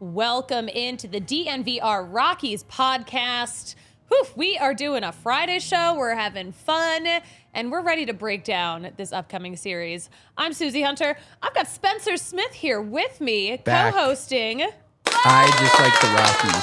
Welcome 0.00 0.68
into 0.68 1.08
the 1.08 1.20
DNVR 1.20 2.06
Rockies 2.08 2.62
podcast. 2.62 3.74
Whew, 4.06 4.24
we 4.36 4.56
are 4.56 4.72
doing 4.72 5.02
a 5.02 5.10
Friday 5.10 5.58
show. 5.58 5.96
We're 5.98 6.14
having 6.14 6.52
fun 6.52 7.20
and 7.52 7.72
we're 7.72 7.82
ready 7.82 8.06
to 8.06 8.12
break 8.12 8.44
down 8.44 8.92
this 8.96 9.12
upcoming 9.12 9.56
series. 9.56 10.08
I'm 10.36 10.52
Suzie 10.52 10.84
Hunter. 10.84 11.18
I've 11.42 11.52
got 11.52 11.66
Spencer 11.66 12.16
Smith 12.16 12.52
here 12.52 12.80
with 12.80 13.20
me, 13.20 13.56
Back. 13.56 13.92
co-hosting. 13.92 14.62
I 15.04 15.50
just 15.58 15.80
like 15.80 16.00
the 16.00 16.06
Rockies. 16.14 16.62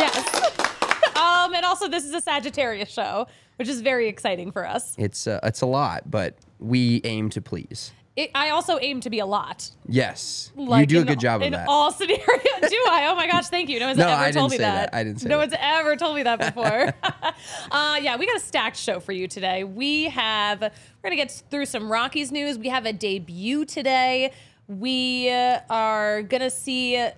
Yes. 0.00 1.16
um, 1.16 1.54
and 1.54 1.64
also 1.64 1.86
this 1.86 2.04
is 2.04 2.12
a 2.12 2.20
Sagittarius 2.20 2.90
show, 2.90 3.28
which 3.54 3.68
is 3.68 3.82
very 3.82 4.08
exciting 4.08 4.50
for 4.50 4.66
us. 4.66 4.96
It's 4.98 5.28
uh, 5.28 5.38
it's 5.44 5.60
a 5.60 5.66
lot, 5.66 6.10
but 6.10 6.34
we 6.58 7.02
aim 7.04 7.30
to 7.30 7.40
please. 7.40 7.92
It, 8.20 8.30
I 8.34 8.50
also 8.50 8.78
aim 8.80 9.00
to 9.00 9.10
be 9.10 9.18
a 9.20 9.26
lot. 9.26 9.70
Yes, 9.88 10.52
Like 10.56 10.80
you 10.82 10.86
do 10.86 10.98
a 10.98 11.00
in- 11.02 11.06
good 11.06 11.20
job 11.20 11.40
of 11.40 11.46
in 11.46 11.52
that. 11.52 11.66
all 11.68 11.90
scenarios. 11.98 12.26
Do 12.26 12.84
I? 12.88 13.06
Oh 13.10 13.14
my 13.16 13.26
gosh, 13.26 13.48
thank 13.48 13.68
you. 13.70 13.80
No 13.80 13.86
one's 13.86 13.98
No, 13.98 14.08
ever 14.08 14.22
I 14.22 14.30
told 14.30 14.50
me 14.50 14.58
that. 14.58 14.92
that. 14.92 14.94
I 14.98 15.04
didn't 15.04 15.20
say 15.20 15.28
no 15.28 15.38
that. 15.38 15.50
one's 15.50 15.54
ever 15.58 15.96
told 15.96 16.16
me 16.16 16.22
that 16.24 16.38
before. 16.54 16.92
uh, 17.70 17.98
yeah, 18.02 18.16
we 18.16 18.26
got 18.26 18.36
a 18.36 18.40
stacked 18.40 18.76
show 18.76 19.00
for 19.00 19.12
you 19.12 19.26
today. 19.26 19.64
We 19.64 20.04
have 20.04 20.60
we're 20.60 20.70
gonna 21.02 21.16
get 21.16 21.30
through 21.50 21.66
some 21.66 21.90
Rockies 21.90 22.30
news. 22.30 22.58
We 22.58 22.68
have 22.68 22.84
a 22.86 22.92
debut 22.92 23.64
today. 23.64 24.32
We 24.68 25.30
are 25.30 26.22
gonna 26.22 26.50
see 26.50 27.08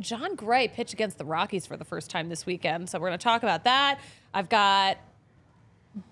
Jon 0.00 0.34
Gray 0.36 0.68
pitch 0.68 0.92
against 0.92 1.18
the 1.18 1.24
Rockies 1.24 1.66
for 1.66 1.76
the 1.76 1.84
first 1.84 2.10
time 2.10 2.28
this 2.28 2.46
weekend. 2.46 2.88
So 2.88 2.98
we're 2.98 3.08
gonna 3.08 3.18
talk 3.18 3.42
about 3.42 3.64
that. 3.64 3.98
I've 4.32 4.48
got 4.48 4.98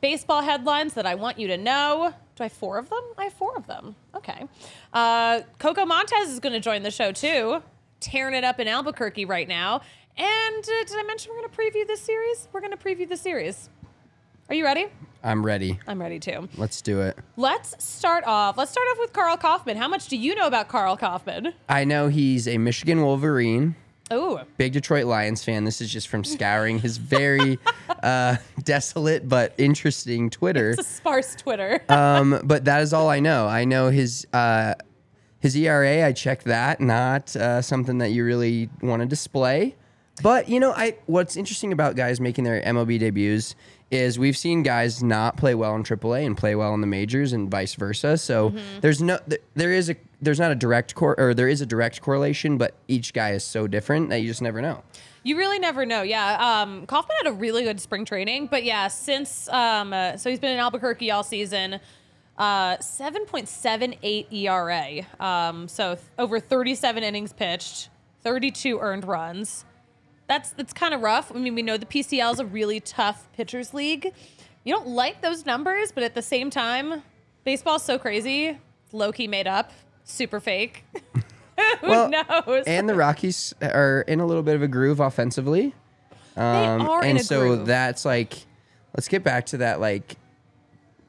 baseball 0.00 0.42
headlines 0.42 0.94
that 0.94 1.06
I 1.06 1.14
want 1.14 1.38
you 1.38 1.48
to 1.48 1.56
know. 1.56 2.14
Do 2.36 2.44
I 2.44 2.46
have 2.46 2.52
four 2.52 2.78
of 2.78 2.88
them? 2.88 3.02
I 3.18 3.24
have 3.24 3.32
four 3.32 3.56
of 3.56 3.66
them. 3.66 3.94
Okay. 4.14 4.46
Uh, 4.92 5.40
Coco 5.58 5.84
Montes 5.84 6.28
is 6.28 6.40
going 6.40 6.52
to 6.52 6.60
join 6.60 6.82
the 6.82 6.90
show 6.90 7.12
too, 7.12 7.62
tearing 8.00 8.34
it 8.34 8.44
up 8.44 8.60
in 8.60 8.68
Albuquerque 8.68 9.24
right 9.24 9.48
now. 9.48 9.82
And 10.16 10.64
uh, 10.64 10.84
did 10.86 10.96
I 10.96 11.02
mention 11.06 11.32
we're 11.32 11.40
going 11.40 11.50
to 11.50 11.56
preview 11.56 11.86
this 11.86 12.00
series? 12.00 12.48
We're 12.52 12.60
going 12.60 12.76
to 12.76 12.76
preview 12.76 13.08
the 13.08 13.16
series. 13.16 13.68
Are 14.48 14.54
you 14.54 14.64
ready? 14.64 14.86
I'm 15.22 15.44
ready. 15.46 15.78
I'm 15.86 16.00
ready 16.00 16.18
too. 16.18 16.48
Let's 16.56 16.82
do 16.82 17.02
it. 17.02 17.16
Let's 17.36 17.82
start 17.82 18.24
off. 18.26 18.56
Let's 18.58 18.72
start 18.72 18.86
off 18.90 18.98
with 18.98 19.12
Karl 19.12 19.36
Kauffmann. 19.36 19.76
How 19.76 19.86
much 19.86 20.08
do 20.08 20.16
you 20.16 20.34
know 20.34 20.46
about 20.46 20.68
Karl 20.68 20.96
Kauffmann? 20.96 21.52
I 21.68 21.84
know 21.84 22.08
he's 22.08 22.48
a 22.48 22.58
Michigan 22.58 23.02
Wolverine, 23.02 23.76
Oh, 24.10 24.42
big 24.56 24.72
Detroit 24.72 25.06
Lions 25.06 25.44
fan. 25.44 25.64
This 25.64 25.80
is 25.80 25.90
just 25.90 26.08
from 26.08 26.24
scouring 26.24 26.80
his 26.80 26.96
very 26.96 27.58
uh, 28.02 28.36
desolate 28.64 29.28
but 29.28 29.54
interesting 29.56 30.30
Twitter. 30.30 30.70
it's 30.70 30.80
a 30.80 30.84
sparse 30.84 31.36
Twitter. 31.36 31.82
um, 31.88 32.40
but 32.44 32.64
that 32.64 32.82
is 32.82 32.92
all 32.92 33.08
I 33.08 33.20
know. 33.20 33.46
I 33.46 33.64
know 33.64 33.90
his 33.90 34.26
uh, 34.32 34.74
his 35.38 35.56
ERA. 35.56 36.04
I 36.04 36.12
checked 36.12 36.44
that. 36.44 36.80
Not 36.80 37.34
uh, 37.36 37.62
something 37.62 37.98
that 37.98 38.10
you 38.10 38.24
really 38.24 38.68
want 38.82 39.00
to 39.00 39.06
display. 39.06 39.76
But 40.22 40.48
you 40.48 40.58
know, 40.58 40.72
I 40.72 40.96
what's 41.06 41.36
interesting 41.36 41.72
about 41.72 41.94
guys 41.94 42.20
making 42.20 42.44
their 42.44 42.60
MLB 42.60 42.98
debuts 42.98 43.54
is 43.90 44.18
we've 44.18 44.36
seen 44.36 44.62
guys 44.62 45.02
not 45.02 45.36
play 45.36 45.54
well 45.54 45.74
in 45.74 45.82
AAA 45.82 46.26
and 46.26 46.36
play 46.36 46.54
well 46.54 46.74
in 46.74 46.80
the 46.80 46.86
majors 46.86 47.32
and 47.32 47.50
vice 47.50 47.74
versa. 47.74 48.16
So 48.18 48.54
there's 48.80 49.02
no 49.02 49.18
th- 49.28 49.40
there 49.54 49.72
is 49.72 49.88
a 49.88 49.96
there's 50.20 50.38
not 50.38 50.50
a 50.50 50.54
direct 50.54 50.94
cor- 50.94 51.18
or 51.18 51.34
there 51.34 51.48
is 51.48 51.60
a 51.60 51.66
direct 51.66 52.00
correlation, 52.00 52.58
but 52.58 52.74
each 52.88 53.12
guy 53.12 53.32
is 53.32 53.44
so 53.44 53.66
different 53.66 54.10
that 54.10 54.18
you 54.18 54.28
just 54.28 54.42
never 54.42 54.60
know. 54.60 54.82
You 55.22 55.36
really 55.36 55.58
never 55.58 55.84
know. 55.84 56.02
Yeah. 56.02 56.62
Um, 56.62 56.86
Kauffmann 56.86 57.16
had 57.18 57.26
a 57.26 57.32
really 57.32 57.62
good 57.62 57.80
spring 57.80 58.04
training, 58.04 58.46
but 58.46 58.64
yeah, 58.64 58.88
since 58.88 59.48
um, 59.48 59.92
uh, 59.92 60.16
so 60.16 60.30
he's 60.30 60.38
been 60.40 60.52
in 60.52 60.58
Albuquerque 60.58 61.10
all 61.10 61.22
season. 61.22 61.80
Uh, 62.38 62.78
7.78 62.78 64.32
ERA. 64.32 65.06
Um, 65.20 65.68
so 65.68 65.96
th- 65.96 66.06
over 66.18 66.40
37 66.40 67.02
innings 67.02 67.34
pitched, 67.34 67.90
32 68.22 68.78
earned 68.80 69.06
runs. 69.06 69.66
That's 70.26 70.52
that's 70.52 70.72
kind 70.72 70.94
of 70.94 71.02
rough. 71.02 71.30
I 71.34 71.38
mean, 71.38 71.54
we 71.54 71.60
know 71.60 71.76
the 71.76 71.84
PCL 71.84 72.32
is 72.32 72.38
a 72.38 72.46
really 72.46 72.80
tough 72.80 73.28
pitchers 73.34 73.74
league. 73.74 74.14
You 74.64 74.74
don't 74.74 74.88
like 74.88 75.20
those 75.20 75.44
numbers, 75.44 75.92
but 75.92 76.02
at 76.02 76.14
the 76.14 76.22
same 76.22 76.48
time, 76.48 77.02
baseball's 77.44 77.82
so 77.82 77.98
crazy. 77.98 78.58
Low 78.92 79.12
key 79.12 79.28
made 79.28 79.46
up, 79.46 79.72
super 80.10 80.40
fake. 80.40 80.84
Who 81.80 81.88
Well, 81.88 82.08
knows? 82.08 82.64
And 82.66 82.88
the 82.88 82.94
Rockies 82.94 83.54
are 83.62 84.02
in 84.08 84.20
a 84.20 84.26
little 84.26 84.42
bit 84.42 84.54
of 84.56 84.62
a 84.62 84.68
groove 84.68 84.98
offensively. 85.00 85.74
Um, 86.36 86.82
are 86.88 87.02
in 87.04 87.10
and 87.10 87.20
a 87.20 87.22
so 87.24 87.40
groove. 87.40 87.66
that's 87.66 88.04
like, 88.04 88.32
let's 88.96 89.08
get 89.08 89.22
back 89.22 89.46
to 89.46 89.58
that 89.58 89.78
like 89.80 90.16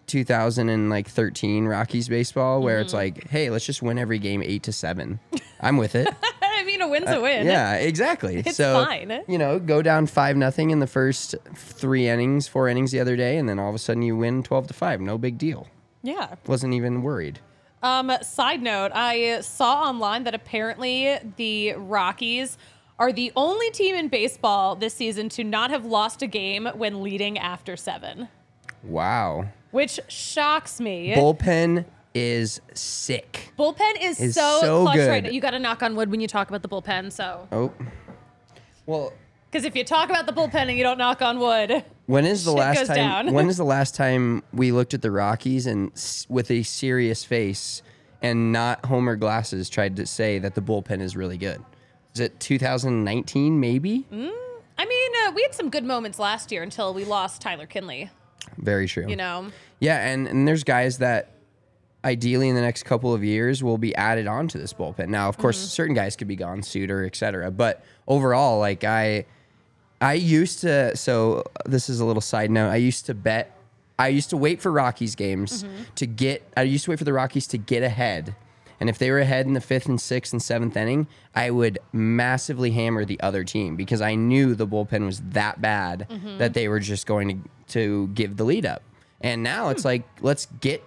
2013 0.07 1.65
Rockies 1.65 2.07
baseball 2.09 2.61
where 2.61 2.75
Mm-hmm. 2.77 2.85
it's 2.85 2.93
like, 2.93 3.29
hey, 3.29 3.49
let's 3.49 3.65
just 3.65 3.81
win 3.81 3.97
every 3.97 4.19
game 4.19 4.41
eight 4.43 4.63
to 4.63 4.71
seven. 4.73 5.19
I'm 5.61 5.77
with 5.77 5.95
it. 5.95 6.07
I 6.41 6.63
mean, 6.63 6.81
a 6.81 6.87
win's 6.87 7.09
a 7.09 7.19
win. 7.21 7.47
Uh, 7.47 7.51
yeah, 7.51 7.75
exactly. 7.75 8.37
It's 8.45 8.57
so 8.57 8.85
fine. 8.85 9.23
you 9.27 9.37
know, 9.37 9.57
go 9.59 9.81
down 9.81 10.05
five 10.07 10.35
nothing 10.37 10.69
in 10.71 10.79
the 10.79 10.87
first 10.87 11.35
three 11.55 12.07
innings, 12.07 12.47
four 12.47 12.67
innings 12.67 12.91
the 12.91 12.99
other 12.99 13.15
day, 13.15 13.37
and 13.37 13.47
then 13.49 13.57
all 13.57 13.69
of 13.69 13.75
a 13.75 13.79
sudden 13.79 14.03
you 14.03 14.15
win 14.15 14.43
12 14.43 14.67
to 14.67 14.73
five. 14.73 15.01
No 15.01 15.17
big 15.17 15.37
deal. 15.37 15.67
Yeah. 16.03 16.35
Wasn't 16.47 16.73
even 16.73 17.01
worried. 17.03 17.39
Um, 17.83 18.11
side 18.21 18.61
note, 18.61 18.91
I 18.93 19.41
saw 19.41 19.83
online 19.83 20.23
that 20.25 20.35
apparently 20.35 21.17
the 21.37 21.73
Rockies 21.73 22.57
are 22.99 23.11
the 23.11 23.31
only 23.35 23.71
team 23.71 23.95
in 23.95 24.07
baseball 24.07 24.75
this 24.75 24.93
season 24.93 25.29
to 25.29 25.43
not 25.43 25.71
have 25.71 25.85
lost 25.85 26.21
a 26.21 26.27
game 26.27 26.67
when 26.75 27.01
leading 27.01 27.39
after 27.39 27.75
seven, 27.75 28.27
Wow. 28.83 29.47
which 29.71 29.99
shocks 30.07 30.79
me. 30.79 31.13
Bullpen 31.15 31.85
is 32.13 32.61
sick. 32.75 33.51
bullpen 33.57 33.93
is, 33.99 34.19
is 34.19 34.35
so, 34.35 34.59
so 34.61 34.81
clutch 34.83 34.97
right 34.97 35.23
good. 35.23 35.23
now. 35.23 35.29
You 35.31 35.41
got 35.41 35.51
to 35.51 35.59
knock 35.59 35.81
on 35.81 35.95
wood 35.95 36.11
when 36.11 36.19
you 36.21 36.27
talk 36.27 36.49
about 36.49 36.61
the 36.61 36.69
bullpen. 36.69 37.11
So, 37.11 37.47
Oh. 37.51 37.71
Well, 38.85 39.13
because 39.51 39.65
if 39.65 39.75
you 39.75 39.83
talk 39.83 40.09
about 40.09 40.25
the 40.25 40.31
bullpen 40.33 40.53
and 40.69 40.77
you 40.77 40.83
don't 40.83 40.97
knock 40.97 41.21
on 41.21 41.37
wood, 41.39 41.83
When 42.05 42.25
is 42.25 42.45
the 42.45 42.51
last 42.53 42.87
time? 42.87 42.95
down. 42.95 43.33
When 43.33 43.49
is 43.49 43.57
the 43.63 43.65
last 43.65 43.95
time 43.95 44.43
we 44.53 44.71
looked 44.71 44.93
at 44.93 45.01
the 45.01 45.11
Rockies 45.11 45.67
and 45.67 45.91
s- 45.93 46.25
with 46.29 46.49
a 46.51 46.63
serious 46.63 47.25
face 47.25 47.81
and 48.21 48.51
not 48.51 48.85
Homer 48.85 49.15
glasses 49.15 49.69
tried 49.69 49.95
to 49.97 50.05
say 50.05 50.39
that 50.39 50.55
the 50.55 50.61
bullpen 50.61 51.01
is 51.01 51.15
really 51.17 51.37
good? 51.37 51.61
Is 52.13 52.21
it 52.21 52.39
2019? 52.39 53.59
Maybe. 53.59 54.05
Mm. 54.11 54.31
I 54.77 54.85
mean, 54.85 55.11
uh, 55.27 55.31
we 55.35 55.41
had 55.43 55.53
some 55.53 55.69
good 55.69 55.83
moments 55.83 56.17
last 56.17 56.51
year 56.51 56.63
until 56.63 56.93
we 56.93 57.03
lost 57.05 57.41
Tyler 57.41 57.65
Kinley. 57.65 58.09
Very 58.57 58.87
true. 58.87 59.07
You 59.07 59.15
know, 59.15 59.47
Yeah, 59.79 59.97
and 60.11 60.27
and 60.27 60.47
there's 60.47 60.63
guys 60.63 60.97
that 60.97 61.33
ideally 62.03 62.49
in 62.49 62.55
the 62.55 62.61
next 62.61 62.83
couple 62.83 63.13
of 63.13 63.23
years 63.23 63.63
will 63.63 63.77
be 63.77 63.95
added 63.95 64.25
onto 64.27 64.57
this 64.57 64.73
bullpen. 64.73 65.07
Now, 65.09 65.29
of 65.29 65.37
course, 65.37 65.57
Mm-hmm. 65.59 65.67
certain 65.67 65.95
guys 65.95 66.15
could 66.15 66.27
be 66.27 66.35
gone, 66.35 66.63
Suter, 66.63 67.05
et 67.05 67.15
cetera. 67.15 67.51
But 67.51 67.83
overall, 68.07 68.57
like 68.59 68.83
I, 68.83 69.25
I 70.01 70.13
used 70.13 70.59
to. 70.61 70.95
So 70.97 71.43
this 71.65 71.89
is 71.89 71.99
a 71.99 72.05
little 72.05 72.21
side 72.21 72.51
note. 72.51 72.69
I 72.69 72.77
used 72.77 73.05
to 73.05 73.13
bet. 73.13 73.55
I 73.99 74.07
used 74.07 74.31
to 74.31 74.37
wait 74.37 74.61
for 74.61 74.71
Rockies 74.71 75.15
games 75.15 75.63
Mm-hmm. 75.63 75.83
to 75.95 76.07
get. 76.07 76.43
I 76.57 76.63
used 76.63 76.85
to 76.85 76.91
wait 76.91 76.97
for 76.99 77.05
the 77.05 77.13
Rockies 77.13 77.47
to 77.47 77.57
get 77.57 77.83
ahead. 77.83 78.35
And 78.79 78.89
if 78.89 78.97
they 78.97 79.11
were 79.11 79.19
ahead 79.19 79.45
in 79.45 79.53
the 79.53 79.61
fifth 79.61 79.85
and 79.87 80.01
sixth 80.01 80.33
and 80.33 80.41
seventh 80.41 80.75
inning, 80.75 81.05
I 81.35 81.51
would 81.51 81.77
massively 81.93 82.71
hammer 82.71 83.05
the 83.05 83.19
other 83.21 83.43
team 83.43 83.75
because 83.75 84.01
I 84.01 84.15
knew 84.15 84.55
the 84.55 84.65
bullpen 84.65 85.05
was 85.05 85.21
that 85.33 85.61
bad 85.61 86.07
that 86.39 86.55
they 86.55 86.67
were 86.67 86.79
just 86.79 87.05
going 87.05 87.29
to 87.43 87.49
to 87.73 88.07
give 88.15 88.37
the 88.37 88.43
lead 88.43 88.65
up. 88.65 88.81
And 89.21 89.43
now 89.43 89.69
it's 89.69 89.85
like 89.85 90.03
let's 90.21 90.47
get 90.61 90.83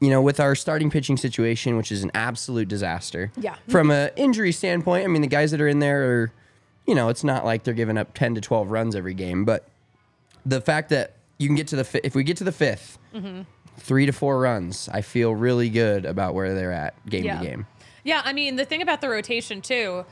you 0.00 0.10
know, 0.10 0.20
with 0.20 0.40
our 0.40 0.56
starting 0.56 0.90
pitching 0.90 1.16
situation, 1.16 1.76
which 1.76 1.92
is 1.92 2.02
an 2.02 2.10
absolute 2.12 2.66
disaster. 2.66 3.30
Yeah. 3.38 3.54
From 3.68 3.92
an 3.92 4.10
injury 4.16 4.50
standpoint, 4.50 5.04
I 5.04 5.06
mean, 5.06 5.22
the 5.22 5.28
guys 5.28 5.52
that 5.52 5.60
are 5.60 5.68
in 5.68 5.78
there 5.78 6.02
are, 6.10 6.32
you 6.86 6.94
know, 6.94 7.08
it's 7.08 7.24
not 7.24 7.44
like 7.44 7.62
they're 7.64 7.74
giving 7.74 7.96
up 7.98 8.14
10 8.14 8.34
to 8.36 8.40
12 8.40 8.70
runs 8.70 8.94
every 8.96 9.14
game, 9.14 9.44
but 9.44 9.66
the 10.44 10.60
fact 10.60 10.88
that 10.90 11.14
you 11.38 11.46
can 11.48 11.54
get 11.56 11.68
to 11.68 11.76
the 11.76 11.84
fi- 11.84 12.00
if 12.04 12.14
we 12.14 12.24
get 12.24 12.36
to 12.38 12.44
the 12.44 12.50
5th 12.52 12.98
Mm-hmm. 13.14 13.42
three 13.78 14.06
to 14.06 14.12
four 14.12 14.40
runs, 14.40 14.88
I 14.92 15.02
feel 15.02 15.34
really 15.34 15.68
good 15.70 16.04
about 16.06 16.34
where 16.34 16.54
they're 16.54 16.72
at 16.72 16.94
game 17.06 17.24
Yeah. 17.24 17.38
to 17.38 17.44
game. 17.44 17.66
Yeah, 18.04 18.22
I 18.24 18.32
mean, 18.32 18.56
the 18.56 18.64
thing 18.64 18.82
about 18.82 19.00
the 19.00 19.08
rotation, 19.08 19.60
too, 19.60 20.04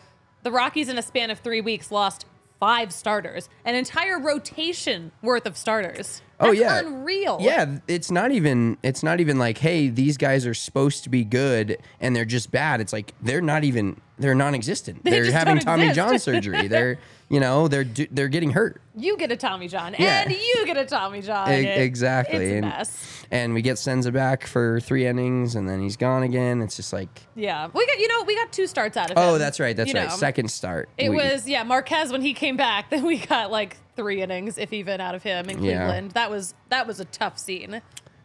the 0.43 0.51
Rockies 0.53 0.89
in 0.89 0.97
a 0.99 1.03
span 1.03 1.31
of 1.31 1.39
three 1.41 1.61
weeks 1.61 1.91
lost 1.91 2.25
five 2.61 2.93
starters, 2.93 3.49
an 3.65 3.75
entire 3.75 4.21
rotation 4.21 5.11
worth 5.23 5.47
of 5.47 5.57
starters. 5.57 6.23
Oh 6.39 6.53
yeah, 6.53 6.79
unreal. 6.79 7.39
Yeah, 7.41 7.79
it's 7.89 8.11
not 8.11 8.31
even. 8.31 8.79
It's 8.83 9.03
not 9.03 9.21
even 9.21 9.39
like, 9.39 9.59
hey, 9.59 9.89
these 9.89 10.17
guys 10.17 10.47
are 10.47 10.55
supposed 10.55 11.05
to 11.05 11.11
be 11.11 11.25
good 11.25 11.79
and 12.01 12.15
they're 12.15 12.25
just 12.25 12.51
bad. 12.51 12.81
It's 12.81 12.93
like 12.93 13.13
they're 13.21 13.43
not 13.43 13.65
even. 13.65 14.01
They're 14.19 14.35
non-existent. 14.35 15.03
They 15.03 15.11
They 15.11 15.21
are 15.21 15.33
having 15.33 15.59
Tommy 15.61 15.89
exist. 15.89 15.97
John 15.97 16.19
surgery. 16.19 16.69
They're, 16.69 16.99
you 17.31 17.39
know, 17.41 17.69
they're 17.69 17.85
they're 18.11 18.29
getting 18.29 18.51
hurt. 18.51 18.83
You 18.97 19.17
get 19.17 19.31
a 19.33 19.37
Tommy 19.37 19.69
John, 19.69 19.95
Yeah. 19.99 20.23
and 20.23 20.33
you 20.33 20.67
get 20.67 20.77
a 20.77 20.85
Tommy 20.85 21.23
John. 21.23 21.51
E- 21.51 21.65
exactly. 21.67 22.37
It's 22.39 22.51
a 22.51 22.57
and, 22.57 22.67
mess. 22.67 23.25
and 23.31 23.55
we 23.55 23.63
get 23.63 23.79
Senza 23.79 24.11
back 24.13 24.47
for 24.47 24.81
three 24.81 25.07
innings, 25.07 25.55
and 25.55 25.69
then 25.69 25.81
he's 25.81 25.97
gone 25.97 26.25
again. 26.25 26.61
It's 26.61 26.75
just 26.77 26.93
like, 26.93 27.09
Yeah, 27.37 27.69
we 27.73 27.87
got 27.87 27.99
you 27.99 28.09
know 28.09 28.25
we 28.25 28.35
got 28.35 28.53
two 28.53 28.67
starts 28.67 28.97
out 28.97 29.13
of 29.13 29.17
oh, 29.17 29.21
him. 29.23 29.29
oh, 29.35 29.39
that's 29.39 29.61
right, 29.61 29.77
that's 29.77 29.93
you 29.93 29.99
right. 29.99 30.09
know. 30.11 30.17
Second 30.17 30.51
start. 30.51 30.89
It 30.99 31.09
We- 31.11 31.17
was 31.17 31.49
yeah 31.49 31.63
Marquez 31.63 32.11
when 32.13 32.21
he 32.21 32.35
came 32.35 32.57
back. 32.57 32.91
Then 32.91 33.07
we 33.07 33.19
got 33.19 33.51
like 33.53 33.77
three 33.95 34.21
innings, 34.23 34.59
if 34.59 34.73
even, 34.73 35.01
out 35.01 35.15
of 35.15 35.23
him 35.23 35.49
in 35.49 35.63
Yeah. 35.63 35.85
Cleveland. 35.85 36.11
That 36.13 36.31
was 36.31 36.55
that 36.69 36.87
was 36.89 36.99
a 36.99 37.05
tough 37.05 37.39
scene. 37.39 37.81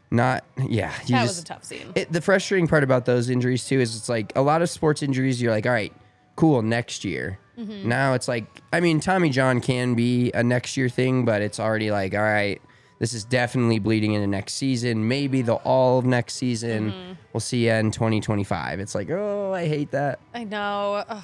not. 0.09 0.43
Yeah, 0.57 0.91
That 0.91 1.05
just, 1.07 1.27
was 1.27 1.39
a 1.39 1.43
tough 1.43 1.63
scene. 1.63 1.91
It, 1.93 2.11
the 2.11 2.21
frustrating 2.21 2.67
part 2.67 2.83
about 2.83 3.05
those 3.05 3.29
injuries 3.29 3.65
too 3.65 3.79
is 3.79 3.95
it's 3.95 4.09
like 4.09 4.33
a 4.35 4.41
lot 4.41 4.63
of 4.63 4.69
sports 4.71 5.03
injuries. 5.03 5.39
You're 5.41 5.51
like, 5.51 5.65
all 5.67 5.71
right, 5.73 5.93
cool, 6.35 6.63
next 6.63 7.05
year. 7.05 7.37
Mm-hmm. 7.57 7.87
Now 7.87 8.13
it's 8.13 8.27
like, 8.27 8.45
I 8.73 8.79
mean, 8.79 8.99
Tommy 8.99 9.29
John 9.29 9.61
can 9.61 9.95
be 9.95 10.31
a 10.33 10.43
next 10.43 10.75
year 10.77 10.89
thing, 10.89 11.25
but 11.25 11.41
it's 11.41 11.59
already 11.59 11.91
like, 11.91 12.13
all 12.13 12.21
right, 12.21 12.61
this 12.99 13.13
is 13.13 13.23
definitely 13.25 13.79
bleeding 13.79 14.13
into 14.13 14.27
next 14.27 14.53
season. 14.55 15.07
Maybe 15.07 15.41
the 15.41 15.55
all 15.55 15.99
of 15.99 16.05
next 16.05 16.35
season. 16.35 16.91
Mm-hmm. 16.91 17.13
We'll 17.33 17.41
see 17.41 17.65
you 17.65 17.71
in 17.73 17.91
2025. 17.91 18.79
It's 18.79 18.95
like, 18.95 19.09
oh, 19.09 19.53
I 19.53 19.67
hate 19.67 19.91
that. 19.91 20.19
I 20.33 20.43
know. 20.45 21.03
Ugh. 21.07 21.23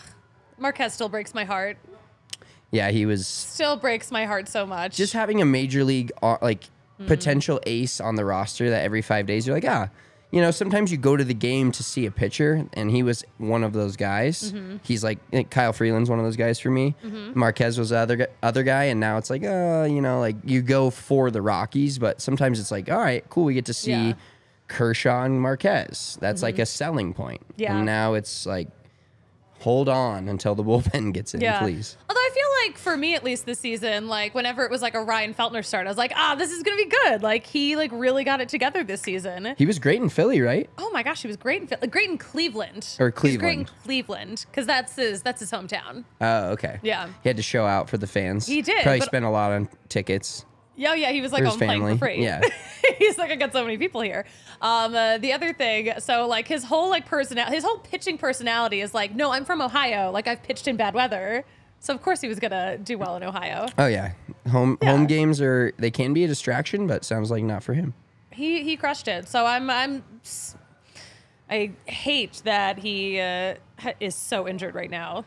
Marquez 0.58 0.94
still 0.94 1.10
breaks 1.10 1.34
my 1.34 1.44
heart. 1.44 1.78
Yeah, 2.72 2.90
he 2.92 3.06
was 3.06 3.28
Still 3.28 3.76
breaks 3.76 4.12
my 4.12 4.26
heart 4.26 4.48
so 4.48 4.66
much. 4.66 4.96
just 4.96 5.14
having 5.14 5.42
a 5.42 5.46
major 5.46 5.84
league 5.84 6.12
uh, 6.22 6.38
like 6.42 6.64
Mm-hmm. 7.00 7.08
potential 7.08 7.60
ace 7.66 8.00
on 8.00 8.14
the 8.16 8.24
roster 8.24 8.70
that 8.70 8.84
every 8.84 9.02
five 9.02 9.26
days 9.26 9.48
you're 9.48 9.56
like 9.56 9.66
ah 9.68 9.90
you 10.32 10.40
know 10.42 10.50
sometimes 10.52 10.92
you 10.92 10.98
go 10.98 11.18
to 11.18 11.24
the 11.24 11.34
game 11.34 11.72
to 11.74 11.84
see 11.84 12.06
a 12.06 12.12
pitcher 12.12 12.66
and 12.74 12.90
he 12.92 13.04
was 13.04 13.24
one 13.38 13.64
of 13.64 13.74
those 13.74 13.96
guys 13.98 14.54
Mm-hmm. 14.54 14.78
he's 14.84 15.04
like 15.04 15.20
eh, 15.34 15.44
kyle 15.44 15.74
freeland's 15.74 16.10
one 16.10 16.20
of 16.20 16.26
those 16.26 16.38
guys 16.38 16.60
for 16.60 16.72
me 16.72 16.96
marquez 17.36 17.78
was 17.78 17.90
the 17.90 17.98
other, 17.98 18.28
other 18.42 18.64
guy 18.64 18.86
and 18.86 19.00
now 19.00 19.18
it's 19.18 19.30
like 19.30 19.44
uh 19.44 19.86
you 19.90 20.02
know 20.02 20.20
like 20.20 20.36
you 20.46 20.62
go 20.62 20.90
for 20.90 21.32
the 21.32 21.42
rockies 21.42 22.00
but 22.00 22.22
sometimes 22.22 22.60
it's 22.60 22.72
like 22.72 22.90
all 22.90 22.98
right 23.00 23.30
cool 23.30 23.44
we 23.46 23.54
get 23.54 23.66
to 23.66 23.74
see 23.74 23.92
Yeah. 23.92 23.98
Mm-hmm. 24.12 24.20
kershaw 24.68 25.24
and 25.24 25.42
marquez 25.42 26.18
that's 26.22 26.42
like 26.42 26.60
a 26.60 26.66
selling 26.66 27.14
point 27.14 27.42
Yeah. 27.58 27.76
and 27.76 27.86
now 27.86 28.14
it's 28.14 28.46
like 28.46 28.70
hold 29.62 29.88
on 29.90 30.28
until 30.28 30.56
the 30.56 30.64
bullpen 30.70 31.14
gets 31.14 31.34
in 31.34 31.40
please 31.60 31.98
Although 32.10 32.20
I 32.20 32.30
feel 32.34 32.68
like 32.68 32.78
for 32.78 32.98
me 32.98 33.16
at 33.16 33.24
least 33.24 33.46
this 33.46 33.60
season, 33.60 34.08
like 34.08 34.34
whenever 34.36 34.64
it 34.66 34.72
was 34.72 34.82
like 34.82 34.94
a 34.96 35.02
Ryan 35.02 35.34
Feltner 35.34 35.64
start, 35.64 35.88
I 35.88 35.90
was 35.90 35.98
like, 35.98 36.14
ah, 36.16 36.36
this 36.36 36.52
is 36.52 36.62
gonna 36.64 36.78
be 36.78 36.86
good. 37.06 37.24
Like 37.24 37.46
he 37.46 37.76
like 37.76 37.92
really 37.94 38.24
got 38.24 38.42
it 38.42 38.50
together 38.50 38.84
this 38.84 39.02
season. 39.02 39.56
he 39.58 39.66
was 39.66 39.80
great 39.80 40.02
in 40.02 40.10
philly 40.10 40.42
right 40.42 40.70
Oh 40.78 40.90
my 40.92 41.04
gosh, 41.04 41.22
he 41.22 41.28
was 41.28 41.38
great 41.38 41.62
in 41.62 41.68
Philly. 41.68 41.88
great 41.88 42.10
in 42.10 42.18
Cleveland. 42.18 42.98
Or 43.00 43.06
was 43.08 43.14
great 43.14 43.34
in 43.34 43.40
Cleveland. 43.40 43.72
Cleveland 43.84 44.46
because 44.50 44.66
that's 44.66 44.96
his 44.96 45.22
that's 45.22 45.40
his 45.40 45.52
hometown. 45.52 46.04
Oh, 46.20 46.50
okay. 46.52 46.80
Yeah. 46.84 47.08
He 47.24 47.30
had 47.30 47.38
to 47.38 47.44
show 47.44 47.66
out 47.66 47.90
for 47.90 47.98
the 47.98 48.08
fans. 48.08 48.48
He 48.48 48.62
did, 48.62 48.84
Probably 48.84 49.02
spent 49.02 49.26
a 49.26 49.30
lot 49.30 49.52
on 49.52 49.70
tickets. 49.90 50.46
Yeah, 50.82 50.96
yeah, 50.96 51.12
he 51.12 51.22
was 51.22 51.32
like 51.32 51.42
on 51.44 51.48
his 51.50 51.58
playing 51.58 51.82
for 51.82 51.88
family, 51.90 51.98
free. 51.98 52.24
yeah. 52.24 52.42
he's 52.98 53.18
like, 53.18 53.30
I 53.32 53.36
got 53.36 53.54
so 53.54 53.64
many 53.64 53.78
people 53.78 54.02
here. 54.02 54.26
Um, 54.62 54.96
uh, 54.96 55.18
the 55.20 55.32
other 55.34 55.54
thing, 55.54 55.92
so 56.00 56.28
like 56.28 56.48
his 56.48 56.64
whole 56.64 56.90
like 56.90 57.06
personality, 57.06 57.56
his 57.56 57.64
whole 57.64 57.78
pitching 57.78 58.18
personality 58.18 58.82
is 58.82 58.94
like, 58.94 59.14
no, 59.16 59.32
I'm 59.32 59.46
from 59.46 59.62
Ohio. 59.62 60.10
Like 60.12 60.28
I've 60.28 60.42
pitched 60.42 60.68
in 60.68 60.78
bad 60.78 60.94
weather, 60.96 61.46
so 61.80 61.94
of 61.94 62.02
course 62.02 62.22
he 62.22 62.28
was 62.28 62.40
gonna 62.40 62.78
do 62.80 62.98
well 62.98 63.16
in 63.16 63.24
Ohio. 63.24 63.68
Oh 63.78 63.86
yeah. 63.88 64.14
Home 64.52 64.78
Yeah. 64.82 64.92
home 64.92 65.06
games 65.06 65.40
are 65.42 65.72
they 65.78 65.92
can 65.92 66.14
be 66.14 66.24
a 66.24 66.28
distraction, 66.28 66.88
but 66.88 67.06
sounds 67.06 67.30
like 67.32 67.44
not 67.44 67.62
for 67.64 67.74
him. 67.74 67.94
He 68.32 68.64
he 68.64 68.76
crushed 68.76 69.08
it. 69.08 69.28
So 69.28 69.46
I'm 69.46 69.70
I'm 69.70 70.04
s- 70.24 70.56
I 71.50 71.72
hate 71.86 72.42
that 72.46 72.80
he 72.80 73.20
uh, 73.20 73.56
ha- 73.78 73.94
is 74.00 74.16
so 74.16 74.48
injured 74.48 74.74
right 74.74 74.90
now. 74.90 75.26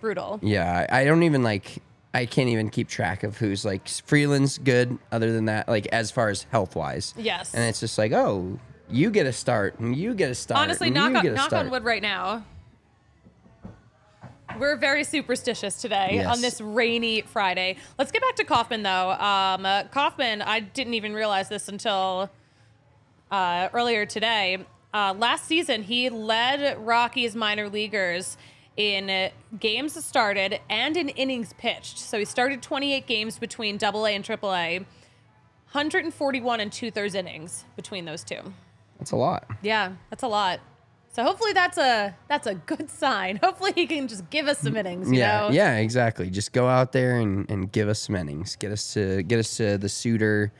Brutal. 0.00 0.40
Yeah, 0.42 0.86
I, 0.90 1.00
I 1.00 1.04
don't 1.04 1.22
even 1.22 1.42
like 1.42 1.78
I 2.12 2.26
can't 2.26 2.48
even 2.48 2.70
keep 2.70 2.88
track 2.88 3.22
of 3.22 3.38
who's 3.38 3.64
like 3.64 3.86
Freeland's 3.88 4.58
good 4.58 4.98
other 5.12 5.32
than 5.32 5.44
that, 5.44 5.68
like 5.68 5.86
as 5.88 6.10
far 6.10 6.28
as 6.28 6.42
health 6.50 6.74
wise. 6.74 7.14
Yes. 7.16 7.54
And 7.54 7.62
it's 7.64 7.80
just 7.80 7.96
like, 7.98 8.12
oh, 8.12 8.58
you 8.88 9.10
get 9.10 9.26
a 9.26 9.32
start 9.32 9.78
and 9.78 9.94
you 9.96 10.14
get 10.14 10.30
a 10.30 10.34
start. 10.34 10.60
Honestly, 10.60 10.90
knock 10.90 11.22
you 11.22 11.30
on, 11.30 11.36
knock 11.36 11.48
start. 11.48 11.66
on 11.66 11.70
wood 11.70 11.84
right 11.84 12.02
now. 12.02 12.44
We're 14.58 14.76
very 14.76 15.04
superstitious 15.04 15.80
today 15.80 16.10
Yes. 16.14 16.26
on 16.26 16.40
this 16.42 16.60
rainy 16.60 17.20
Friday. 17.22 17.76
Let's 17.98 18.10
get 18.10 18.20
back 18.20 18.34
to 18.36 18.44
Kauffmann, 18.44 18.82
though. 18.82 19.10
Um, 19.12 19.64
uh, 19.64 19.84
Kauffmann, 19.84 20.42
I 20.42 20.58
didn't 20.60 20.94
even 20.94 21.14
realize 21.14 21.48
this 21.48 21.68
until 21.68 22.28
uh, 23.30 23.68
earlier 23.72 24.04
today. 24.06 24.58
Uh, 24.92 25.14
last 25.16 25.44
season, 25.46 25.84
he 25.84 26.10
led 26.10 26.76
Rockies 26.84 27.36
minor 27.36 27.68
leaguers 27.68 28.36
in 28.76 29.10
uh, 29.10 29.30
games 29.58 30.02
started 30.04 30.60
and 30.68 30.96
in 30.96 31.08
innings 31.10 31.52
pitched. 31.58 31.98
So 31.98 32.18
he 32.18 32.24
started 32.24 32.62
28 32.62 33.06
games 33.06 33.38
between 33.38 33.76
Double 33.76 34.06
A 34.06 34.14
and 34.14 34.24
Triple 34.24 34.54
A, 34.54 34.78
141 35.72 36.60
and 36.60 36.72
two 36.72 36.90
thirds 36.90 37.14
innings 37.14 37.64
between 37.76 38.04
those 38.04 38.24
two. 38.24 38.40
That's 38.98 39.12
a 39.12 39.16
lot. 39.16 39.46
Yeah, 39.62 39.92
that's 40.10 40.22
a 40.22 40.28
lot. 40.28 40.60
So 41.12 41.24
hopefully 41.24 41.52
that's 41.52 41.76
a 41.76 42.14
that's 42.28 42.46
a 42.46 42.54
good 42.54 42.88
sign. 42.88 43.36
Hopefully 43.42 43.72
he 43.74 43.86
can 43.86 44.06
just 44.06 44.30
give 44.30 44.46
us 44.46 44.58
some 44.58 44.76
innings. 44.76 45.10
You 45.10 45.18
yeah, 45.18 45.40
know? 45.40 45.50
yeah, 45.50 45.76
exactly. 45.78 46.30
Just 46.30 46.52
go 46.52 46.68
out 46.68 46.92
there 46.92 47.18
and, 47.18 47.50
and 47.50 47.70
give 47.72 47.88
us 47.88 48.00
some 48.00 48.14
innings. 48.14 48.54
Get 48.54 48.70
us 48.70 48.94
to 48.94 49.22
get 49.24 49.40
us 49.40 49.56
to 49.56 49.76
the 49.76 49.88
Suter 49.88 50.52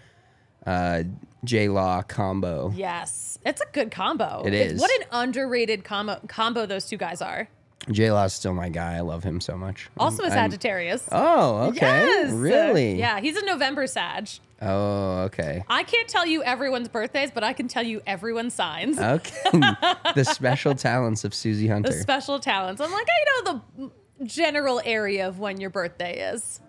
uh 0.67 1.05
J 1.45 1.69
Law 1.69 2.03
combo. 2.03 2.73
Yes, 2.75 3.39
it's 3.47 3.61
a 3.61 3.67
good 3.73 3.93
combo. 3.93 4.43
It 4.45 4.53
is. 4.53 4.81
What 4.81 4.91
an 5.01 5.07
underrated 5.13 5.85
combo 5.85 6.21
combo 6.27 6.67
those 6.67 6.87
two 6.87 6.97
guys 6.97 7.23
are. 7.23 7.49
J 7.91 8.13
Law's 8.13 8.35
still 8.35 8.53
my 8.55 8.69
guy. 8.69 8.97
I 8.97 9.01
love 9.01 9.25
him 9.25 9.41
so 9.41 9.57
much. 9.57 9.89
Also 9.99 10.23
a 10.23 10.27
I'm- 10.27 10.33
I'm- 10.39 10.51
Sagittarius. 10.51 11.09
Oh, 11.11 11.69
okay. 11.69 12.05
Yes. 12.07 12.33
Really? 12.33 12.99
Yeah, 12.99 13.21
he's 13.21 13.37
a 13.37 13.45
November 13.45 13.87
Sag. 13.87 14.29
Oh, 14.63 15.23
okay. 15.23 15.65
I 15.69 15.83
can't 15.85 16.07
tell 16.07 16.27
you 16.27 16.43
everyone's 16.43 16.89
birthdays, 16.89 17.31
but 17.31 17.43
I 17.43 17.55
can 17.55 17.67
tell 17.67 17.83
you 17.83 18.03
everyone's 18.07 18.53
signs. 18.55 18.99
Okay. 18.99 19.33
the 20.15 20.25
special 20.31 20.75
talents 20.75 21.25
of 21.25 21.33
Suzie 21.33 21.71
Hunter. 21.71 21.91
the 21.91 21.99
special 21.99 22.39
talents. 22.39 22.81
I'm 22.83 22.93
like, 22.93 23.07
I 23.09 23.43
know 23.45 23.63
the 23.79 24.27
general 24.27 24.83
area 24.85 25.27
of 25.27 25.39
when 25.39 25.61
your 25.61 25.71
birthday 25.71 26.21
is. 26.33 26.61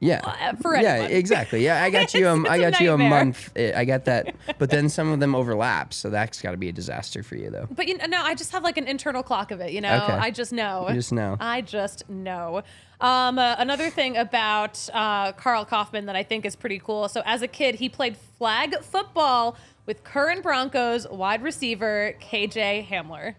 Yeah. 0.00 0.20
uh, 0.24 0.54
for 0.56 0.76
yeah, 0.76 1.02
exactly. 1.06 1.64
Yeah, 1.64 1.82
I 1.82 1.90
got 1.90 2.14
you. 2.18 2.28
Um, 2.28 2.46
I 2.48 2.56
a 2.56 2.70
got 2.70 2.80
you 2.80 2.94
a 2.94 2.96
nightmare. 2.98 3.24
month. 3.24 3.50
eh, 3.56 3.72
I 3.74 3.84
got 3.84 4.04
that. 4.04 4.34
But 4.58 4.70
then 4.70 4.88
some 4.88 5.12
of 5.12 5.20
them 5.20 5.34
overlap, 5.34 5.92
so 5.92 6.08
that's 6.10 6.40
got 6.40 6.52
to 6.52 6.56
be 6.56 6.68
a 6.68 6.72
disaster 6.72 7.22
for 7.22 7.36
you, 7.36 7.50
though. 7.50 7.66
But 7.70 7.88
you 7.88 7.96
know, 7.98 8.06
no, 8.06 8.22
I 8.22 8.34
just 8.34 8.52
have 8.52 8.62
like 8.64 8.76
an 8.76 8.86
internal 8.86 9.22
clock 9.22 9.50
of 9.50 9.60
it. 9.60 9.72
You 9.72 9.80
know, 9.80 10.02
Okay. 10.04 10.12
I 10.12 10.30
just 10.30 10.52
know. 10.52 10.86
You 10.88 10.94
just 10.94 11.12
know. 11.12 11.36
I 11.40 11.60
just 11.60 12.08
know. 12.08 12.62
Um, 13.00 13.38
uh, 13.38 13.54
another 13.58 13.90
thing 13.90 14.16
about 14.16 14.88
uh, 14.92 15.32
Karl 15.32 15.64
Kauffmann 15.64 16.06
that 16.06 16.16
I 16.16 16.22
think 16.24 16.44
is 16.44 16.56
pretty 16.56 16.80
cool. 16.80 17.08
So 17.08 17.22
as 17.24 17.42
a 17.42 17.48
kid, 17.48 17.76
he 17.76 17.88
played 17.88 18.16
flag 18.16 18.74
football 18.82 19.56
with 19.86 20.02
current 20.04 20.42
Broncos 20.42 21.06
wide 21.08 21.42
receiver 21.42 22.14
KJ 22.20 22.88
Hamler. 22.88 23.34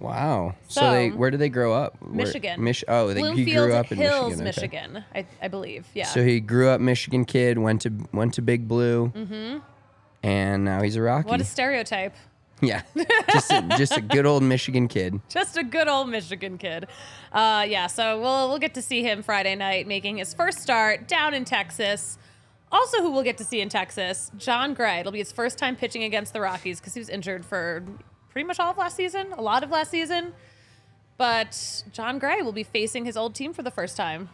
Wow. 0.00 0.54
So, 0.68 0.80
So, 0.80 0.92
they 0.92 1.10
where 1.10 1.30
did 1.30 1.40
they 1.40 1.50
grow 1.50 1.74
up? 1.74 1.96
Where- 2.00 2.26
Michigan. 2.26 2.62
Mich- 2.64 2.84
oh, 2.88 3.12
they, 3.12 3.32
he 3.34 3.52
grew 3.52 3.74
up 3.74 3.92
in 3.92 3.98
Hills, 3.98 4.40
Michigan. 4.40 4.96
okay. 4.96 5.04
Michigan, 5.04 5.04
I, 5.14 5.44
I 5.44 5.48
believe. 5.48 5.86
Yeah. 5.94 6.06
So 6.06 6.24
he 6.24 6.40
grew 6.40 6.68
up 6.68 6.80
Michigan 6.80 7.24
kid, 7.24 7.58
went 7.58 7.82
to 7.82 7.92
went 8.12 8.34
to 8.34 8.42
Big 8.42 8.66
Blue, 8.66 9.12
mm-hmm. 9.14 9.58
and 10.22 10.64
now 10.64 10.82
he's 10.82 10.96
a 10.96 11.02
Rocky. 11.02 11.28
what 11.28 11.40
a 11.40 11.44
stereotype. 11.44 12.14
yeah, 12.62 12.82
just 13.32 13.50
a, 13.50 13.62
just 13.78 13.96
a 13.96 14.02
good 14.02 14.26
old 14.26 14.42
Michigan 14.42 14.86
kid. 14.86 15.18
just 15.30 15.56
a 15.56 15.64
good 15.64 15.88
old 15.88 16.10
Michigan 16.10 16.58
kid. 16.58 16.88
Uh, 17.32 17.64
yeah, 17.66 17.86
so 17.86 18.20
we'll 18.20 18.48
we'll 18.50 18.58
get 18.58 18.74
to 18.74 18.82
see 18.82 19.02
him 19.02 19.22
Friday 19.22 19.54
night 19.54 19.86
making 19.86 20.18
his 20.18 20.34
first 20.34 20.58
start 20.60 21.08
down 21.08 21.32
in 21.32 21.46
Texas. 21.46 22.18
Also, 22.72 23.00
who 23.00 23.10
we'll 23.10 23.22
get 23.22 23.38
to 23.38 23.44
see 23.44 23.60
in 23.62 23.68
Texas, 23.70 24.30
Jon 24.36 24.74
Gray. 24.74 25.00
It'll 25.00 25.10
be 25.10 25.18
his 25.18 25.32
first 25.32 25.58
time 25.58 25.74
pitching 25.74 26.04
against 26.04 26.32
the 26.34 26.40
Rockies 26.40 26.80
because 26.80 26.92
he 26.94 27.00
was 27.00 27.08
injured 27.08 27.44
for 27.46 27.82
pretty 28.30 28.46
much 28.46 28.58
all 28.58 28.70
of 28.70 28.78
last 28.78 28.96
season, 28.96 29.32
a 29.32 29.42
lot 29.42 29.62
of 29.62 29.70
last 29.70 29.90
season. 29.90 30.32
But 31.16 31.84
Jon 31.92 32.18
Gray 32.18 32.42
will 32.42 32.52
be 32.52 32.62
facing 32.62 33.04
his 33.04 33.16
old 33.16 33.34
team 33.34 33.52
for 33.52 33.62
the 33.62 33.70
first 33.70 33.96
time. 33.96 34.30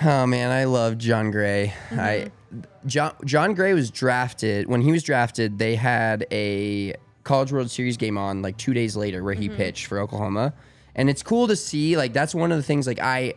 Oh 0.00 0.26
man, 0.26 0.50
I 0.50 0.64
love 0.64 0.96
Jon 0.98 1.30
Gray. 1.30 1.74
I 1.90 2.30
mm-hmm. 2.54 2.60
Jon 2.86 3.14
Jon 3.24 3.54
Gray 3.54 3.74
was 3.74 3.90
drafted 3.90 4.68
when 4.68 4.80
he 4.80 4.92
was 4.92 5.02
drafted. 5.02 5.58
They 5.58 5.74
had 5.74 6.26
a 6.30 6.94
College 7.24 7.52
World 7.52 7.70
Series 7.70 7.96
game 7.96 8.16
on 8.16 8.42
like 8.42 8.56
two 8.56 8.74
days 8.74 8.96
later 8.96 9.22
where 9.22 9.34
he 9.34 9.48
mm-hmm. 9.48 9.56
pitched 9.56 9.86
for 9.86 9.98
Oklahoma, 9.98 10.54
and 10.94 11.10
it's 11.10 11.22
cool 11.22 11.46
to 11.48 11.56
see. 11.56 11.96
Like 11.96 12.12
that's 12.12 12.34
one 12.34 12.52
of 12.52 12.58
the 12.58 12.62
things 12.62 12.86
like 12.86 13.00
I 13.00 13.34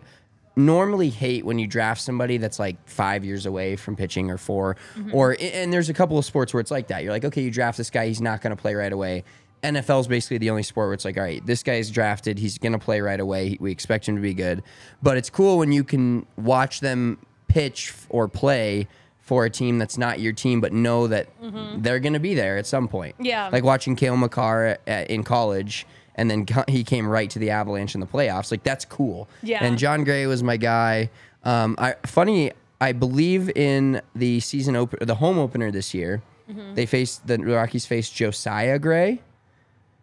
normally 0.55 1.09
hate 1.09 1.45
when 1.45 1.59
you 1.59 1.67
draft 1.67 2.01
somebody 2.01 2.37
that's 2.37 2.59
like 2.59 2.77
five 2.87 3.25
years 3.25 3.45
away 3.45 3.75
from 3.75 3.95
pitching 3.95 4.31
or 4.31 4.37
4 4.37 4.77
mm-hmm. 4.95 5.13
or 5.13 5.35
and 5.39 5.73
there's 5.73 5.89
a 5.89 5.93
couple 5.93 6.17
of 6.17 6.23
sports 6.23 6.53
where 6.53 6.61
it's 6.61 6.71
like 6.71 6.87
that. 6.87 7.03
You're 7.03 7.11
like, 7.11 7.25
okay, 7.25 7.41
you 7.41 7.51
draft 7.51 7.77
this 7.77 7.89
guy, 7.89 8.07
he's 8.07 8.21
not 8.21 8.41
going 8.41 8.55
to 8.55 8.61
play 8.61 8.73
right 8.73 8.93
away. 8.93 9.23
NFL 9.65 10.01
is 10.01 10.07
basically 10.07 10.37
the 10.37 10.49
only 10.49 10.63
sport 10.63 10.87
where 10.87 10.93
it's 10.93 11.05
like, 11.05 11.17
all 11.17 11.23
right, 11.23 11.45
this 11.45 11.63
guy's 11.63 11.89
drafted, 11.91 12.39
he's 12.39 12.57
going 12.57 12.73
to 12.73 12.79
play 12.79 13.01
right 13.01 13.19
away. 13.19 13.57
We 13.59 13.71
expect 13.71 14.07
him 14.07 14.15
to 14.15 14.21
be 14.21 14.33
good. 14.33 14.63
But 15.03 15.17
it's 15.17 15.29
cool 15.29 15.57
when 15.57 15.71
you 15.71 15.83
can 15.83 16.25
watch 16.37 16.79
them 16.79 17.19
pitch 17.47 17.93
or 18.09 18.27
play 18.27 18.87
for 19.25 19.43
a 19.43 19.49
team 19.49 19.79
that's 19.79 19.97
not 19.97 20.19
your 20.19 20.33
team, 20.33 20.61
but 20.61 20.71
know 20.71 21.07
that 21.07 21.27
they're 21.77 21.99
going 21.99 22.13
to 22.13 22.19
be 22.19 22.35
there 22.35 22.57
at 22.57 22.67
some 22.67 22.87
point. 22.87 23.15
Yeah. 23.19 23.49
Like 23.51 23.63
watching 23.63 23.95
Cale 23.95 24.15
Makar 24.17 24.77
at, 24.85 25.09
in 25.09 25.23
college, 25.23 25.87
and 26.13 26.29
then 26.29 26.45
he 26.67 26.83
came 26.83 27.07
right 27.07 27.29
to 27.31 27.39
the 27.39 27.49
Avalanche 27.49 27.95
in 27.95 28.01
the 28.01 28.07
playoffs. 28.07 28.51
Like 28.51 28.63
that's 28.63 28.85
cool. 28.85 29.27
Yeah. 29.41 29.63
And 29.63 29.77
Jon 29.77 30.03
Gray 30.03 30.27
was 30.27 30.43
my 30.43 30.57
guy. 30.57 31.09
Um, 31.43 31.75
I 31.79 31.95
funny. 32.05 32.51
I 32.79 32.91
believe 32.91 33.49
in 33.55 34.01
the 34.15 34.41
season 34.41 34.75
open, 34.75 34.99
the 35.07 35.15
home 35.15 35.39
opener 35.39 35.71
this 35.71 35.93
year. 35.93 36.21
Mm-hmm. 36.49 36.75
They 36.75 36.85
faced 36.85 37.25
the 37.25 37.37
Rockies 37.39 37.85
faced 37.85 38.13
Josiah 38.13 38.77
Gray, 38.77 39.21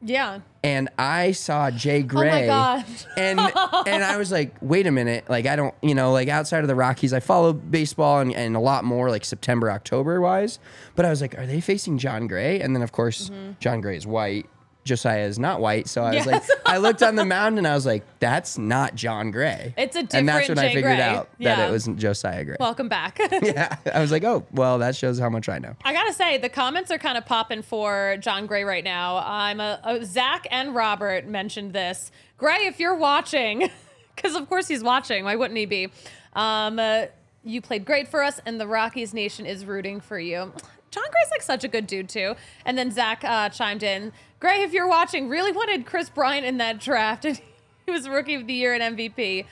Yeah. 0.03 0.41
and 0.65 0.89
I 0.99 1.33
saw 1.33 1.71
Jay 1.71 2.01
oh 2.01 2.07
Gray. 2.07 2.45
Oh 2.45 2.47
God. 2.49 2.85
and 3.17 3.41
and 3.41 4.05
I 4.05 4.17
was 4.17 4.33
like, 4.33 4.55
wait 4.61 4.87
a 4.87 4.91
minute, 4.91 5.29
like 5.29 5.47
I 5.47 5.57
don't, 5.57 5.75
you 5.83 5.95
know, 5.95 6.13
like 6.13 6.29
outside 6.29 6.61
of 6.61 6.69
the 6.69 6.75
Rockies, 6.75 7.13
I 7.13 7.21
follow 7.21 7.53
baseball 7.53 8.21
and, 8.21 8.35
and 8.35 8.57
a 8.57 8.61
lot 8.61 8.85
more 8.85 9.11
like 9.11 9.25
September, 9.25 9.71
October 9.71 10.21
wise. 10.21 10.59
But 10.95 11.05
I 11.05 11.11
was 11.11 11.21
like, 11.21 11.39
are 11.39 11.47
they 11.47 11.61
facing 11.61 11.99
Jon 11.99 12.27
Gray? 12.27 12.61
And 12.61 12.75
then 12.75 12.83
of 12.83 12.93
course, 12.93 13.31
mm-hmm. 13.31 13.53
Jon 13.61 13.81
Gray 13.81 13.97
is 13.97 14.07
white. 14.07 14.47
Josiah 14.85 15.27
is 15.27 15.39
not 15.39 15.61
white, 15.61 15.89
so 15.89 16.03
I 16.03 16.15
was 16.17 16.27
like. 16.27 16.43
I 16.67 16.79
looked 16.79 17.03
on 17.03 17.15
the 17.15 17.25
mound 17.25 17.59
and 17.59 17.69
I 17.69 17.75
was 17.75 17.87
like, 17.87 18.03
that's 18.19 18.59
not 18.59 18.95
Jon 18.95 19.31
Gray. 19.31 19.75
It's 19.77 19.95
a 19.95 20.03
different 20.03 20.11
Gray. 20.11 20.19
and 20.19 20.29
that's 20.29 20.49
when 20.49 20.59
I 20.59 20.69
figured 20.69 20.85
Gray. 20.97 21.01
out 21.01 21.29
Yeah. 21.39 21.57
that 21.57 21.69
it 21.69 21.73
wasn't 21.73 21.99
Josiah 21.99 22.45
Gray. 22.45 22.57
Welcome 22.59 22.89
back. 22.89 23.19
yeah, 23.43 23.77
I 23.93 24.01
was 24.01 24.11
like, 24.11 24.25
oh, 24.25 24.45
well, 24.53 24.79
that 24.79 24.97
shows 24.97 25.19
how 25.21 25.29
much 25.29 25.49
I 25.49 25.59
know. 25.59 25.75
I 25.85 25.93
gotta 25.93 26.13
say, 26.13 26.39
the 26.39 26.49
comments 26.49 26.91
are 26.91 26.99
kind 26.99 27.17
of 27.19 27.27
popping 27.27 27.63
for 27.63 28.17
Jon 28.21 28.47
Gray 28.47 28.65
right 28.65 28.83
now. 28.85 29.19
I'm 29.19 29.61
a, 29.61 29.81
a 29.85 30.05
Zach 30.05 30.47
and 30.51 30.75
Robert 30.75 31.27
mentioned 31.27 31.73
this. 31.73 32.11
Gray, 32.39 32.67
if 32.67 32.81
you're 32.81 32.97
watching, 32.97 33.71
because 34.17 34.35
of 34.35 34.49
course 34.49 34.67
he's 34.67 34.83
watching. 34.83 35.25
Why 35.25 35.37
wouldn't 35.37 35.59
he 35.59 35.67
be? 35.67 35.89
Um, 36.35 36.79
uh, 36.79 37.07
you 37.45 37.61
played 37.61 37.85
great 37.85 38.09
for 38.09 38.23
us, 38.23 38.41
and 38.47 38.61
the 38.61 38.67
Rockies 38.67 39.13
Nation 39.15 39.47
is 39.47 39.65
rooting 39.65 40.01
for 40.01 40.19
you. 40.19 40.53
Jon 40.93 41.05
Gray's 41.11 41.31
like 41.31 41.43
such 41.43 41.65
a 41.65 41.69
good 41.69 41.87
dude 41.87 42.09
too. 42.09 42.37
And 42.65 42.79
then 42.79 42.91
Zach 42.91 43.25
uh, 43.25 43.49
chimed 43.49 43.83
in, 43.83 44.13
Gray, 44.39 44.63
if 44.63 44.73
you're 44.73 44.89
watching, 44.89 45.29
really 45.29 45.51
wanted 45.51 45.87
Kris 45.87 46.11
Bryant 46.11 46.47
in 46.47 46.59
that 46.59 46.79
draft, 46.79 47.25
and 47.25 47.41
he 47.87 47.91
was 47.91 48.09
Rookie 48.09 48.35
of 48.35 48.47
the 48.47 48.53
Year 48.53 48.75
and 48.75 48.97
MVP. 48.97 49.47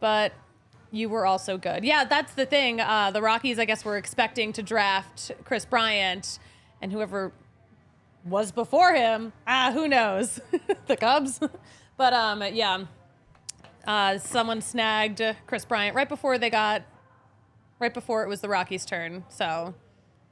But 0.00 0.32
you 0.92 1.08
were 1.08 1.26
also 1.26 1.58
good. 1.58 1.84
Yeah, 1.84 2.04
that's 2.04 2.34
the 2.34 2.46
thing. 2.46 2.80
Uh, 2.80 3.10
the 3.10 3.20
Rockies, 3.20 3.58
I 3.58 3.64
guess, 3.64 3.84
were 3.84 3.96
expecting 3.96 4.52
to 4.52 4.62
draft 4.62 5.32
Kris 5.44 5.64
Bryant, 5.64 6.38
and 6.80 6.92
whoever 6.92 7.32
was 8.24 8.52
before 8.52 8.94
him, 8.94 9.32
ah, 9.46 9.72
who 9.72 9.88
knows? 9.88 10.40
the 10.86 10.96
Cubs. 10.96 11.40
but 11.96 12.12
um, 12.12 12.44
yeah, 12.52 12.84
uh, 13.86 14.18
someone 14.18 14.60
snagged 14.60 15.20
Kris 15.46 15.64
Bryant 15.64 15.96
right 15.96 16.08
before 16.08 16.38
they 16.38 16.50
got, 16.50 16.82
right 17.80 17.92
before 17.92 18.22
it 18.22 18.28
was 18.28 18.40
the 18.40 18.48
Rockies' 18.48 18.84
turn. 18.84 19.24
So, 19.28 19.74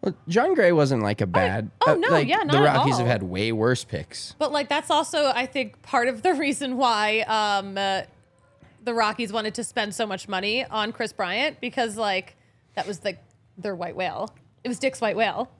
Well, 0.02 0.14
Jon 0.28 0.54
Gray 0.54 0.73
wasn't 0.73 1.02
like 1.02 1.21
a 1.21 1.26
bad. 1.26 1.71
oh, 1.87 1.92
uh, 1.92 1.95
no, 1.97 2.09
like, 2.09 2.26
yeah, 2.28 2.38
not 2.38 2.52
the 2.52 2.61
Rockies 2.62 2.97
have 2.99 3.07
had 3.07 3.23
way 3.23 3.52
worse 3.52 3.85
picks. 3.85 4.35
but 4.38 4.50
like 4.50 4.69
that's 4.69 4.90
also, 4.90 5.26
I 5.35 5.47
think, 5.47 5.83
part 5.83 6.09
of 6.09 6.23
the 6.23 6.33
reason 6.47 6.76
why 6.78 7.21
um, 7.21 7.76
uh, 7.76 8.02
the 8.83 8.95
Rockies 8.95 9.33
wanted 9.33 9.54
to 9.57 9.64
spend 9.64 9.95
so 9.95 10.07
much 10.07 10.26
money 10.28 10.64
on 10.64 10.92
Kris 10.92 11.12
Bryant 11.12 11.61
because 11.61 11.97
like 11.97 12.37
that 12.76 12.87
was 12.87 13.04
like 13.04 13.23
their 13.59 13.75
white 13.76 13.95
whale. 13.97 14.35
It 14.64 14.69
was 14.69 14.78
Dick's 14.78 15.00
white 15.00 15.16
whale. 15.16 15.50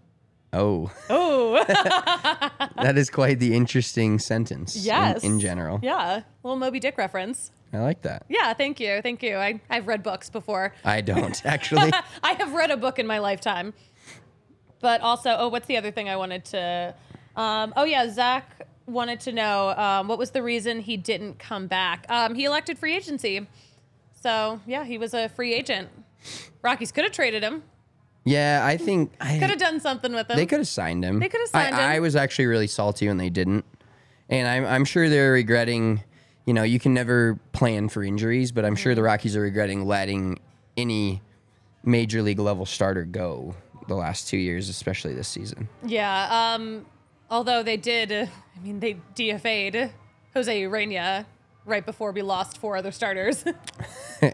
Oh, 0.53 0.91
Oh, 1.11 1.63
that 2.77 2.95
is 2.97 3.09
quite 3.11 3.39
the 3.39 3.55
interesting 3.55 4.19
sentence. 4.19 4.75
in- 4.75 4.83
yes. 4.85 5.23
In, 5.23 5.39
general, 5.39 5.79
Yeah, 5.83 6.23
little 6.43 6.59
Moby 6.59 6.81
Dick 6.81 6.99
reference. 6.99 7.53
I 7.73 7.79
like 7.79 8.03
that. 8.03 8.25
Yeah, 8.29 8.53
thank 8.55 8.81
you, 8.81 9.01
thank 9.01 9.23
you. 9.23 9.37
I, 9.37 9.61
I've 9.71 9.87
read 9.87 10.03
books 10.03 10.29
before. 10.29 10.75
I 10.85 11.03
don't 11.03 11.41
actually. 11.47 11.93
I 12.23 12.33
have 12.33 12.53
read 12.53 12.73
a 12.73 12.77
book 12.77 12.99
in 12.99 13.07
my 13.07 13.19
lifetime. 13.21 13.75
But 14.81 15.01
also, 15.03 15.37
oh, 15.39 15.49
what's 15.49 15.67
the 15.67 15.77
other 15.77 15.91
thing 15.91 16.09
I 16.09 16.17
wanted 16.17 16.45
to? 16.47 16.95
Um, 17.37 17.73
oh 17.77 17.85
yeah, 17.85 18.09
Zach 18.11 18.67
wanted 18.87 19.21
to 19.21 19.33
know 19.33 19.71
um, 19.71 20.09
what 20.09 20.19
was 20.19 20.31
the 20.31 20.43
reason 20.43 20.81
he 20.81 20.97
didn't 20.97 21.39
come 21.39 21.67
back. 21.67 22.07
Um, 22.09 22.35
he 22.35 22.45
elected 22.45 22.79
free 22.79 22.97
agency, 22.97 23.47
so 24.21 24.61
yeah, 24.67 24.85
he 24.85 24.99
was 24.99 25.15
a 25.15 25.29
free 25.29 25.55
agent. 25.55 25.89
Rockies 26.63 26.93
could 26.93 27.05
have 27.05 27.13
traded 27.13 27.43
him. 27.43 27.63
yeah, 28.25 28.63
I 28.65 28.77
think 28.77 29.13
I, 29.21 29.39
Could 29.39 29.51
have 29.51 29.59
done 29.59 29.81
something 29.81 30.13
with 30.13 30.29
him. 30.31 30.37
they 30.37 30.45
could 30.47 30.59
have 30.59 30.69
signed 30.69 31.05
him. 31.05 31.21
They 31.21 31.29
could 31.29 31.41
have 31.41 31.51
I- 31.55 31.71
signed 31.71 31.77
I, 31.77 31.95
him. 31.97 32.03
was 32.03 32.17
actually 32.17 32.47
really 32.47 32.67
salty 32.67 33.07
when 33.09 33.17
they 33.17 33.31
didn't, 33.31 33.65
and 34.29 34.47
I'm 34.49 34.65
I'm 34.67 34.85
sure 34.85 35.09
they're 35.09 35.33
regretting. 35.33 36.03
You 36.47 36.55
know, 36.55 36.63
you 36.63 36.81
can 36.81 36.95
never 36.95 37.39
plan 37.53 37.89
for 37.91 38.03
injuries, 38.03 38.51
but 38.51 38.65
I'm 38.65 38.75
sure 38.75 38.95
the 38.95 39.03
Rockies 39.03 39.37
are 39.37 39.43
regretting 39.43 39.87
letting 39.87 40.41
any 40.77 41.21
major 41.85 42.23
league 42.23 42.39
level 42.41 42.67
starter 42.67 43.05
go 43.05 43.55
the 43.89 43.95
last 43.95 44.29
two 44.29 44.37
years, 44.37 44.69
especially 44.69 45.15
this 45.15 45.29
season. 45.29 45.69
Yeah. 45.85 46.55
Um, 46.55 46.87
although 47.31 47.63
they 47.63 47.77
did, 47.77 48.13
uh, 48.13 48.27
I 48.57 48.61
mean, 48.61 48.81
they 48.81 48.97
DFA'd 49.15 49.91
Jose 50.35 50.63
Ureña 50.63 51.25
right 51.65 51.85
before 51.85 52.13
we 52.13 52.23
lost 52.23 52.59
four 52.59 52.77
other 52.77 52.93
starters. 52.93 53.45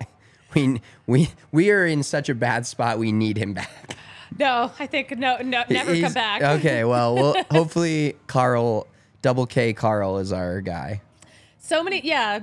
We 0.54 0.80
we 1.06 1.28
we 1.52 1.70
are 1.70 1.84
in 1.84 2.02
such 2.02 2.30
a 2.30 2.34
bad 2.34 2.66
spot. 2.66 2.98
We 2.98 3.12
need 3.12 3.36
him 3.36 3.52
back. 3.52 3.94
no, 4.38 4.72
I 4.78 4.86
think 4.86 5.10
no, 5.18 5.36
no, 5.42 5.64
never 5.68 6.00
come 6.00 6.14
back. 6.14 6.40
Okay, 6.40 6.82
well, 6.92 7.14
well, 7.14 7.34
hopefully 7.50 8.16
Karl, 8.26 8.86
double 9.20 9.44
K 9.46 9.74
Karl 9.74 10.16
is 10.16 10.32
our 10.32 10.62
guy. 10.62 11.02
So 11.58 11.82
many, 11.82 12.00
yeah. 12.02 12.40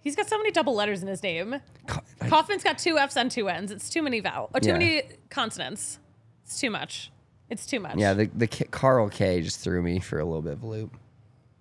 He's 0.00 0.16
got 0.16 0.28
so 0.28 0.36
many 0.38 0.50
double 0.50 0.74
letters 0.74 1.02
in 1.02 1.08
his 1.08 1.22
name. 1.22 1.60
Ca- 1.86 2.00
like, 2.20 2.30
Kauffmann's 2.30 2.64
got 2.64 2.78
two 2.78 2.98
F's 2.98 3.16
and 3.16 3.30
two 3.30 3.48
N's. 3.48 3.70
It's 3.70 3.88
too 3.88 4.02
many 4.02 4.18
vowel, 4.18 4.50
or 4.52 4.58
too 4.58 4.70
Yeah. 4.70 4.78
many 4.78 5.02
consonants. 5.30 6.00
It's 6.44 6.60
too 6.60 6.70
much. 6.70 7.10
It's 7.50 7.66
too 7.66 7.80
much. 7.80 7.96
yeah, 7.96 8.14
the 8.14 8.26
the 8.34 8.46
K, 8.46 8.64
Karl 8.70 9.08
K 9.08 9.42
just 9.42 9.60
threw 9.60 9.82
me 9.82 9.98
for 10.00 10.18
a 10.18 10.24
little 10.24 10.42
bit 10.42 10.54
of 10.54 10.62
a 10.62 10.66
loop. 10.66 10.96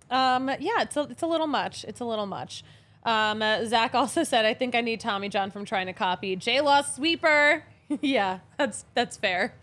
Um, 0.09 0.50
yeah, 0.59 0.81
it's 0.81 0.97
a, 0.97 1.01
it's 1.03 1.21
a 1.21 1.27
little 1.27 1.47
much. 1.47 1.83
It's 1.85 2.00
a 2.00 2.05
little 2.05 2.25
much. 2.25 2.63
Um, 3.03 3.41
uh, 3.41 3.65
Zach 3.65 3.95
also 3.95 4.23
said, 4.23 4.45
I 4.45 4.53
think 4.53 4.75
I 4.75 4.81
need 4.81 5.00
Tommy 5.00 5.27
John 5.29 5.51
from 5.51 5.65
trying 5.65 5.88
to 5.88 5.93
copy 5.93 6.35
J 6.35 6.61
Law 6.61 6.81
sweeper. 6.81 7.63
yeah, 8.01 8.39
that's 8.57 8.85
that's 8.93 9.17
fair. 9.17 9.53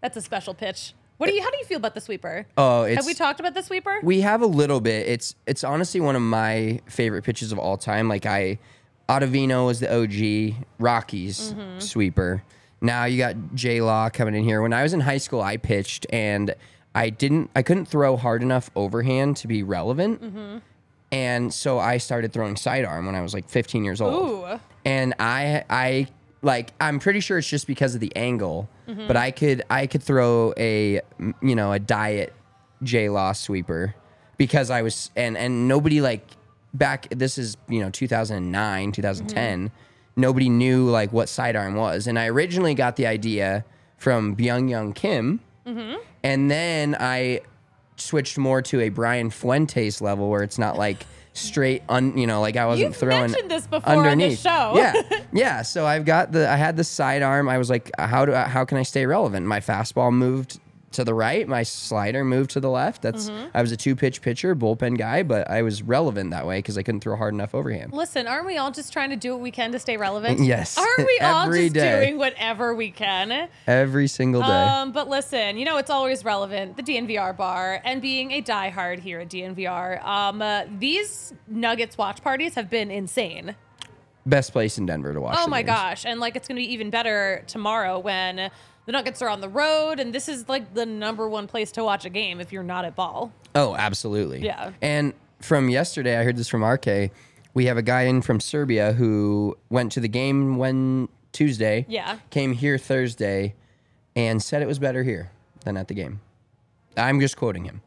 That's 0.00 0.16
a 0.16 0.20
special 0.22 0.54
pitch. 0.54 0.94
What 1.16 1.26
do 1.28 1.34
you? 1.34 1.42
How 1.42 1.50
do 1.50 1.56
you 1.58 1.64
feel 1.64 1.78
about 1.78 1.94
the 1.94 2.00
sweeper? 2.00 2.46
Oh, 2.56 2.82
it's 2.82 2.96
Have 2.96 3.06
we 3.06 3.14
talked 3.14 3.40
about 3.40 3.54
the 3.54 3.62
sweeper? 3.62 3.98
We 4.04 4.20
have 4.20 4.42
a 4.42 4.46
little 4.46 4.80
bit. 4.80 5.08
It's 5.08 5.34
it's 5.46 5.64
honestly 5.64 6.00
one 6.00 6.14
of 6.14 6.22
my 6.22 6.80
favorite 6.86 7.22
pitches 7.24 7.50
of 7.50 7.58
all 7.58 7.76
time. 7.76 8.08
Like 8.08 8.26
I, 8.26 8.58
Ottavino 9.08 9.66
was 9.66 9.80
the 9.80 9.92
OG 9.92 10.64
Rockies 10.78 11.52
Mm-hmm. 11.52 11.80
sweeper. 11.80 12.44
Now 12.80 13.04
you 13.04 13.18
got 13.18 13.54
J 13.54 13.80
Law 13.80 14.08
coming 14.08 14.34
in 14.34 14.44
here. 14.44 14.62
When 14.62 14.72
I 14.72 14.82
was 14.82 14.92
in 14.92 15.00
high 15.00 15.18
school, 15.18 15.40
I 15.40 15.56
pitched 15.56 16.06
and 16.10 16.54
I 16.94 17.10
didn't. 17.10 17.50
I 17.54 17.62
couldn't 17.62 17.86
throw 17.86 18.16
hard 18.16 18.42
enough 18.42 18.70
overhand 18.76 19.36
to 19.38 19.48
be 19.48 19.62
relevant. 19.62 20.22
Mm-hmm. 20.22 20.58
And 21.10 21.52
so 21.52 21.78
I 21.78 21.98
started 21.98 22.32
throwing 22.32 22.56
sidearm 22.56 23.06
when 23.06 23.14
I 23.14 23.22
was 23.22 23.32
like 23.34 23.48
15 23.48 23.84
years 23.84 24.00
old. 24.00 24.28
Ooh. 24.28 24.60
And 24.84 25.14
I 25.18 25.64
I 25.70 26.08
like 26.42 26.72
I'm 26.80 26.98
pretty 26.98 27.20
sure 27.20 27.38
it's 27.38 27.48
just 27.48 27.66
because 27.66 27.94
of 27.94 28.00
the 28.00 28.14
angle, 28.14 28.68
but 28.86 29.16
I 29.16 29.30
could 29.30 29.62
I 29.70 29.86
could 29.86 30.02
throw 30.02 30.52
a, 30.56 31.00
you 31.42 31.54
know 31.54 31.72
a 31.72 31.78
diet 31.78 32.32
J 32.82 33.08
Law 33.08 33.32
sweeper 33.32 33.94
because 34.36 34.70
I 34.70 34.82
was 34.82 35.10
and 35.16 35.36
and 35.36 35.66
nobody 35.66 36.00
like 36.00 36.26
back 36.74 37.08
this 37.10 37.38
is 37.38 37.56
you 37.68 37.80
know 37.80 37.90
2009 37.90 38.92
2010 38.92 39.70
nobody 40.18 40.48
knew 40.48 40.88
like 40.88 41.12
what 41.12 41.28
sidearm 41.28 41.74
was 41.74 42.06
and 42.06 42.18
I 42.18 42.26
originally 42.26 42.74
got 42.74 42.96
the 42.96 43.06
idea 43.06 43.64
from 43.96 44.36
Byung-Hyun 44.36 44.94
Kim 44.94 45.40
mm-hmm. 45.66 45.96
and 46.22 46.50
then 46.50 46.96
I 46.98 47.40
switched 47.96 48.38
more 48.38 48.62
to 48.62 48.80
a 48.80 48.88
Brian 48.88 49.30
Fuentes 49.30 50.00
level 50.00 50.28
where 50.28 50.42
it's 50.42 50.58
not 50.58 50.76
like 50.76 51.06
straight 51.38 51.82
un 51.88 52.16
you 52.18 52.26
know 52.26 52.40
like 52.40 52.56
I 52.56 52.66
wasn't 52.66 52.88
You've 52.88 52.96
throwing 52.96 53.30
mentioned 53.30 53.50
this 53.50 53.66
before 53.66 53.94
on 53.94 54.02
the 54.02 54.10
underneath. 54.10 54.40
show. 54.40 54.72
Yeah, 54.74 54.94
yeah. 55.32 55.62
So 55.62 55.86
I've 55.86 56.04
got 56.04 56.32
the 56.32 56.48
I 56.48 56.56
had 56.56 56.76
the 56.76 56.84
sidearm. 56.84 57.48
I 57.48 57.58
was 57.58 57.70
like, 57.70 57.90
how 57.98 58.24
do 58.24 58.34
I, 58.34 58.44
how 58.44 58.64
can 58.64 58.76
I 58.78 58.82
stay 58.82 59.06
relevant? 59.06 59.46
My 59.46 59.60
fastball 59.60 60.12
moved 60.12 60.58
to 60.92 61.04
the 61.04 61.12
right. 61.12 61.46
My 61.46 61.62
slider 61.64 62.24
moved 62.24 62.50
to 62.52 62.60
the 62.60 62.70
left. 62.70 63.02
That's 63.02 63.28
Mm-hmm. 63.28 63.48
I 63.52 63.60
was 63.60 63.72
a 63.72 63.76
two 63.76 63.94
pitch 63.94 64.22
pitcher, 64.22 64.56
bullpen 64.56 64.96
guy, 64.96 65.22
but 65.22 65.50
I 65.50 65.60
was 65.62 65.82
relevant 65.82 66.30
that 66.30 66.46
way 66.46 66.58
because 66.58 66.78
I 66.78 66.82
couldn't 66.82 67.00
throw 67.00 67.14
hard 67.16 67.34
enough 67.34 67.54
overhand. 67.54 67.92
Listen, 67.92 68.26
aren't 68.26 68.46
we 68.46 68.56
all 68.56 68.70
just 68.70 68.90
trying 68.92 69.10
to 69.10 69.16
do 69.16 69.32
what 69.32 69.40
we 69.42 69.50
can 69.50 69.70
to 69.72 69.78
stay 69.78 69.96
relevant? 69.98 70.40
Yes, 70.48 70.78
Aren't 70.78 71.06
we 71.06 71.18
all 71.22 71.46
just 71.52 71.74
day. 71.74 72.00
doing 72.06 72.16
whatever 72.18 72.74
we 72.74 72.90
can? 72.90 73.48
Every 73.66 74.06
single 74.08 74.40
day. 74.40 74.46
Um, 74.48 74.92
but 74.92 75.08
listen, 75.10 75.58
you 75.58 75.64
know 75.66 75.76
it's 75.76 75.90
always 75.90 76.24
relevant. 76.24 76.76
The 76.78 76.82
DNVR 76.82 77.36
bar 77.36 77.82
and 77.84 78.00
being 78.00 78.30
a 78.32 78.40
diehard 78.40 79.00
here 79.00 79.20
at 79.20 79.28
DNVR. 79.28 80.02
Um, 80.04 80.40
uh, 80.40 80.62
these 80.78 81.34
Nuggets 81.48 81.98
watch 81.98 82.22
parties 82.22 82.54
have 82.54 82.70
been 82.70 82.90
insane. 82.90 83.56
Best 84.24 84.52
place 84.52 84.78
in 84.78 84.86
Denver 84.86 85.12
to 85.14 85.20
watch. 85.20 85.36
Oh 85.38 85.46
my 85.48 85.62
games. 85.62 85.76
gosh! 85.76 86.04
And 86.06 86.20
like 86.20 86.36
it's 86.36 86.48
gonna 86.48 86.58
be 86.58 86.72
even 86.72 86.90
better 86.90 87.44
tomorrow 87.46 87.98
when 87.98 88.50
the 88.88 88.92
Nuggets 88.92 89.20
are 89.20 89.28
on 89.28 89.42
the 89.42 89.50
road, 89.50 90.00
and 90.00 90.14
this 90.14 90.30
is 90.30 90.48
like 90.48 90.72
the 90.72 90.86
number 90.86 91.28
one 91.28 91.46
place 91.46 91.70
to 91.72 91.84
watch 91.84 92.06
a 92.06 92.08
game 92.08 92.40
if 92.40 92.54
you're 92.54 92.62
not 92.62 92.86
at 92.86 92.96
ball. 92.96 93.30
Oh, 93.54 93.76
absolutely. 93.76 94.42
Yeah. 94.42 94.72
And 94.80 95.12
from 95.42 95.68
yesterday, 95.68 96.16
I 96.18 96.24
heard 96.24 96.38
this 96.38 96.48
from 96.48 96.64
RK. 96.64 97.10
We 97.52 97.66
have 97.66 97.76
a 97.76 97.82
guy 97.82 98.02
in 98.04 98.22
from 98.22 98.40
Serbia 98.40 98.94
who 98.94 99.58
went 99.68 99.92
to 99.92 100.00
the 100.00 100.08
game 100.08 100.56
when 100.56 101.10
Tuesday. 101.32 101.84
Yeah. 101.86 102.18
Came 102.30 102.54
here 102.54 102.78
Thursday, 102.78 103.54
and 104.16 104.42
said 104.42 104.62
it 104.62 104.66
was 104.68 104.78
better 104.78 105.02
here 105.02 105.32
than 105.66 105.76
at 105.76 105.88
the 105.88 105.94
game. 105.94 106.20
I'm 106.96 107.20
just 107.20 107.36
quoting 107.36 107.64
him. 107.66 107.82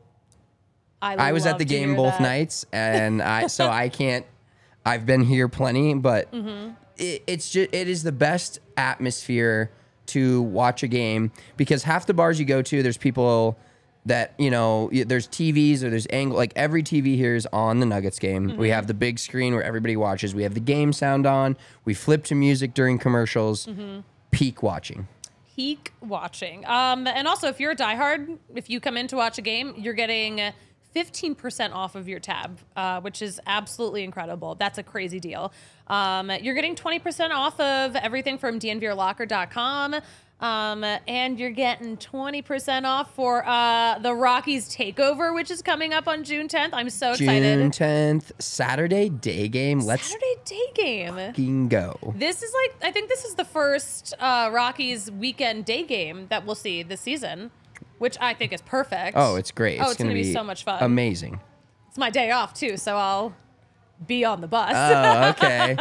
I 1.01 1.31
was 1.31 1.47
at 1.47 1.57
the 1.57 1.65
game 1.65 1.95
both 1.95 2.13
that. 2.13 2.21
nights, 2.21 2.63
and 2.71 3.23
I 3.23 3.47
so 3.47 3.67
I 3.67 3.89
can't. 3.89 4.23
I've 4.85 5.07
been 5.07 5.23
here 5.23 5.47
plenty, 5.47 5.95
but 5.95 6.31
Mm-hmm. 6.31 6.73
it, 6.97 7.23
it's 7.25 7.49
just 7.49 7.73
it 7.73 7.87
is 7.87 8.03
the 8.03 8.11
best 8.11 8.59
atmosphere 8.77 9.71
to 10.13 10.41
watch 10.43 10.83
a 10.83 10.87
game 10.87 11.31
because 11.57 11.83
half 11.83 12.05
the 12.05 12.13
bars 12.13 12.39
you 12.39 12.45
go 12.45 12.61
to, 12.61 12.81
there's 12.83 12.97
people 12.97 13.57
that 14.05 14.33
you 14.39 14.49
know 14.49 14.89
there's 14.91 15.27
TVs 15.27 15.83
or 15.83 15.91
there's 15.91 16.07
angle 16.09 16.35
like 16.35 16.53
every 16.55 16.81
TV 16.81 17.15
here 17.15 17.35
is 17.35 17.47
on 17.53 17.79
the 17.79 17.85
Nuggets 17.85 18.17
game. 18.17 18.49
Mm-hmm. 18.49 18.59
We 18.59 18.69
have 18.69 18.87
the 18.87 18.95
big 18.95 19.19
screen 19.19 19.53
where 19.53 19.63
everybody 19.63 19.95
watches. 19.95 20.33
We 20.33 20.43
have 20.43 20.55
the 20.55 20.59
game 20.59 20.91
sound 20.91 21.25
on. 21.25 21.55
We 21.85 21.93
flip 21.93 22.23
to 22.25 22.35
music 22.35 22.73
during 22.73 22.97
commercials. 22.97 23.67
Mm-hmm. 23.67 23.99
Peak 24.31 24.63
watching. 24.63 25.07
peak 25.55 25.91
watching. 26.01 26.65
Um, 26.65 27.05
and 27.05 27.27
also, 27.27 27.47
if 27.47 27.59
you're 27.59 27.71
a 27.71 27.75
diehard, 27.75 28.37
if 28.55 28.69
you 28.69 28.79
come 28.79 28.97
in 28.97 29.07
to 29.07 29.15
watch 29.17 29.37
a 29.37 29.41
game, 29.41 29.73
you're 29.77 29.93
getting 29.93 30.39
15% 30.95 31.73
off 31.73 31.95
of 31.95 32.07
your 32.07 32.19
tab, 32.19 32.59
uh, 32.75 33.01
which 33.01 33.21
is 33.21 33.39
absolutely 33.47 34.03
incredible. 34.03 34.55
That's 34.55 34.77
a 34.77 34.83
crazy 34.83 35.19
deal. 35.19 35.53
Um, 35.87 36.31
you're 36.41 36.55
getting 36.55 36.75
20% 36.75 37.31
off 37.31 37.59
of 37.59 37.95
everything 37.95 38.37
from 38.37 38.59
dnvrlocker.com. 38.59 39.95
Um, 40.41 40.83
and 40.83 41.39
you're 41.39 41.51
getting 41.51 41.97
20% 41.97 42.85
off 42.85 43.13
for 43.13 43.45
uh, 43.47 43.99
the 43.99 44.13
Rockies 44.13 44.75
Takeover, 44.75 45.35
which 45.35 45.51
is 45.51 45.61
coming 45.61 45.93
up 45.93 46.07
on 46.07 46.23
June 46.23 46.47
10th. 46.47 46.71
I'm 46.73 46.89
so 46.89 47.11
excited. 47.11 47.59
June 47.59 47.71
10th, 47.71 48.31
Saturday 48.39 49.07
day 49.09 49.47
game. 49.47 49.81
Let's 49.81 50.07
Saturday 50.07 50.35
day 50.45 50.65
game. 50.73 51.13
fucking 51.15 51.67
go. 51.69 52.15
This 52.17 52.41
is 52.41 52.51
like 52.53 52.89
I 52.89 52.91
think 52.91 53.07
this 53.07 53.23
is 53.23 53.35
the 53.35 53.45
first 53.45 54.15
uh, 54.19 54.49
Rockies 54.51 55.11
weekend 55.11 55.65
day 55.65 55.83
game 55.83 56.25
that 56.29 56.43
we'll 56.43 56.55
see 56.55 56.81
this 56.81 57.01
season, 57.01 57.51
which 58.01 58.17
I 58.19 58.33
think 58.33 58.51
is 58.51 58.63
perfect. 58.63 59.15
Oh, 59.15 59.35
it's 59.35 59.51
great. 59.51 59.79
Oh, 59.79 59.91
It's, 59.91 59.95
gonna, 59.95 60.11
be, 60.11 60.33
so 60.33 60.43
much 60.43 60.63
fun. 60.63 60.81
Amazing. 60.81 61.39
It's 61.87 61.99
my 61.99 62.09
day 62.09 62.31
off 62.31 62.51
too, 62.51 62.75
so 62.75 62.97
I'll 62.97 63.35
be 64.07 64.25
on 64.25 64.41
the 64.41 64.47
bus. 64.47 64.73
Oh, 64.75 65.29
okay. 65.37 65.77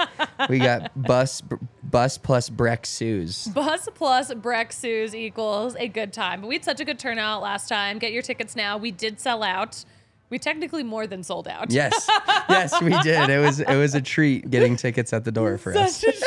we 0.50 0.58
got 0.58 0.90
bus 0.94 1.42
bus 1.82 2.18
plus 2.18 2.50
Breck 2.50 2.84
Sues. 2.84 3.46
Bus 3.48 3.88
plus 3.94 4.34
Breck 4.34 4.68
Brexus 4.68 5.14
equals 5.14 5.74
a 5.76 5.88
good 5.88 6.12
time. 6.12 6.42
But 6.42 6.48
we 6.48 6.56
had 6.56 6.64
such 6.64 6.80
a 6.80 6.84
good 6.84 6.98
turnout 6.98 7.40
last 7.40 7.70
time. 7.70 7.98
Get 7.98 8.12
your 8.12 8.22
tickets 8.22 8.54
now. 8.54 8.76
We 8.76 8.90
did 8.90 9.18
sell 9.18 9.42
out. 9.42 9.82
We 10.30 10.38
technically 10.38 10.84
more 10.84 11.06
than 11.08 11.22
sold 11.24 11.48
out. 11.48 11.70
Yes, 11.72 12.08
yes, 12.48 12.80
we 12.80 12.96
did. 13.02 13.28
It 13.28 13.40
was 13.40 13.60
it 13.60 13.76
was 13.76 13.94
a 13.94 14.00
treat 14.00 14.48
getting 14.48 14.76
tickets 14.76 15.12
at 15.12 15.24
the 15.24 15.32
door 15.32 15.58
for 15.58 15.76
us. 15.76 15.96
Such 15.96 16.14
a 16.14 16.18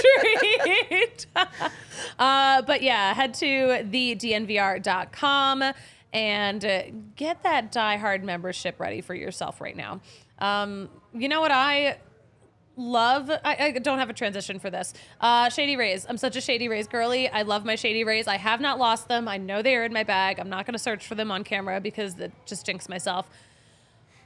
treat. 0.89 1.25
uh, 2.19 2.61
but 2.63 2.81
yeah, 2.81 3.13
head 3.13 3.33
to 3.35 3.45
thednvr.com 3.89 5.63
and 6.11 6.65
uh, 6.65 6.83
get 7.15 7.43
that 7.43 7.71
Die 7.71 7.97
Hard 7.97 8.23
membership 8.23 8.79
ready 8.79 9.01
for 9.01 9.15
yourself 9.15 9.61
right 9.61 9.75
now. 9.75 10.01
Um, 10.39 10.89
you 11.13 11.29
know 11.29 11.41
what 11.41 11.51
I 11.51 11.97
love? 12.75 13.29
I, 13.29 13.57
I 13.59 13.71
don't 13.71 13.99
have 13.99 14.09
a 14.09 14.13
transition 14.13 14.59
for 14.59 14.69
this. 14.69 14.93
Uh, 15.21 15.49
Shady 15.49 15.75
Rays. 15.75 16.05
I'm 16.07 16.17
such 16.17 16.35
a 16.35 16.41
Shady 16.41 16.67
Rays 16.67 16.87
girly. 16.87 17.29
I 17.29 17.43
love 17.43 17.65
my 17.65 17.75
Shady 17.75 18.03
Rays. 18.03 18.27
I 18.27 18.37
have 18.37 18.61
not 18.61 18.79
lost 18.79 19.07
them. 19.07 19.27
I 19.27 19.37
know 19.37 19.61
they 19.61 19.75
are 19.75 19.83
in 19.83 19.93
my 19.93 20.03
bag. 20.03 20.39
I'm 20.39 20.49
not 20.49 20.65
going 20.65 20.73
to 20.73 20.79
search 20.79 21.07
for 21.07 21.15
them 21.15 21.31
on 21.31 21.43
camera 21.43 21.79
because 21.79 22.19
it 22.19 22.31
just 22.45 22.65
jinx 22.65 22.89
myself. 22.89 23.29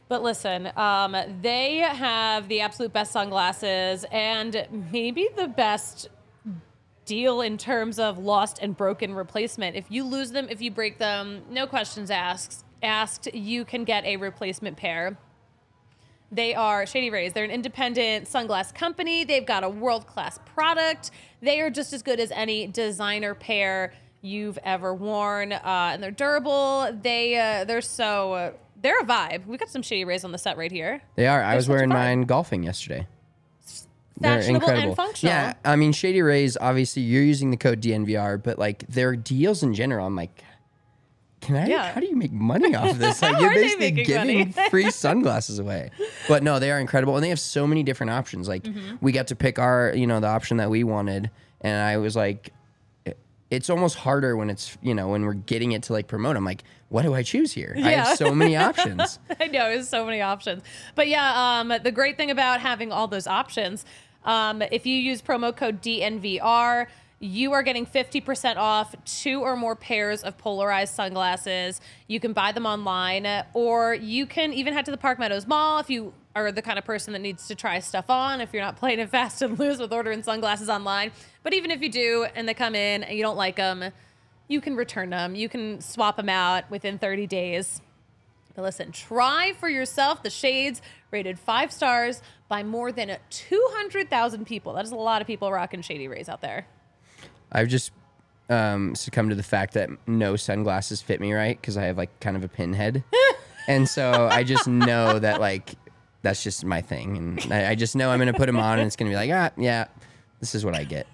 But 0.10 0.24
listen, 0.24 0.72
um, 0.78 1.16
they 1.42 1.78
have 1.78 2.48
the 2.48 2.62
absolute 2.62 2.94
best 2.94 3.12
sunglasses 3.12 4.06
and 4.12 4.68
maybe 4.92 5.28
the 5.36 5.48
best 5.48 6.10
deal 7.06 7.42
in 7.42 7.58
terms 7.58 8.00
of 8.00 8.18
lost 8.18 8.60
and 8.62 8.76
broken 8.76 9.14
replacement. 9.14 9.76
If 9.76 9.86
you 9.90 10.04
lose 10.04 10.32
them, 10.32 10.48
if 10.50 10.62
you 10.62 10.72
break 10.72 10.98
them, 10.98 11.42
no 11.50 11.68
questions 11.68 12.10
asked. 12.12 12.64
Asked, 12.84 13.34
you 13.34 13.66
can 13.66 13.84
get 13.84 14.06
a 14.06 14.18
replacement 14.18 14.78
pair. 14.78 15.18
They 16.32 16.54
are 16.54 16.86
Shady 16.86 17.10
Rays. 17.10 17.34
They're 17.34 17.46
an 17.46 17.52
independent 17.52 18.28
sunglass 18.28 18.76
company. 18.76 19.24
They've 19.24 19.46
got 19.46 19.64
a 19.64 19.70
world 19.70 20.06
class 20.08 20.40
product. 20.46 21.12
They 21.42 21.62
are 21.62 21.70
just 21.70 21.94
as 21.94 22.04
good 22.04 22.20
as 22.20 22.32
any 22.32 22.68
designer 22.68 23.34
pair 23.34 23.94
you've 24.22 24.60
ever 24.64 24.94
worn, 24.94 25.54
uh, 25.54 25.62
and 25.64 26.04
they're 26.04 26.12
durable. 26.12 26.92
They 27.02 27.38
uh, 27.38 27.64
they're 27.64 27.82
so 27.82 28.34
uh, 28.34 28.52
they're 28.82 29.00
a 29.00 29.04
vibe. 29.04 29.46
We 29.46 29.58
got 29.58 29.70
some 29.70 29.82
Shady 29.82 30.06
Rays 30.06 30.24
on 30.24 30.32
the 30.32 30.38
set 30.38 30.58
right 30.58 30.72
here. 30.72 31.02
They 31.16 31.28
are. 31.28 31.42
I 31.44 31.56
was 31.56 31.68
wearing 31.68 31.90
mine 31.90 32.24
golfing 32.24 32.64
yesterday. 32.64 33.08
They're 34.20 34.38
Fashionable 34.40 34.62
incredible. 34.68 34.88
and 34.90 34.96
functional. 34.96 35.34
Yeah, 35.36 35.54
I 35.64 35.76
mean 35.76 35.92
Shady 35.92 36.22
Rays. 36.24 36.58
Obviously, 36.60 37.04
you're 37.04 37.24
using 37.24 37.52
the 37.52 37.58
code 37.58 37.82
DNVR, 37.82 38.42
but 38.42 38.58
like 38.58 38.88
their 38.88 39.16
deals 39.16 39.62
in 39.62 39.74
general, 39.76 40.08
I'm 40.08 40.16
like, 40.16 40.44
can 41.42 41.56
I? 41.56 41.68
Yeah. 41.68 41.92
How 41.92 42.02
do 42.02 42.08
you 42.08 42.16
make 42.16 42.32
money 42.32 42.74
off 42.76 42.90
of 42.90 42.98
this? 42.98 43.22
Like 43.22 43.36
How 43.36 43.42
you're 43.42 43.52
are 43.52 43.54
they 43.54 43.62
basically 43.76 43.92
making 43.92 44.06
giving 44.06 44.54
free 44.72 44.90
sunglasses 44.90 45.60
away. 45.60 45.92
But 46.28 46.42
no, 46.42 46.58
they 46.58 46.72
are 46.72 46.80
incredible, 46.80 47.16
and 47.16 47.24
they 47.24 47.30
have 47.30 47.40
so 47.40 47.68
many 47.68 47.84
different 47.84 48.10
options. 48.10 48.48
Like 48.48 48.64
Mm-hmm. 48.64 48.96
we 49.02 49.12
got 49.12 49.28
to 49.28 49.36
pick 49.36 49.60
our, 49.60 49.94
you 49.96 50.08
know, 50.08 50.20
the 50.20 50.28
option 50.28 50.58
that 50.58 50.70
we 50.72 50.84
wanted, 50.84 51.30
and 51.62 51.80
I 51.82 51.98
was 51.98 52.16
like. 52.16 52.54
It's 53.50 53.70
almost 53.70 53.96
harder 53.96 54.36
when 54.36 54.50
it's 54.50 54.78
you 54.82 54.94
know 54.94 55.08
when 55.08 55.22
we're 55.24 55.34
getting 55.34 55.72
it 55.72 55.84
to 55.84 55.94
like 55.94 56.08
promote. 56.08 56.36
I'm 56.36 56.44
like, 56.44 56.66
what 56.90 57.04
do 57.04 57.14
I 57.14 57.24
choose 57.24 57.52
here? 57.52 57.76
I 57.78 57.92
have 57.92 58.18
so 58.18 58.34
many 58.34 58.56
options. 58.56 59.20
I 59.40 59.48
know 59.48 59.70
there's 59.70 59.90
so 59.90 60.06
many 60.06 60.22
options, 60.22 60.64
but 60.96 61.08
yeah, 61.08 61.60
um, 61.60 61.74
the 61.84 61.92
great 61.92 62.18
thing 62.18 62.32
about 62.32 62.62
having 62.62 62.92
all 62.92 63.08
those 63.08 63.28
options, 63.28 63.86
um, 64.24 64.62
if 64.62 64.86
you 64.86 64.96
use 64.96 65.22
promo 65.22 65.56
code 65.56 65.82
DNVR, 65.82 66.88
you 67.20 67.52
are 67.54 67.64
getting 67.64 67.86
50% 67.86 68.58
off 68.58 68.96
two 69.06 69.42
or 69.42 69.56
more 69.56 69.76
pairs 69.76 70.24
of 70.24 70.38
polarized 70.38 70.94
sunglasses. 70.94 71.82
You 72.08 72.20
can 72.20 72.34
buy 72.34 72.52
them 72.52 72.66
online, 72.66 73.44
or 73.54 73.96
you 73.96 74.28
can 74.28 74.54
even 74.54 74.74
head 74.74 74.86
to 74.86 74.92
the 74.92 74.98
Park 74.98 75.18
Meadows 75.18 75.48
Mall 75.48 75.80
if 75.80 75.90
you 75.90 76.14
are 76.36 76.52
the 76.52 76.62
kind 76.62 76.78
of 76.78 76.86
person 76.86 77.14
that 77.14 77.20
needs 77.20 77.48
to 77.48 77.56
try 77.56 77.80
stuff 77.80 78.10
on. 78.10 78.40
If 78.40 78.54
you're 78.54 78.62
not 78.62 78.78
playing 78.78 79.00
it 79.00 79.10
fast 79.18 79.42
and 79.42 79.58
loose 79.58 79.80
with 79.80 79.92
ordering 79.92 80.22
sunglasses 80.22 80.70
online, 80.70 81.12
but 81.42 81.54
even 81.54 81.72
if 81.72 81.82
you 81.82 81.90
do 81.90 82.28
and 82.36 82.48
they 82.48 82.54
come 82.54 82.76
in 82.76 83.04
and 83.04 83.18
you 83.18 83.24
don't 83.24 83.38
like 83.38 83.56
them, 83.56 83.92
you 84.48 84.62
can 84.62 84.76
return 84.76 85.10
them. 85.10 85.36
You 85.36 85.50
can 85.50 85.82
swap 85.82 86.18
them 86.18 86.30
out 86.30 86.70
within 86.70 86.98
30 86.98 87.28
days. 87.28 87.82
But 88.56 88.64
listen, 88.64 88.92
try 88.92 89.54
for 89.60 89.70
yourself 89.70 90.24
the 90.24 90.30
shades 90.30 90.82
rated 91.12 91.38
five 91.38 91.72
stars 91.72 92.22
by 92.48 92.64
more 92.64 92.92
than 92.92 93.18
200,000 93.30 94.46
people. 94.46 94.74
That 94.74 94.86
is 94.86 94.92
a 94.92 94.96
lot 94.96 95.22
of 95.22 95.28
people 95.28 95.52
rocking 95.52 95.82
Shady 95.82 96.08
Rays 96.08 96.28
out 96.28 96.42
there. 96.42 96.66
I've 97.52 97.68
just 97.68 97.92
um, 98.50 98.96
succumbed 98.96 99.30
to 99.30 99.36
the 99.36 99.44
fact 99.44 99.74
that 99.74 99.90
no 100.08 100.36
sunglasses 100.36 101.02
fit 101.02 101.20
me 101.22 101.34
right 101.34 101.60
because 101.60 101.78
I 101.78 101.84
have 101.84 101.98
like 101.98 102.20
kind 102.20 102.36
of 102.36 102.44
a 102.44 102.48
pinhead, 102.48 103.04
and 103.68 103.88
so 103.88 104.28
I 104.32 104.44
just 104.44 104.68
know 104.68 105.20
that 105.20 105.40
like 105.40 105.76
that's 106.22 106.44
just 106.44 106.66
my 106.66 106.82
thing, 106.82 107.18
and 107.18 107.54
I, 107.54 107.72
I 107.72 107.76
just 107.76 107.96
know 107.96 108.10
I'm 108.10 108.20
gonna 108.20 108.34
put 108.34 108.48
them 108.48 108.60
on, 108.60 108.80
and 108.80 108.88
it's 108.88 108.96
gonna 108.96 109.12
be 109.12 109.16
like 109.16 109.32
ah 109.32 109.52
yeah, 109.58 109.86
this 110.40 110.56
is 110.56 110.66
what 110.66 110.76
I 110.76 110.84
get. 110.84 111.08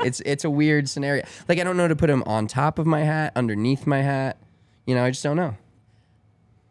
It's 0.00 0.20
it's 0.20 0.44
a 0.44 0.50
weird 0.50 0.88
scenario. 0.88 1.24
Like 1.48 1.58
I 1.58 1.64
don't 1.64 1.76
know 1.76 1.88
to 1.88 1.96
put 1.96 2.06
them 2.08 2.22
on 2.26 2.46
top 2.46 2.78
of 2.78 2.86
my 2.86 3.00
hat, 3.02 3.32
underneath 3.36 3.86
my 3.86 4.02
hat. 4.02 4.38
You 4.86 4.94
know, 4.94 5.04
I 5.04 5.10
just 5.10 5.22
don't 5.22 5.36
know. 5.36 5.56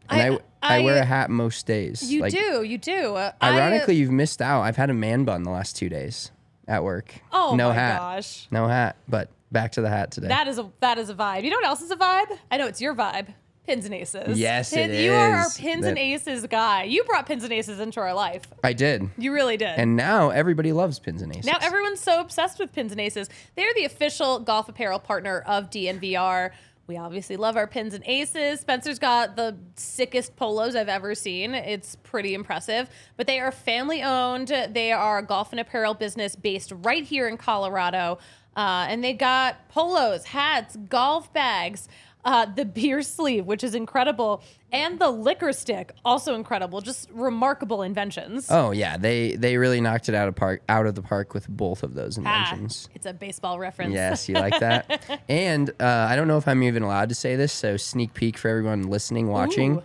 And 0.10 0.22
I 0.22 0.36
I- 0.36 0.40
I, 0.64 0.80
wear 0.84 0.98
a 1.02 1.06
hat 1.06 1.32
most 1.32 1.66
days. 1.66 2.04
You 2.12 2.22
Like, 2.22 2.34
do, 2.34 2.62
you 2.62 2.78
do. 2.78 3.16
Uh, 3.16 3.32
I- 3.42 3.56
Ironically, 3.58 3.96
you've 3.96 4.12
missed 4.12 4.44
out. 4.44 4.62
I've 4.62 4.78
had 4.78 4.92
a 4.92 4.94
man 4.94 5.24
bun 5.24 5.42
the 5.42 5.50
last 5.50 5.76
two 5.76 5.90
days 5.90 6.30
at 6.68 6.84
work. 6.84 7.16
oh 7.34 7.56
no 7.56 7.70
my 7.70 7.74
hat. 7.76 7.98
gosh. 8.00 8.48
No 8.52 8.68
hat, 8.68 8.96
but 9.10 9.30
back 9.52 9.72
to 9.74 9.82
the 9.82 9.90
hat 9.90 10.12
today. 10.12 10.28
That 10.28 10.48
is 10.48 10.60
a 10.60 10.70
that 10.82 11.00
is 11.00 11.10
a 11.10 11.16
vibe. 11.16 11.44
You 11.44 11.50
know 11.50 11.56
what 11.58 11.66
else 11.66 11.82
is 11.82 11.90
a 11.90 11.96
vibe? 11.96 12.38
I 12.52 12.58
know 12.58 12.68
it's 12.68 12.80
your 12.80 12.94
vibe. 12.94 13.34
Pins 13.67 13.86
and 13.86 13.93
aces. 13.93 14.39
Yes, 14.39 14.74
Pin- 14.74 14.89
it 14.91 15.04
You 15.06 15.13
are 15.13 15.36
our 15.36 15.45
is. 15.45 15.58
pins 15.58 15.86
and 15.86 15.95
That- 15.95 16.02
aces 16.02 16.47
guy. 16.47 16.84
You 16.84 17.04
brought 17.04 17.28
pins 17.28 17.43
and 17.43 17.54
aces 17.54 17.80
into 17.80 18.00
our 18.00 18.13
life. 18.13 18.41
I 18.63 18.74
did. 18.74 19.10
You 19.17 19.32
really 19.34 19.56
did. 19.56 19.78
And 19.78 19.95
now 19.95 20.32
everybody 20.32 20.71
loves 20.71 20.97
pins 20.97 21.21
and 21.21 21.32
aces. 21.32 21.45
Now 21.45 21.58
everyone's 21.62 22.00
so 22.00 22.19
obsessed 22.19 22.58
with 22.60 22.74
pins 22.74 22.91
and 22.91 23.00
aces. 23.00 23.30
They're 23.56 23.74
the 23.76 23.86
official 23.86 24.39
golf 24.39 24.67
apparel 24.67 24.97
partner 25.00 25.41
of 25.45 25.69
DNVR. 25.69 26.52
We 26.88 26.97
obviously 26.97 27.38
love 27.38 27.56
our 27.56 27.67
pins 27.67 27.93
and 27.93 28.04
aces. 28.08 28.62
Spencer's 28.62 28.97
got 29.00 29.36
the 29.36 29.56
sickest 29.76 30.36
polos 30.36 30.76
I've 30.76 30.89
ever 30.89 31.13
seen. 31.13 31.54
It's 31.54 31.95
pretty 31.97 32.34
impressive. 32.34 32.89
But 33.15 33.28
they 33.28 33.39
are 33.39 33.52
family 33.52 34.02
owned. 34.02 34.47
They 34.71 34.91
are 34.91 35.19
a 35.19 35.24
golf 35.24 35.52
and 35.52 35.60
apparel 35.60 35.93
business 35.93 36.36
based 36.36 36.74
right 36.84 37.04
here 37.04 37.28
in 37.28 37.38
Colorado. 37.38 38.17
Uh, 38.58 38.88
and 38.89 39.02
they 39.02 39.13
got 39.13 39.69
polos, 39.69 40.26
hats, 40.26 40.76
golf 40.89 41.32
bags, 41.32 41.88
uh, 42.24 42.46
the 42.46 42.66
beer 42.66 43.02
sleeve, 43.02 43.46
which 43.46 43.64
is 43.64 43.74
incredible, 43.76 44.44
and 44.72 45.00
the 45.00 45.10
liquor 45.10 45.52
stick, 45.54 45.92
also 46.06 46.36
incredible. 46.36 46.80
Just 46.82 47.10
remarkable 47.12 47.82
inventions. 47.82 48.48
Oh 48.50 48.72
yeah, 48.72 48.98
they 48.98 49.36
they 49.36 49.58
really 49.58 49.82
knocked 49.82 50.08
it 50.10 50.16
out 50.16 50.28
of 50.28 50.36
park 50.36 50.62
out 50.70 50.86
of 50.86 50.96
the 50.96 51.02
park 51.02 51.34
with 51.34 51.48
both 51.50 51.84
of 51.84 51.94
those 51.94 52.18
Ah, 52.18 52.22
inventions. 52.22 52.90
it's 52.94 53.06
a 53.06 53.14
baseball 53.14 53.58
reference. 53.60 53.94
Yes, 53.94 54.30
you 54.30 54.36
like 54.36 54.60
that. 54.60 55.22
and 55.30 55.70
uh, 55.80 56.08
I 56.10 56.16
don't 56.16 56.28
know 56.28 56.38
if 56.38 56.48
I'm 56.48 56.64
even 56.64 56.84
allowed 56.84 57.10
to 57.10 57.16
say 57.16 57.36
this, 57.36 57.52
so 57.52 57.76
sneak 57.78 58.14
peek 58.14 58.38
for 58.38 58.48
everyone 58.50 58.84
listening, 58.84 59.28
watching. 59.28 59.78
Ooh. 59.78 59.84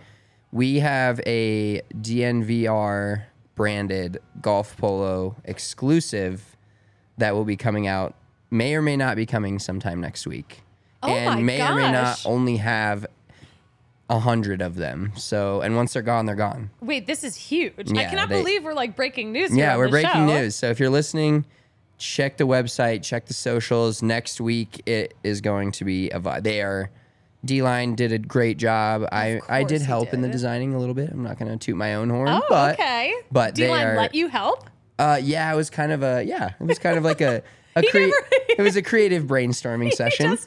We 0.51 0.79
have 0.79 1.19
a 1.25 1.81
DNVR 1.93 3.23
branded 3.55 4.19
golf 4.41 4.77
polo 4.77 5.35
exclusive 5.43 6.55
that 7.17 7.33
will 7.33 7.43
be 7.45 7.57
coming 7.57 7.87
out, 7.87 8.15
may 8.51 8.75
or 8.75 8.81
may 8.81 8.95
not 8.95 9.15
be 9.15 9.25
coming 9.25 9.59
sometime 9.59 9.99
next 9.99 10.27
week. 10.27 10.61
Oh 11.03 11.09
and 11.09 11.45
may 11.45 11.61
or 11.61 11.75
may 11.75 11.91
not 11.91 12.21
only 12.25 12.57
have 12.57 13.05
a 14.09 14.19
hundred 14.19 14.61
of 14.61 14.75
them. 14.75 15.11
So, 15.17 15.61
and 15.61 15.75
once 15.75 15.93
they're 15.93 16.01
gone, 16.01 16.25
they're 16.25 16.35
gone. 16.35 16.69
Wait, 16.81 17.07
this 17.07 17.23
is 17.23 17.35
huge. 17.35 17.91
I 17.91 18.05
cannot 18.05 18.29
they- 18.29 18.39
believe 18.39 18.63
we're 18.63 18.73
like 18.73 18.95
breaking 18.95 19.31
news. 19.31 19.55
Yeah, 19.55 19.75
we're 19.77 19.89
breaking 19.89 20.11
show. 20.11 20.25
news. 20.25 20.55
So 20.55 20.69
if 20.69 20.79
you're 20.79 20.89
listening, 20.89 21.45
check 21.97 22.37
the 22.37 22.45
website, 22.47 23.03
check 23.03 23.25
the 23.25 23.33
socials. 23.33 24.01
Next 24.01 24.39
week 24.39 24.81
it 24.85 25.13
is 25.23 25.41
going 25.41 25.71
to 25.73 25.85
be 25.85 26.09
a 26.09 26.41
they 26.41 26.61
are 26.61 26.89
D 27.45 27.61
line 27.61 27.95
did 27.95 28.11
a 28.11 28.17
great 28.17 28.57
job. 28.57 29.07
I 29.11 29.39
I 29.49 29.63
did 29.63 29.81
he 29.81 29.87
help 29.87 30.13
in 30.13 30.21
the 30.21 30.29
designing 30.29 30.73
a 30.73 30.79
little 30.79 30.95
bit. 30.95 31.11
I'm 31.11 31.23
not 31.23 31.37
going 31.37 31.51
to 31.51 31.57
toot 31.57 31.75
my 31.75 31.95
own 31.95 32.09
horn, 32.09 32.29
Oh, 32.29 32.41
but 32.49 32.73
okay. 32.79 33.13
but 33.31 33.55
D-line 33.55 33.85
are 33.87 33.95
let 33.97 34.15
you 34.15 34.27
help? 34.29 34.69
uh 34.99 35.19
yeah, 35.21 35.51
it 35.53 35.55
was 35.55 35.69
kind 35.69 35.91
of 35.91 36.01
a 36.01 36.23
yeah, 36.23 36.53
it 36.59 36.63
was 36.63 36.79
kind 36.79 36.97
of 36.97 37.03
like 37.03 37.21
a 37.21 37.43
crea- 37.91 38.05
never- 38.07 38.13
it 38.57 38.61
was 38.61 38.75
a 38.75 38.81
creative 38.81 39.25
brainstorming 39.25 39.91
session. 40.01 40.37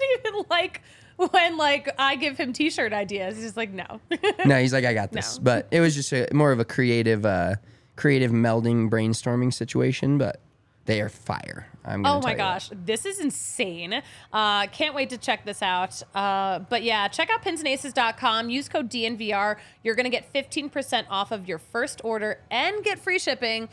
He 0.50 0.56
doesn't 0.56 0.66
even 0.66 0.78
like 0.78 0.82
when 1.16 1.56
like 1.56 1.94
I 1.98 2.16
give 2.16 2.36
him 2.36 2.52
T-shirt 2.52 2.92
ideas. 2.92 3.36
He's 3.36 3.44
just 3.44 3.56
like, 3.56 3.70
no. 3.70 4.00
no, 4.44 4.60
he's 4.60 4.72
like, 4.72 4.84
I 4.84 4.94
got 4.94 5.12
this. 5.12 5.38
No. 5.38 5.44
But 5.44 5.68
it 5.70 5.80
was 5.80 5.94
just 5.94 6.12
a, 6.12 6.28
more 6.32 6.52
of 6.52 6.60
a 6.60 6.64
creative, 6.64 7.26
uh, 7.26 7.56
creative 7.96 8.30
melding 8.30 8.88
brainstorming 8.88 9.52
situation. 9.52 10.18
But 10.18 10.40
they 10.86 11.00
are 11.00 11.08
fire. 11.08 11.66
I'm 11.84 12.02
gonna 12.02 12.18
oh 12.18 12.20
my 12.22 12.32
you 12.32 12.36
that. 12.36 12.42
gosh, 12.42 12.70
this 12.84 13.06
is 13.06 13.20
insane. 13.20 14.02
Uh, 14.32 14.66
can't 14.68 14.94
wait 14.94 15.10
to 15.10 15.18
check 15.18 15.44
this 15.44 15.62
out. 15.62 16.02
Uh, 16.14 16.60
but 16.60 16.82
yeah, 16.82 17.08
check 17.08 17.30
out 17.30 17.42
pinsandaces.com. 17.42 18.50
Use 18.50 18.68
code 18.68 18.90
DNVR. 18.90 19.56
You're 19.82 19.94
going 19.94 20.04
to 20.04 20.10
get 20.10 20.32
15% 20.32 21.04
off 21.08 21.32
of 21.32 21.48
your 21.48 21.58
first 21.58 22.00
order 22.04 22.40
and 22.50 22.82
get 22.84 22.98
free 22.98 23.18
shipping. 23.18 23.68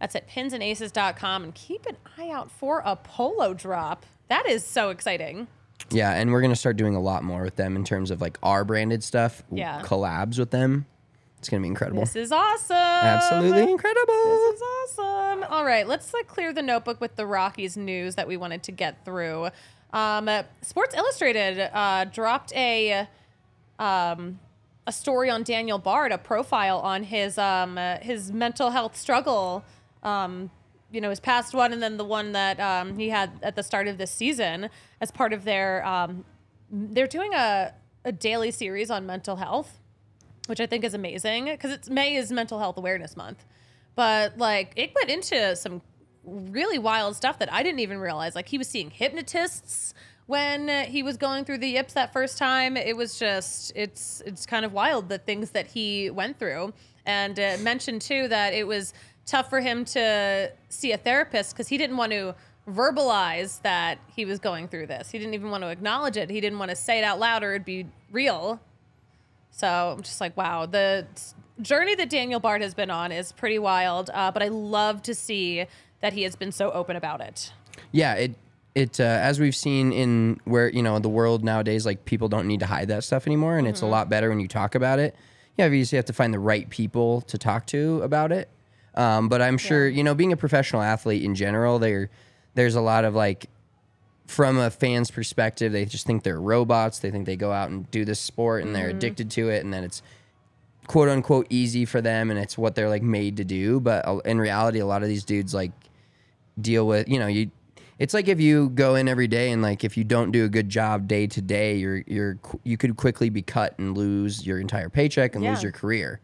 That's 0.00 0.14
at 0.14 0.28
pinsandaces.com. 0.28 1.44
And 1.44 1.54
keep 1.54 1.86
an 1.86 1.96
eye 2.16 2.30
out 2.30 2.50
for 2.50 2.82
a 2.84 2.96
polo 2.96 3.54
drop. 3.54 4.06
That 4.28 4.46
is 4.46 4.64
so 4.64 4.90
exciting. 4.90 5.48
Yeah, 5.90 6.12
and 6.12 6.32
we're 6.32 6.42
gonna 6.42 6.56
start 6.56 6.76
doing 6.76 6.94
a 6.94 7.00
lot 7.00 7.24
more 7.24 7.42
with 7.42 7.56
them 7.56 7.76
in 7.76 7.84
terms 7.84 8.10
of 8.10 8.20
like 8.20 8.38
our 8.42 8.64
branded 8.64 9.02
stuff. 9.02 9.42
Yeah. 9.50 9.80
collabs 9.82 10.38
with 10.38 10.50
them. 10.50 10.86
It's 11.38 11.48
gonna 11.48 11.62
be 11.62 11.68
incredible. 11.68 12.00
This 12.00 12.16
is 12.16 12.32
awesome. 12.32 12.76
Absolutely 12.76 13.70
incredible. 13.70 14.14
This 14.50 14.54
is 14.54 14.62
awesome. 14.98 15.44
All 15.44 15.64
right, 15.64 15.86
let's 15.86 16.12
like 16.12 16.26
clear 16.26 16.52
the 16.52 16.62
notebook 16.62 17.00
with 17.00 17.16
the 17.16 17.26
Rockies 17.26 17.76
news 17.76 18.16
that 18.16 18.26
we 18.26 18.36
wanted 18.36 18.62
to 18.64 18.72
get 18.72 19.04
through. 19.04 19.48
Um, 19.92 20.28
uh, 20.28 20.42
Sports 20.62 20.94
Illustrated 20.94 21.70
uh, 21.72 22.04
dropped 22.06 22.52
a 22.54 23.06
um, 23.78 24.40
a 24.86 24.92
story 24.92 25.30
on 25.30 25.42
Daniel 25.44 25.78
Bard, 25.78 26.12
a 26.12 26.18
profile 26.18 26.78
on 26.80 27.04
his 27.04 27.38
um, 27.38 27.78
uh, 27.78 27.98
his 27.98 28.32
mental 28.32 28.70
health 28.70 28.96
struggle. 28.96 29.64
Um, 30.02 30.50
you 30.90 31.00
know, 31.00 31.10
his 31.10 31.20
past 31.20 31.54
one, 31.54 31.72
and 31.72 31.82
then 31.82 31.96
the 31.96 32.04
one 32.04 32.32
that 32.32 32.58
um, 32.60 32.98
he 32.98 33.08
had 33.10 33.30
at 33.42 33.56
the 33.56 33.62
start 33.62 33.88
of 33.88 33.98
this 33.98 34.10
season 34.10 34.70
as 35.00 35.10
part 35.10 35.32
of 35.32 35.44
their. 35.44 35.84
Um, 35.86 36.24
they're 36.70 37.06
doing 37.06 37.34
a 37.34 37.74
a 38.04 38.12
daily 38.12 38.50
series 38.50 38.90
on 38.90 39.06
mental 39.06 39.36
health 39.36 39.78
which 40.48 40.60
I 40.60 40.66
think 40.66 40.82
is 40.82 40.94
amazing 40.94 41.44
because 41.44 41.70
it's 41.70 41.90
May 41.90 42.16
is 42.16 42.32
Mental 42.32 42.58
Health 42.58 42.78
Awareness 42.78 43.16
Month. 43.16 43.44
But 43.94 44.38
like 44.38 44.72
it 44.76 44.92
went 44.94 45.10
into 45.10 45.54
some 45.56 45.82
really 46.24 46.78
wild 46.78 47.16
stuff 47.16 47.38
that 47.38 47.52
I 47.52 47.62
didn't 47.62 47.80
even 47.80 47.98
realize. 47.98 48.34
Like 48.34 48.48
he 48.48 48.58
was 48.58 48.66
seeing 48.66 48.90
hypnotists 48.90 49.92
when 50.26 50.86
he 50.86 51.02
was 51.02 51.16
going 51.16 51.44
through 51.44 51.58
the 51.58 51.68
yips 51.68 51.92
that 51.94 52.12
first 52.12 52.38
time. 52.38 52.76
It 52.76 52.96
was 52.96 53.18
just 53.18 53.72
it's 53.76 54.22
it's 54.24 54.46
kind 54.46 54.64
of 54.64 54.72
wild 54.72 55.10
the 55.10 55.18
things 55.18 55.50
that 55.50 55.66
he 55.66 56.10
went 56.10 56.38
through. 56.38 56.72
And 57.04 57.38
uh, 57.38 57.56
mentioned 57.60 58.02
too 58.02 58.28
that 58.28 58.54
it 58.54 58.66
was 58.66 58.94
tough 59.28 59.50
for 59.50 59.60
him 59.60 59.84
to 59.84 60.50
see 60.68 60.92
a 60.92 60.96
therapist 60.96 61.54
because 61.54 61.68
he 61.68 61.76
didn't 61.76 61.96
want 61.96 62.12
to 62.12 62.34
verbalize 62.68 63.60
that 63.62 63.98
he 64.14 64.24
was 64.24 64.38
going 64.38 64.68
through 64.68 64.86
this. 64.86 65.10
He 65.10 65.18
didn't 65.18 65.34
even 65.34 65.50
want 65.50 65.62
to 65.62 65.68
acknowledge 65.68 66.16
it. 66.16 66.30
He 66.30 66.40
didn't 66.40 66.58
want 66.58 66.70
to 66.70 66.76
say 66.76 66.98
it 66.98 67.04
out 67.04 67.18
loud 67.18 67.42
or 67.42 67.52
it'd 67.52 67.64
be 67.64 67.86
real. 68.10 68.60
So 69.50 69.94
I'm 69.96 70.02
just 70.02 70.20
like, 70.20 70.36
wow, 70.36 70.66
the 70.66 71.06
journey 71.60 71.94
that 71.94 72.10
Daniel 72.10 72.40
Bard 72.40 72.62
has 72.62 72.74
been 72.74 72.90
on 72.90 73.12
is 73.12 73.32
pretty 73.32 73.58
wild. 73.58 74.10
Uh, 74.12 74.30
but 74.30 74.42
I 74.42 74.48
love 74.48 75.02
to 75.02 75.14
see 75.14 75.66
that 76.00 76.12
he 76.12 76.22
has 76.22 76.36
been 76.36 76.52
so 76.52 76.70
open 76.70 76.96
about 76.96 77.20
it. 77.20 77.52
Yeah, 77.92 78.14
it 78.14 78.34
it 78.74 79.00
uh, 79.00 79.04
as 79.04 79.40
we've 79.40 79.56
seen 79.56 79.92
in 79.92 80.40
where 80.44 80.68
you 80.68 80.82
know 80.82 80.98
the 80.98 81.08
world 81.08 81.42
nowadays, 81.42 81.84
like 81.84 82.04
people 82.04 82.28
don't 82.28 82.46
need 82.46 82.60
to 82.60 82.66
hide 82.66 82.88
that 82.88 83.02
stuff 83.04 83.26
anymore, 83.26 83.58
and 83.58 83.66
it's 83.66 83.80
a 83.80 83.86
lot 83.86 84.08
better 84.08 84.28
when 84.28 84.40
you 84.40 84.48
talk 84.48 84.74
about 84.74 84.98
it. 84.98 85.16
Yeah, 85.56 85.64
obviously 85.64 85.96
you 85.96 85.98
have 85.98 86.04
to 86.06 86.12
find 86.12 86.32
the 86.32 86.38
right 86.38 86.68
people 86.70 87.22
to 87.22 87.38
talk 87.38 87.66
to 87.68 88.00
about 88.02 88.30
it. 88.30 88.48
Um, 88.98 89.28
but 89.28 89.40
I'm 89.40 89.58
sure 89.58 89.88
you 89.88 90.02
know, 90.02 90.14
being 90.14 90.32
a 90.32 90.36
professional 90.36 90.82
athlete 90.82 91.22
in 91.22 91.36
general, 91.36 91.78
there 91.78 92.10
there's 92.54 92.74
a 92.74 92.80
lot 92.80 93.04
of 93.04 93.14
like 93.14 93.48
from 94.26 94.58
a 94.58 94.70
fan's 94.70 95.10
perspective, 95.10 95.72
they 95.72 95.86
just 95.86 96.04
think 96.04 96.22
they're 96.22 96.40
robots. 96.40 96.98
They 96.98 97.10
think 97.10 97.24
they 97.24 97.36
go 97.36 97.50
out 97.50 97.70
and 97.70 97.90
do 97.90 98.04
this 98.04 98.20
sport 98.20 98.62
and 98.62 98.74
they're 98.74 98.90
addicted 98.90 99.30
to 99.32 99.48
it, 99.48 99.64
and 99.64 99.72
then 99.72 99.84
it's 99.84 100.02
quote 100.88 101.08
unquote 101.08 101.46
easy 101.48 101.84
for 101.84 102.00
them, 102.00 102.30
and 102.30 102.38
it's 102.40 102.58
what 102.58 102.74
they're 102.74 102.88
like 102.88 103.02
made 103.02 103.36
to 103.36 103.44
do. 103.44 103.78
But 103.78 104.06
uh, 104.06 104.18
in 104.24 104.38
reality, 104.38 104.80
a 104.80 104.86
lot 104.86 105.02
of 105.02 105.08
these 105.08 105.24
dudes 105.24 105.54
like 105.54 105.72
deal 106.60 106.86
with 106.86 107.08
you 107.08 107.20
know 107.20 107.28
you. 107.28 107.52
It's 108.00 108.14
like 108.14 108.28
if 108.28 108.40
you 108.40 108.68
go 108.70 108.94
in 108.96 109.08
every 109.08 109.26
day 109.26 109.50
and 109.50 109.60
like 109.60 109.82
if 109.82 109.96
you 109.96 110.04
don't 110.04 110.30
do 110.30 110.44
a 110.44 110.48
good 110.48 110.68
job 110.68 111.08
day 111.08 111.28
to 111.28 111.40
day, 111.40 111.76
you're 111.76 112.02
you're 112.06 112.38
you 112.64 112.76
could 112.76 112.96
quickly 112.96 113.30
be 113.30 113.42
cut 113.42 113.78
and 113.78 113.96
lose 113.96 114.44
your 114.44 114.58
entire 114.58 114.88
paycheck 114.88 115.36
and 115.36 115.44
lose 115.44 115.62
your 115.62 115.72
career. 115.72 116.20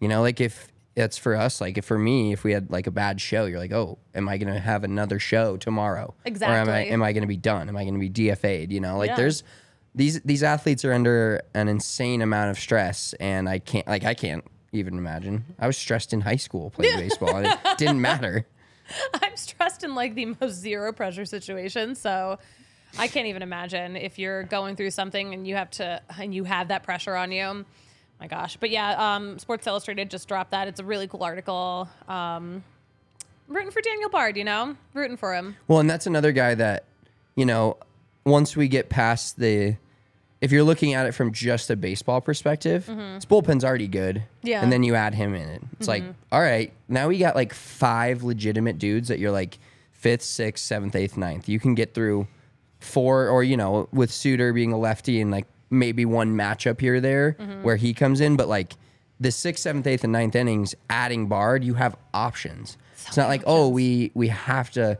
You 0.00 0.08
know, 0.08 0.20
like 0.20 0.40
if 0.40 0.68
that's 0.98 1.16
for 1.16 1.36
us, 1.36 1.60
like 1.60 1.78
if 1.78 1.84
for 1.84 1.98
me, 1.98 2.32
if 2.32 2.44
we 2.44 2.52
had 2.52 2.70
like 2.70 2.86
a 2.86 2.90
bad 2.90 3.20
show, 3.20 3.46
you're 3.46 3.58
like, 3.58 3.72
oh, 3.72 3.98
am 4.14 4.28
I 4.28 4.36
gonna 4.36 4.58
have 4.58 4.84
another 4.84 5.18
show 5.18 5.56
tomorrow? 5.56 6.14
Exactly. 6.24 6.56
Or 6.56 6.60
am 6.60 6.68
I 6.68 6.84
am 6.86 7.02
I 7.02 7.12
gonna 7.12 7.26
be 7.26 7.36
done? 7.36 7.68
Am 7.68 7.76
I 7.76 7.84
gonna 7.84 7.98
be 7.98 8.10
DFA'd? 8.10 8.72
You 8.72 8.80
know, 8.80 8.98
like 8.98 9.10
Yeah. 9.10 9.16
there's 9.16 9.44
these 9.94 10.20
these 10.22 10.42
athletes 10.42 10.84
are 10.84 10.92
under 10.92 11.40
an 11.54 11.68
insane 11.68 12.20
amount 12.20 12.50
of 12.50 12.58
stress, 12.58 13.14
and 13.20 13.48
I 13.48 13.58
can't 13.60 13.86
like 13.86 14.04
I 14.04 14.14
can't 14.14 14.44
even 14.72 14.98
imagine. 14.98 15.44
I 15.58 15.66
was 15.66 15.78
stressed 15.78 16.12
in 16.12 16.20
high 16.22 16.36
school 16.36 16.70
playing 16.70 16.98
baseball, 16.98 17.36
and 17.36 17.46
it 17.46 17.58
didn't 17.78 18.00
matter. 18.00 18.46
I'm 19.22 19.36
stressed 19.36 19.84
in 19.84 19.94
like 19.94 20.14
the 20.14 20.34
most 20.40 20.54
zero 20.54 20.92
pressure 20.92 21.24
situation. 21.24 21.94
So 21.94 22.38
I 22.98 23.06
can't 23.06 23.26
even 23.26 23.42
imagine 23.42 23.96
if 23.96 24.18
you're 24.18 24.42
going 24.44 24.76
through 24.76 24.90
something 24.90 25.32
and 25.34 25.46
you 25.46 25.54
have 25.56 25.70
to, 25.72 26.00
and 26.18 26.34
you 26.34 26.44
have 26.44 26.68
that 26.68 26.82
pressure 26.82 27.14
on 27.14 27.30
you. 27.32 27.64
My 28.20 28.26
gosh. 28.26 28.56
But 28.56 28.70
yeah, 28.70 29.14
um, 29.14 29.38
Sports 29.38 29.66
Illustrated 29.66 30.10
just 30.10 30.26
dropped 30.26 30.50
that. 30.50 30.66
It's 30.68 30.80
a 30.80 30.84
really 30.84 31.06
cool 31.06 31.22
article. 31.22 31.88
Um, 32.08 32.64
rooting 33.46 33.70
for 33.70 33.80
Daniel 33.80 34.10
Bard, 34.10 34.36
you 34.36 34.44
know, 34.44 34.76
rooting 34.92 35.16
for 35.16 35.34
him. 35.34 35.56
Well, 35.68 35.78
and 35.78 35.88
that's 35.88 36.06
another 36.06 36.32
guy 36.32 36.54
that, 36.56 36.84
you 37.36 37.46
know, 37.46 37.76
once 38.24 38.56
we 38.56 38.66
get 38.68 38.88
past 38.88 39.38
the, 39.38 39.76
if 40.40 40.52
you're 40.52 40.64
looking 40.64 40.94
at 40.94 41.06
it 41.06 41.12
from 41.12 41.32
just 41.32 41.70
a 41.70 41.76
baseball 41.76 42.20
perspective, 42.20 42.86
his 42.86 43.24
bullpen's 43.24 43.64
already 43.64 43.88
good. 43.88 44.24
Yeah. 44.42 44.62
And 44.62 44.72
then 44.72 44.82
you 44.82 44.94
add 44.94 45.14
him 45.14 45.34
in 45.34 45.48
it. 45.48 45.62
It's 45.78 45.88
like, 45.88 46.02
all 46.30 46.40
right, 46.40 46.72
now 46.88 47.08
we 47.08 47.18
got 47.18 47.36
like 47.36 47.54
five 47.54 48.22
legitimate 48.24 48.78
dudes 48.78 49.08
that 49.08 49.18
you're 49.18 49.30
like 49.30 49.58
fifth, 49.92 50.22
sixth, 50.22 50.64
seventh, 50.64 50.94
eighth, 50.94 51.16
ninth. 51.16 51.48
You 51.48 51.58
can 51.58 51.74
get 51.74 51.94
through 51.94 52.26
four, 52.80 53.28
or, 53.28 53.42
you 53.42 53.56
know, 53.56 53.88
with 53.92 54.12
Suter 54.12 54.52
being 54.52 54.72
a 54.72 54.78
lefty 54.78 55.20
and 55.20 55.30
like 55.30 55.46
maybe 55.70 56.04
one 56.04 56.34
matchup 56.36 56.80
here 56.80 56.96
or 56.96 57.00
there 57.00 57.32
where 57.62 57.76
he 57.76 57.92
comes 57.94 58.20
in, 58.20 58.36
but 58.36 58.48
like, 58.48 58.74
the 59.20 59.32
sixth, 59.32 59.62
seventh, 59.64 59.84
eighth, 59.88 60.04
and 60.04 60.12
ninth 60.12 60.36
innings, 60.36 60.76
adding 60.88 61.26
Bard, 61.26 61.64
you 61.64 61.74
have 61.74 61.96
options. 62.14 62.78
it's 63.06 63.16
not 63.16 63.28
like, 63.28 63.42
oh, 63.46 63.68
we 63.68 64.12
we 64.14 64.28
have 64.28 64.70
to 64.72 64.96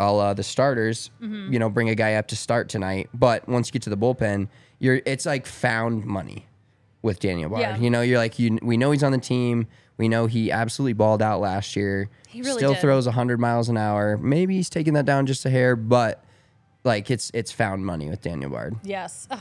all 0.00 0.18
uh, 0.18 0.34
the 0.34 0.42
starters, 0.42 1.10
Mm-hmm. 1.22 1.52
you 1.52 1.58
know, 1.60 1.70
bring 1.70 1.88
a 1.88 1.94
guy 1.94 2.14
up 2.14 2.26
to 2.28 2.36
start 2.36 2.68
tonight. 2.68 3.08
But 3.14 3.48
once 3.48 3.68
you 3.68 3.72
get 3.72 3.82
to 3.82 3.90
the 3.90 3.96
bullpen, 3.96 4.48
you're 4.80 5.00
it's 5.06 5.26
like 5.26 5.46
found 5.46 6.04
money 6.04 6.46
with 7.02 7.20
Daniel 7.20 7.50
Bard. 7.50 7.60
Yeah. 7.62 7.76
You 7.78 7.88
know, 7.88 8.00
you're 8.02 8.18
like 8.18 8.40
you. 8.40 8.58
We 8.62 8.76
know 8.76 8.90
he's 8.90 9.04
on 9.04 9.12
the 9.12 9.18
team. 9.18 9.68
We 9.96 10.08
know 10.08 10.26
he 10.26 10.50
absolutely 10.50 10.94
balled 10.94 11.22
out 11.22 11.40
last 11.40 11.76
year. 11.76 12.08
He 12.26 12.40
really 12.42 12.56
still 12.58 12.72
did. 12.72 12.80
throws 12.80 13.06
100 13.06 13.38
miles 13.38 13.68
an 13.68 13.76
hour. 13.76 14.16
Maybe 14.18 14.56
he's 14.56 14.70
taking 14.70 14.94
that 14.94 15.04
down 15.04 15.26
just 15.26 15.44
a 15.46 15.50
hair, 15.50 15.76
but 15.76 16.24
like 16.82 17.12
it's 17.12 17.30
it's 17.32 17.52
found 17.52 17.86
money 17.86 18.08
with 18.10 18.22
Daniel 18.22 18.50
Bard. 18.50 18.74
Yes. 18.82 19.28
Ugh. 19.30 19.38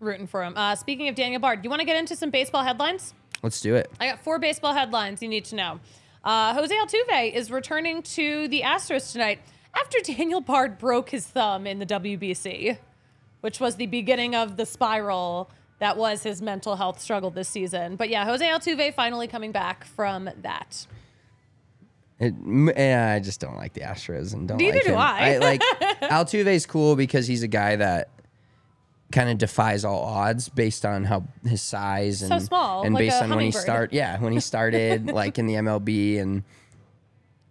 Rooting 0.00 0.26
for 0.26 0.42
him. 0.42 0.54
Uh, 0.56 0.74
speaking 0.74 1.08
of 1.08 1.14
Daniel 1.14 1.40
Bard, 1.40 1.62
do 1.62 1.66
you 1.66 1.70
want 1.70 1.80
to 1.80 1.86
get 1.86 1.96
into 1.96 2.16
some 2.16 2.30
baseball 2.30 2.64
headlines? 2.64 3.14
Let's 3.42 3.60
do 3.60 3.74
it. 3.74 3.90
I 4.00 4.08
got 4.08 4.22
four 4.22 4.38
baseball 4.38 4.74
headlines 4.74 5.22
you 5.22 5.28
need 5.28 5.44
to 5.46 5.54
know. 5.54 5.80
Uh, 6.24 6.52
Jose 6.54 6.74
Altuve 6.74 7.32
is 7.32 7.50
returning 7.50 8.02
to 8.02 8.48
the 8.48 8.62
Astros 8.62 9.12
tonight 9.12 9.40
after 9.74 9.98
Daniel 10.04 10.40
Bard 10.40 10.78
broke 10.78 11.10
his 11.10 11.26
thumb 11.26 11.66
in 11.66 11.78
the 11.78 11.86
WBC, 11.86 12.78
which 13.40 13.60
was 13.60 13.76
the 13.76 13.86
beginning 13.86 14.34
of 14.34 14.56
the 14.56 14.66
spiral 14.66 15.50
that 15.78 15.96
was 15.96 16.22
his 16.22 16.42
mental 16.42 16.76
health 16.76 17.00
struggle 17.00 17.30
this 17.30 17.48
season. 17.48 17.96
But 17.96 18.10
yeah, 18.10 18.24
Jose 18.26 18.44
Altuve 18.44 18.94
finally 18.94 19.26
coming 19.26 19.50
back 19.50 19.84
from 19.84 20.28
that. 20.42 20.86
It, 22.18 22.34
I 22.76 23.18
just 23.20 23.40
don't 23.40 23.56
like 23.56 23.72
the 23.72 23.80
Astros 23.80 24.34
and 24.34 24.46
don't. 24.46 24.58
Neither 24.58 24.76
like 24.76 24.84
do 24.84 24.92
him. 24.92 24.98
I. 24.98 25.38
like 25.38 25.62
Altuve's 26.02 26.66
cool 26.66 26.96
because 26.96 27.26
he's 27.26 27.42
a 27.42 27.48
guy 27.48 27.76
that 27.76 28.10
kind 29.12 29.28
of 29.30 29.38
defies 29.38 29.84
all 29.84 30.02
odds 30.02 30.48
based 30.48 30.84
on 30.84 31.04
how 31.04 31.24
his 31.44 31.60
size 31.62 32.22
and 32.22 32.28
so 32.30 32.38
small, 32.38 32.82
and 32.84 32.94
like 32.94 33.02
based 33.02 33.22
on 33.22 33.30
when 33.30 33.44
he 33.44 33.50
start. 33.50 33.92
Yeah, 33.92 34.18
when 34.20 34.32
he 34.32 34.40
started 34.52 35.06
like 35.10 35.38
in 35.38 35.46
the 35.46 35.54
MLB 35.54 36.18
and. 36.20 36.42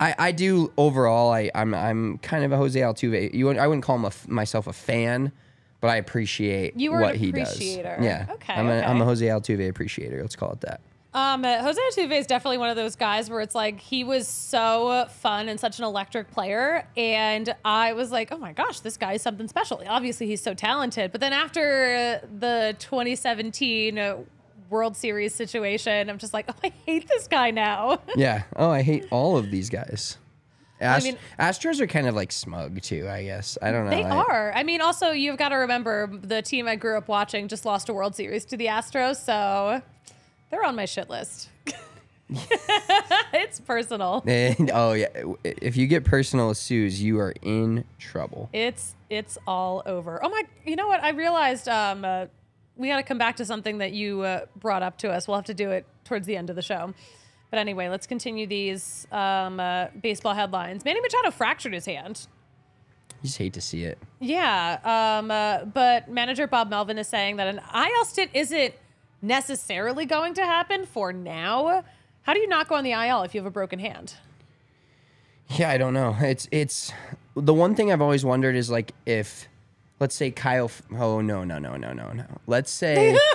I, 0.01 0.15
I 0.17 0.31
do 0.31 0.71
overall. 0.77 1.29
I 1.29 1.51
I'm 1.53 1.73
I'm 1.73 2.19
kind 2.19 2.45
of 2.45 2.53
a 2.53 2.57
Jose 2.57 2.79
Altuve. 2.79 3.33
You 3.33 3.49
I 3.59 3.67
wouldn't 3.67 3.83
call 3.83 3.97
him 3.97 4.05
a 4.05 4.11
myself 4.27 4.65
a 4.67 4.71
fan, 4.71 5.33
but 5.81 5.89
I 5.89 5.97
appreciate 5.97 6.79
You 6.79 6.93
were 6.93 7.01
what 7.01 7.15
he 7.17 7.33
does. 7.33 7.53
appreciator. 7.53 7.97
Yeah. 7.99 8.27
Okay, 8.31 8.53
I'm 8.53 8.69
a 8.69 8.75
am 8.75 9.01
a. 9.01 9.03
Jose 9.03 9.25
Altuve 9.25 9.67
appreciator. 9.67 10.21
Let's 10.21 10.37
call 10.37 10.53
it 10.53 10.61
that. 10.61 10.79
Um, 11.11 11.43
Jose 11.43 11.79
Altuve 11.81 12.11
is 12.19 12.27
definitely 12.27 12.59
one 12.59 12.69
of 12.69 12.75
those 12.75 12.95
guys 12.95 13.31
where 13.31 13.41
it's 13.41 13.55
like 13.55 13.79
he 13.79 14.03
was 14.03 14.27
so 14.27 15.07
fun 15.09 15.49
and 15.49 15.59
such 15.59 15.79
an 15.79 15.85
electric 15.85 16.29
player, 16.31 16.87
and 16.95 17.53
I 17.65 17.93
was 17.93 18.11
like, 18.11 18.31
oh 18.31 18.37
my 18.37 18.53
gosh, 18.53 18.81
this 18.81 18.95
guy 18.95 19.13
is 19.13 19.21
something 19.23 19.47
special. 19.47 19.81
Obviously, 19.87 20.27
he's 20.27 20.41
so 20.41 20.53
talented. 20.53 21.11
But 21.11 21.19
then 21.21 21.33
after 21.33 22.21
the 22.39 22.75
2017 22.77 23.97
uh, 23.97 24.17
World 24.69 24.95
Series 24.95 25.33
situation, 25.33 26.11
I'm 26.11 26.19
just 26.19 26.31
like, 26.31 26.45
oh, 26.47 26.53
I 26.63 26.71
hate 26.85 27.07
this 27.07 27.27
guy 27.27 27.49
now. 27.51 27.99
Yeah. 28.15 28.43
Oh, 28.55 28.69
I 28.69 28.83
hate 28.83 29.07
all 29.09 29.35
of 29.35 29.49
these 29.49 29.71
guys. 29.71 30.17
Ast- 30.79 31.05
mean- 31.05 31.17
Astros 31.39 31.79
are 31.81 31.87
kind 31.87 32.05
of 32.07 32.13
like 32.13 32.31
smug 32.31 32.81
too. 32.81 33.07
I 33.09 33.23
guess 33.23 33.57
I 33.63 33.71
don't 33.71 33.85
know. 33.85 33.89
They 33.91 34.03
I- 34.03 34.15
are. 34.15 34.53
I 34.55 34.61
mean, 34.61 34.79
also 34.79 35.09
you've 35.09 35.37
got 35.37 35.49
to 35.49 35.55
remember 35.55 36.07
the 36.21 36.43
team 36.43 36.67
I 36.67 36.75
grew 36.75 36.97
up 36.99 37.07
watching 37.07 37.47
just 37.47 37.65
lost 37.65 37.89
a 37.89 37.93
World 37.93 38.15
Series 38.15 38.45
to 38.45 38.57
the 38.57 38.67
Astros, 38.67 39.15
so 39.25 39.81
they're 40.49 40.65
on 40.65 40.75
my 40.75 40.85
shit 40.85 41.09
list. 41.09 41.49
it's 43.33 43.59
personal. 43.59 44.23
And, 44.25 44.69
oh 44.73 44.93
yeah. 44.93 45.07
If 45.43 45.77
you 45.77 45.87
get 45.87 46.05
personal 46.05 46.53
Suze, 46.53 47.01
you 47.01 47.19
are 47.19 47.33
in 47.41 47.85
trouble. 47.97 48.49
It's 48.53 48.95
it's 49.09 49.37
all 49.47 49.81
over. 49.85 50.23
Oh 50.23 50.29
my! 50.29 50.43
You 50.65 50.75
know 50.75 50.87
what? 50.87 51.03
I 51.03 51.09
realized 51.09 51.67
um, 51.67 52.05
uh, 52.05 52.27
we 52.75 52.87
got 52.87 52.97
to 52.97 53.03
come 53.03 53.17
back 53.17 53.37
to 53.37 53.45
something 53.45 53.79
that 53.79 53.93
you 53.93 54.21
uh, 54.21 54.45
brought 54.55 54.83
up 54.83 54.97
to 54.99 55.09
us. 55.09 55.27
We'll 55.27 55.37
have 55.37 55.45
to 55.45 55.53
do 55.53 55.71
it 55.71 55.85
towards 56.05 56.27
the 56.27 56.37
end 56.37 56.49
of 56.49 56.55
the 56.55 56.61
show. 56.61 56.93
But 57.49 57.57
anyway, 57.57 57.89
let's 57.89 58.05
continue 58.05 58.45
these 58.45 59.07
um, 59.11 59.59
uh, 59.59 59.87
baseball 59.99 60.35
headlines. 60.35 60.85
Manny 60.85 61.01
Machado 61.01 61.31
fractured 61.31 61.73
his 61.73 61.85
hand. 61.85 62.27
You 63.21 63.27
just 63.27 63.37
hate 63.37 63.53
to 63.53 63.61
see 63.61 63.83
it. 63.83 63.97
Yeah, 64.19 65.17
um, 65.19 65.31
uh, 65.31 65.65
but 65.65 66.09
manager 66.09 66.47
Bob 66.47 66.69
Melvin 66.69 66.97
is 66.97 67.07
saying 67.07 67.37
that 67.37 67.47
an 67.47 67.59
IL 67.73 68.05
stint 68.05 68.31
isn't 68.33 68.73
necessarily 69.21 70.05
going 70.05 70.33
to 70.35 70.43
happen 70.45 70.85
for 70.85 71.11
now. 71.13 71.83
How 72.23 72.33
do 72.33 72.39
you 72.39 72.47
not 72.47 72.67
go 72.67 72.75
on 72.75 72.83
the 72.83 72.91
IL 72.91 73.23
if 73.23 73.33
you 73.33 73.39
have 73.41 73.47
a 73.47 73.51
broken 73.51 73.79
hand? 73.79 74.15
Yeah, 75.49 75.69
I 75.69 75.77
don't 75.77 75.93
know. 75.93 76.15
It's 76.19 76.47
it's 76.51 76.91
the 77.35 77.53
one 77.53 77.73
thing 77.75 77.91
I've 77.91 78.01
always 78.01 78.23
wondered 78.23 78.55
is 78.55 78.69
like 78.69 78.93
if 79.05 79.47
let's 79.99 80.13
say 80.15 80.29
Kyle 80.31 80.69
oh 80.97 81.21
no 81.21 81.43
no 81.43 81.57
no 81.59 81.75
no 81.75 81.91
no 81.93 82.11
no. 82.13 82.25
Let's 82.47 82.69
say 82.71 83.17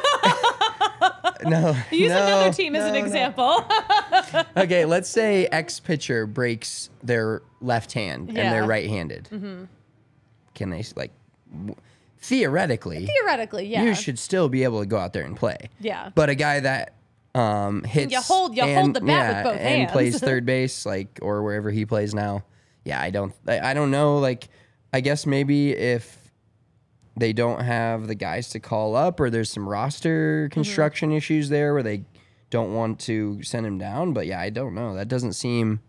No. 1.44 1.76
Use 1.90 2.10
no, 2.10 2.26
another 2.26 2.52
team 2.52 2.74
as 2.74 2.82
no, 2.82 2.88
an 2.88 2.94
no. 2.94 2.98
example. 3.00 3.64
Okay, 4.56 4.84
let's 4.84 5.08
say 5.08 5.46
X 5.46 5.78
pitcher 5.80 6.26
breaks 6.26 6.88
their 7.02 7.42
left 7.60 7.92
hand 7.92 8.28
and 8.28 8.36
they're 8.36 8.44
Yeah. 8.44 8.60
Mm-hmm. 8.60 8.68
right-handed. 8.70 9.68
Can 10.54 10.70
they 10.70 10.84
like 10.96 11.10
w- 11.52 11.74
theoretically 12.24 13.06
Theoretically, 13.06 13.66
yeah. 13.66 13.82
you 13.84 13.94
should 13.94 14.18
still 14.18 14.48
be 14.48 14.64
able 14.64 14.80
to 14.80 14.86
go 14.86 14.98
out 14.98 15.12
there 15.12 15.24
and 15.24 15.36
play. 15.36 15.68
Yeah. 15.80 16.10
But 16.14 16.30
a 16.30 16.34
guy 16.34 16.60
that 16.60 16.94
um 17.34 17.82
hits 17.82 18.12
You 18.12 18.20
hold- 18.20 18.56
you 18.56 18.62
hold 18.62 18.94
the 18.94 19.00
bat 19.00 19.44
with 19.44 19.52
both 19.54 19.60
and 19.60 19.78
hands. 19.80 19.92
plays 19.92 20.20
third 20.28 20.46
base 20.46 20.86
like 20.86 21.18
or 21.22 21.42
wherever 21.42 21.70
he 21.70 21.84
plays 21.84 22.14
now. 22.14 22.44
Yeah, 22.84 23.00
I 23.00 23.10
don't 23.10 23.32
I, 23.46 23.60
I 23.70 23.74
don't 23.74 23.90
know 23.90 24.18
like 24.18 24.48
I 24.92 25.00
guess 25.00 25.26
maybe 25.26 25.70
if 25.72 26.30
they 27.16 27.32
don't 27.32 27.60
have 27.60 28.06
the 28.08 28.14
guys 28.14 28.48
to 28.50 28.60
call 28.60 28.96
up 28.96 29.20
or 29.20 29.30
there's 29.30 29.50
some 29.50 29.68
roster 29.68 30.46
Mm-hmm. 30.48 30.52
construction 30.54 31.12
issues 31.12 31.48
there 31.48 31.72
where 31.74 31.82
they 31.82 32.04
don't 32.50 32.72
want 32.74 33.00
to 33.00 33.42
send 33.42 33.66
him 33.66 33.78
down, 33.78 34.12
but 34.12 34.26
yeah, 34.26 34.40
I 34.40 34.50
don't 34.50 34.74
know. 34.74 34.94
That 34.94 35.08
doesn't 35.08 35.32
seem 35.32 35.80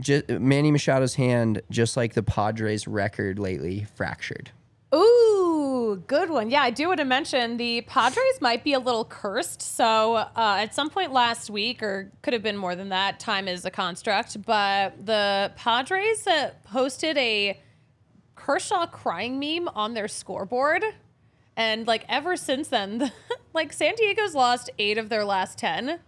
just 0.00 0.28
Manny 0.28 0.70
Machado's 0.70 1.14
hand 1.14 1.62
just 1.70 1.96
like 1.96 2.14
the 2.14 2.22
Padres 2.22 2.86
record 2.86 3.38
lately 3.40 3.86
fractured. 3.96 4.50
Ooh, 4.94 6.02
good 6.06 6.30
one. 6.30 6.50
Yeah, 6.50 6.62
I 6.62 6.70
do 6.70 6.88
want 6.88 6.98
to 6.98 7.04
mention 7.04 7.58
the 7.58 7.82
Padres 7.82 8.40
might 8.40 8.64
be 8.64 8.72
a 8.72 8.78
little 8.78 9.04
cursed. 9.04 9.60
So, 9.60 10.14
uh, 10.14 10.30
at 10.36 10.74
some 10.74 10.88
point 10.88 11.12
last 11.12 11.50
week, 11.50 11.82
or 11.82 12.10
could 12.22 12.32
have 12.32 12.42
been 12.42 12.56
more 12.56 12.74
than 12.74 12.88
that, 12.88 13.20
time 13.20 13.48
is 13.48 13.64
a 13.66 13.70
construct, 13.70 14.42
but 14.46 15.04
the 15.04 15.52
Padres 15.56 16.26
uh, 16.26 16.52
posted 16.64 17.18
a 17.18 17.60
Kershaw 18.34 18.86
crying 18.86 19.38
meme 19.38 19.68
on 19.74 19.92
their 19.92 20.08
scoreboard. 20.08 20.82
And 21.56 21.86
like 21.86 22.04
ever 22.08 22.36
since 22.36 22.68
then, 22.68 23.12
like 23.52 23.72
San 23.72 23.94
Diego's 23.96 24.34
lost 24.34 24.70
eight 24.78 24.96
of 24.96 25.08
their 25.10 25.24
last 25.24 25.58
10 25.58 25.98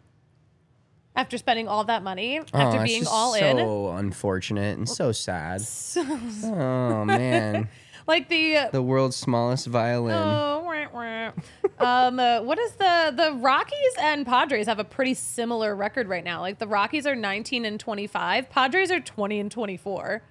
after 1.16 1.36
spending 1.36 1.66
all 1.68 1.82
that 1.84 2.02
money, 2.04 2.38
after 2.38 2.56
Oh, 2.56 2.70
that's 2.72 2.84
being 2.84 3.04
all 3.06 3.34
in. 3.34 3.58
So 3.58 3.90
unfortunate 3.90 4.78
and 4.78 4.88
so 4.88 5.12
sad. 5.12 5.60
So 5.66 6.02
oh 6.04 7.04
man, 7.04 7.68
Like 8.10 8.28
the 8.28 8.68
the 8.72 8.82
world's 8.82 9.14
smallest 9.14 9.68
violin. 9.68 10.16
Oh, 10.16 10.64
wah, 10.66 10.86
wah. 10.92 12.06
um, 12.06 12.18
uh, 12.18 12.42
what 12.42 12.58
is 12.58 12.72
the 12.72 13.14
the 13.16 13.34
Rockies 13.34 13.94
and 14.00 14.26
Padres 14.26 14.66
have 14.66 14.80
a 14.80 14.84
pretty 14.84 15.14
similar 15.14 15.76
record 15.76 16.08
right 16.08 16.24
now? 16.24 16.40
Like 16.40 16.58
the 16.58 16.66
Rockies 16.66 17.06
are 17.06 17.14
19 17.14 17.64
and 17.64 17.78
25, 17.78 18.50
Padres 18.50 18.90
are 18.90 18.98
20 18.98 19.38
and 19.38 19.48
24. 19.52 20.22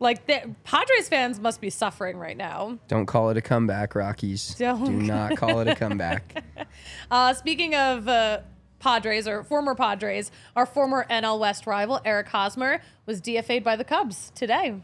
Like 0.00 0.26
the 0.26 0.54
Padres 0.64 1.08
fans 1.08 1.40
must 1.40 1.62
be 1.62 1.70
suffering 1.70 2.18
right 2.18 2.36
now. 2.36 2.78
Don't 2.88 3.06
call 3.06 3.30
it 3.30 3.38
a 3.38 3.40
comeback, 3.40 3.94
Rockies. 3.94 4.54
Don't. 4.56 4.84
Do 4.84 4.92
not 4.92 5.34
call 5.38 5.60
it 5.60 5.68
a 5.68 5.74
comeback. 5.74 6.44
Uh, 7.10 7.32
speaking 7.32 7.74
of 7.74 8.06
uh, 8.06 8.40
Padres 8.80 9.26
or 9.26 9.42
former 9.44 9.74
Padres, 9.74 10.30
our 10.54 10.66
former 10.66 11.06
NL 11.08 11.38
West 11.38 11.66
rival 11.66 12.02
Eric 12.04 12.28
Hosmer 12.28 12.82
was 13.06 13.22
DFA'd 13.22 13.64
by 13.64 13.76
the 13.76 13.84
Cubs 13.84 14.30
today. 14.34 14.74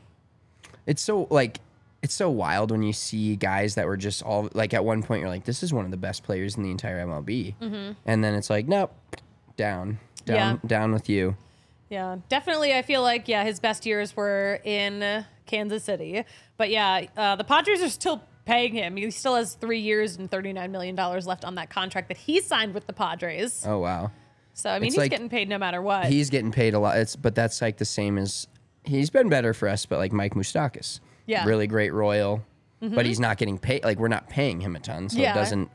it's 0.87 1.02
so 1.02 1.26
like 1.31 1.61
it's 2.03 2.15
so 2.15 2.29
wild 2.31 2.71
when 2.71 2.83
you 2.83 2.93
see 2.93 3.37
guys 3.37 3.75
that 3.77 3.87
were 3.87 3.97
just 3.97 4.23
all 4.23 4.49
like 4.55 4.75
at 4.75 4.85
one 4.85 5.03
point 5.03 5.21
you're 5.21 5.29
like 5.29 5.45
this 5.45 5.62
is 5.62 5.73
one 5.73 5.85
of 5.85 5.91
the 5.91 5.97
best 5.97 6.23
players 6.23 6.57
in 6.57 6.62
the 6.62 6.71
entire 6.71 7.05
MLB, 7.07 7.55
and 8.07 8.25
then 8.25 8.35
it's 8.35 8.51
like 8.51 8.67
nope, 8.69 8.93
down, 9.57 9.99
down, 10.25 10.61
Yeah. 10.62 10.69
down 10.69 10.93
with 10.93 11.09
you. 11.09 11.37
Yeah, 11.91 12.17
definitely. 12.29 12.75
I 12.75 12.83
feel 12.83 13.03
like 13.03 13.29
yeah, 13.29 13.45
his 13.45 13.61
best 13.61 13.85
years 13.87 14.17
were 14.17 14.61
in 14.65 15.25
Kansas 15.47 15.85
City, 15.85 16.25
but 16.57 16.71
yeah, 16.71 17.07
uh, 17.17 17.37
the 17.37 17.45
Padres 17.45 17.83
are 17.83 17.91
still 17.91 18.23
paying 18.47 18.73
him. 18.75 18.97
He 18.97 19.11
still 19.11 19.37
has 19.37 19.55
three 19.55 19.79
years 19.81 20.17
and 20.17 20.31
thirty 20.31 20.53
nine 20.53 20.73
million 20.73 20.95
dollars 20.97 21.27
left 21.27 21.45
on 21.45 21.55
that 21.57 21.69
contract 21.71 22.09
that 22.09 22.17
he 22.17 22.41
signed 22.41 22.73
with 22.75 22.87
the 22.87 22.93
Padres. 22.95 23.65
Oh 23.67 23.79
wow. 23.79 24.11
So 24.55 24.71
I 24.71 24.79
mean, 24.79 24.87
It's 24.88 24.95
he's 24.95 24.99
like- 25.01 25.11
getting 25.11 25.29
paid 25.29 25.49
no 25.49 25.59
matter 25.59 25.81
what. 25.83 26.07
he's 26.07 26.31
getting 26.31 26.51
paid 26.51 26.75
a 26.75 26.79
lot. 26.79 26.97
It's 26.97 27.15
but 27.15 27.35
that's 27.35 27.61
like 27.62 27.77
the 27.77 27.85
same 27.85 28.17
as 28.19 28.49
he's 28.85 29.11
been 29.11 29.29
better 29.29 29.53
for 29.55 29.69
us, 29.69 29.85
but 29.87 29.99
like 29.99 30.12
Mike 30.12 30.35
Moustakas, 30.35 31.01
Yeah. 31.26 31.40
Mm-hmm. 31.40 31.48
really 31.48 31.66
great 31.66 31.92
Royal, 31.92 32.42
but 32.80 33.06
he's 33.06 33.20
not 33.20 33.38
getting 33.38 33.58
paid. 33.58 33.85
Like 33.85 33.98
we're 33.98 34.08
not 34.08 34.28
paying 34.28 34.61
him 34.61 34.74
a 34.76 34.80
ton, 34.80 35.08
so 35.08 35.18
Yeah. 35.18 35.32
it 35.32 35.35
doesn't, 35.35 35.70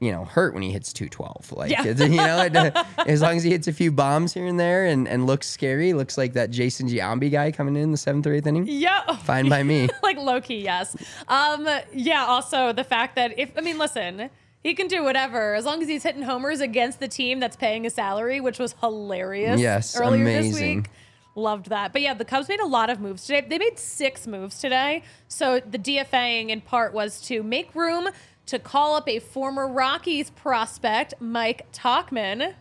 you 0.00 0.10
know, 0.12 0.24
hurt 0.24 0.52
when 0.54 0.62
he 0.62 0.72
hits 0.72 0.92
two 0.92 1.08
twelve. 1.08 1.50
Like 1.52 1.70
Yeah. 1.70 1.84
you 1.84 1.94
know, 2.08 2.42
it, 2.42 2.76
as 3.08 3.22
long 3.22 3.36
as 3.36 3.42
he 3.44 3.50
hits 3.50 3.68
a 3.68 3.72
few 3.72 3.90
bombs 3.92 4.34
here 4.34 4.46
and 4.46 4.58
there 4.58 4.84
and 4.86 5.06
and 5.08 5.26
looks 5.26 5.48
scary, 5.48 5.92
looks 5.92 6.18
like 6.18 6.32
that 6.34 6.50
Jason 6.50 6.88
Giambi 6.88 7.30
guy 7.30 7.52
coming 7.52 7.76
in 7.76 7.92
the 7.92 7.96
seventh 7.96 8.26
or 8.26 8.34
eighth 8.34 8.46
inning. 8.46 8.66
yeah, 8.68 9.16
Fine 9.24 9.48
by 9.48 9.62
me. 9.62 9.88
like 10.02 10.18
low 10.18 10.40
key, 10.40 10.62
yes. 10.64 10.96
Um, 11.28 11.68
yeah. 11.92 12.24
Also, 12.26 12.72
the 12.72 12.84
fact 12.84 13.14
that 13.16 13.38
if 13.38 13.50
I 13.56 13.60
mean, 13.60 13.78
listen. 13.78 14.30
He 14.62 14.74
can 14.74 14.88
do 14.88 15.04
whatever 15.04 15.54
as 15.54 15.64
long 15.64 15.80
as 15.80 15.86
he's 15.86 16.02
hitting 16.02 16.22
homers 16.22 16.60
against 16.60 16.98
the 16.98 17.06
team 17.06 17.38
that's 17.38 17.54
paying 17.54 17.86
a 17.86 17.90
salary, 17.90 18.40
which 18.40 18.58
was 18.58 18.74
hilarious. 18.80 19.60
Yes, 19.60 19.96
earlier 19.96 20.24
this 20.24 20.38
amazing. 20.46 20.76
week. 20.78 20.90
Loved 21.36 21.68
that. 21.68 21.92
But 21.92 22.00
yeah, 22.00 22.14
the 22.14 22.24
Cubs 22.24 22.48
made 22.48 22.60
a 22.60 22.66
lot 22.66 22.88
of 22.88 22.98
moves 22.98 23.26
today. 23.26 23.46
They 23.46 23.58
made 23.58 23.78
six 23.78 24.26
moves 24.26 24.58
today. 24.58 25.02
So 25.28 25.60
the 25.60 25.78
DFAing 25.78 26.48
in 26.48 26.62
part 26.62 26.94
was 26.94 27.20
to 27.22 27.42
make 27.42 27.74
room 27.74 28.08
to 28.46 28.58
call 28.58 28.96
up 28.96 29.06
a 29.06 29.18
former 29.18 29.68
Rockies 29.68 30.30
prospect, 30.30 31.12
Mike 31.20 31.70
Tauchman. 31.72 32.54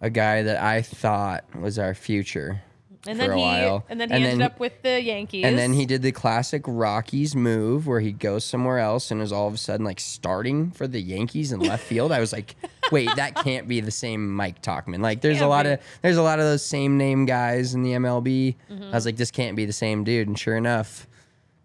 A 0.00 0.10
guy 0.10 0.42
that 0.42 0.62
I 0.62 0.82
thought 0.82 1.44
was 1.58 1.80
our 1.80 1.94
future. 1.94 2.62
And 3.08 3.18
for 3.18 3.22
then 3.28 3.30
a 3.30 3.36
he 3.36 3.40
while. 3.42 3.84
and 3.88 4.00
then 4.00 4.08
he 4.10 4.16
ended 4.16 4.42
up 4.42 4.58
with 4.60 4.82
the 4.82 5.00
Yankees. 5.00 5.44
And 5.44 5.56
then 5.58 5.72
he 5.72 5.86
did 5.86 6.02
the 6.02 6.12
classic 6.12 6.62
Rockies 6.66 7.34
move 7.36 7.86
where 7.86 8.00
he 8.00 8.12
goes 8.12 8.44
somewhere 8.44 8.78
else 8.78 9.10
and 9.10 9.20
is 9.22 9.32
all 9.32 9.48
of 9.48 9.54
a 9.54 9.58
sudden 9.58 9.84
like 9.84 10.00
starting 10.00 10.70
for 10.70 10.86
the 10.86 11.00
Yankees 11.00 11.52
in 11.52 11.60
left 11.60 11.84
field. 11.84 12.12
I 12.12 12.20
was 12.20 12.32
like, 12.32 12.56
wait, 12.92 13.08
that 13.16 13.34
can't 13.36 13.66
be 13.68 13.80
the 13.80 13.90
same 13.90 14.32
Mike 14.34 14.62
Tauchman. 14.62 15.00
Like 15.00 15.20
there's 15.20 15.36
a 15.36 15.40
Can't 15.40 15.50
lot 15.50 15.64
be. 15.64 15.70
of 15.72 15.80
there's 16.02 16.16
a 16.16 16.22
lot 16.22 16.38
of 16.38 16.44
those 16.44 16.64
same 16.64 16.96
name 16.98 17.26
guys 17.26 17.74
in 17.74 17.82
the 17.82 17.92
MLB. 17.92 18.56
Mm-hmm. 18.70 18.84
I 18.84 18.90
was 18.90 19.06
like, 19.06 19.16
this 19.16 19.30
can't 19.30 19.56
be 19.56 19.64
the 19.66 19.72
same 19.72 20.04
dude. 20.04 20.28
And 20.28 20.38
sure 20.38 20.56
enough, 20.56 21.06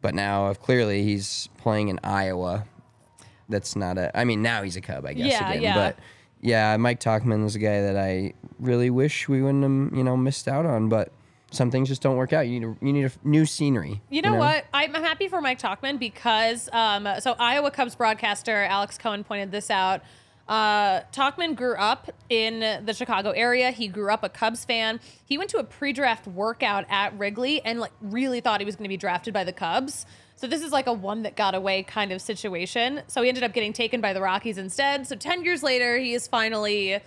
but 0.02 0.14
now 0.16 0.54
clearly 0.54 1.04
he's 1.04 1.50
playing 1.58 1.90
in 1.90 2.00
Iowa. 2.04 2.66
That's 3.50 3.76
not 3.76 3.98
a 3.98 4.18
I 4.18 4.24
mean 4.24 4.42
now 4.42 4.64
he's 4.64 4.76
a 4.78 4.82
Cub, 4.82 5.06
I 5.06 5.14
guess 5.14 5.32
Yeah, 5.32 5.50
again. 5.50 5.62
yeah. 5.62 5.76
But 5.76 6.00
yeah, 6.44 6.76
Mike 6.78 7.00
Tauchman 7.00 7.44
was 7.44 7.56
a 7.56 7.60
guy 7.60 7.82
that 7.82 7.96
I 7.98 8.34
really 8.60 8.90
wish 8.90 9.30
we 9.30 9.44
wouldn't 9.44 9.62
have, 9.64 9.96
you 9.98 10.04
know, 10.04 10.18
missed 10.18 10.48
out 10.48 10.66
on, 10.66 10.90
but 10.90 11.12
some 11.52 11.70
things 11.70 11.90
just 11.90 12.02
don't 12.02 12.16
work 12.16 12.34
out. 12.34 12.48
You 12.48 12.60
need 12.60 12.66
a, 12.66 12.86
you 12.86 12.94
need 12.94 13.06
a 13.06 13.12
new 13.24 13.46
scenery. 13.46 14.02
You 14.10 14.22
know, 14.22 14.36
what? 14.36 14.66
I'm 14.74 14.96
I'm 14.96 15.04
happy 15.04 15.28
for 15.28 15.42
Mike 15.42 15.60
Tauchman 15.60 16.00
because 16.00 16.70
um, 16.72 17.08
so 17.20 17.36
Iowa 17.38 17.72
Cubs 17.72 17.96
broadcaster 17.96 18.64
Alex 18.64 18.98
Cohen 18.98 19.24
pointed 19.24 19.52
this 19.52 19.70
out. 19.70 20.02
Uh, 20.48 21.02
Tauchman 21.14 21.56
grew 21.56 21.76
up 21.76 22.10
in 22.30 22.84
the 22.86 22.94
Chicago 22.94 23.32
area. 23.32 23.72
He 23.72 23.88
grew 23.88 24.12
up 24.12 24.24
a 24.24 24.30
Cubs 24.30 24.66
fan. 24.66 25.00
He 25.26 25.38
went 25.38 25.50
to 25.52 25.58
a 25.58 25.64
pre-draft 25.64 26.28
workout 26.28 26.86
at 26.90 27.18
Wrigley 27.18 27.62
and 27.64 27.80
like 27.80 27.92
really 28.02 28.42
thought 28.42 28.60
he 28.60 28.66
was 28.66 28.76
going 28.76 28.84
to 28.84 28.90
be 28.90 28.98
drafted 28.98 29.34
by 29.34 29.44
the 29.44 29.54
Cubs. 29.54 30.06
So 30.36 30.48
this 30.48 30.62
is 30.62 30.72
like 30.72 30.88
a 30.88 30.94
one 30.94 31.22
that 31.24 31.36
got 31.36 31.56
away 31.56 31.84
kind 31.84 32.12
of 32.12 32.22
situation. 32.22 33.04
So 33.08 33.22
he 33.22 33.30
ended 33.30 33.44
up 33.44 33.54
getting 33.54 33.72
taken 33.72 34.02
by 34.02 34.12
the 34.12 34.22
Rockies 34.22 34.58
instead. 34.58 35.08
So 35.08 35.16
10 35.16 35.46
years 35.46 35.64
later, 35.64 35.98
he 35.98 36.14
is 36.14 36.28
finally 36.28 37.00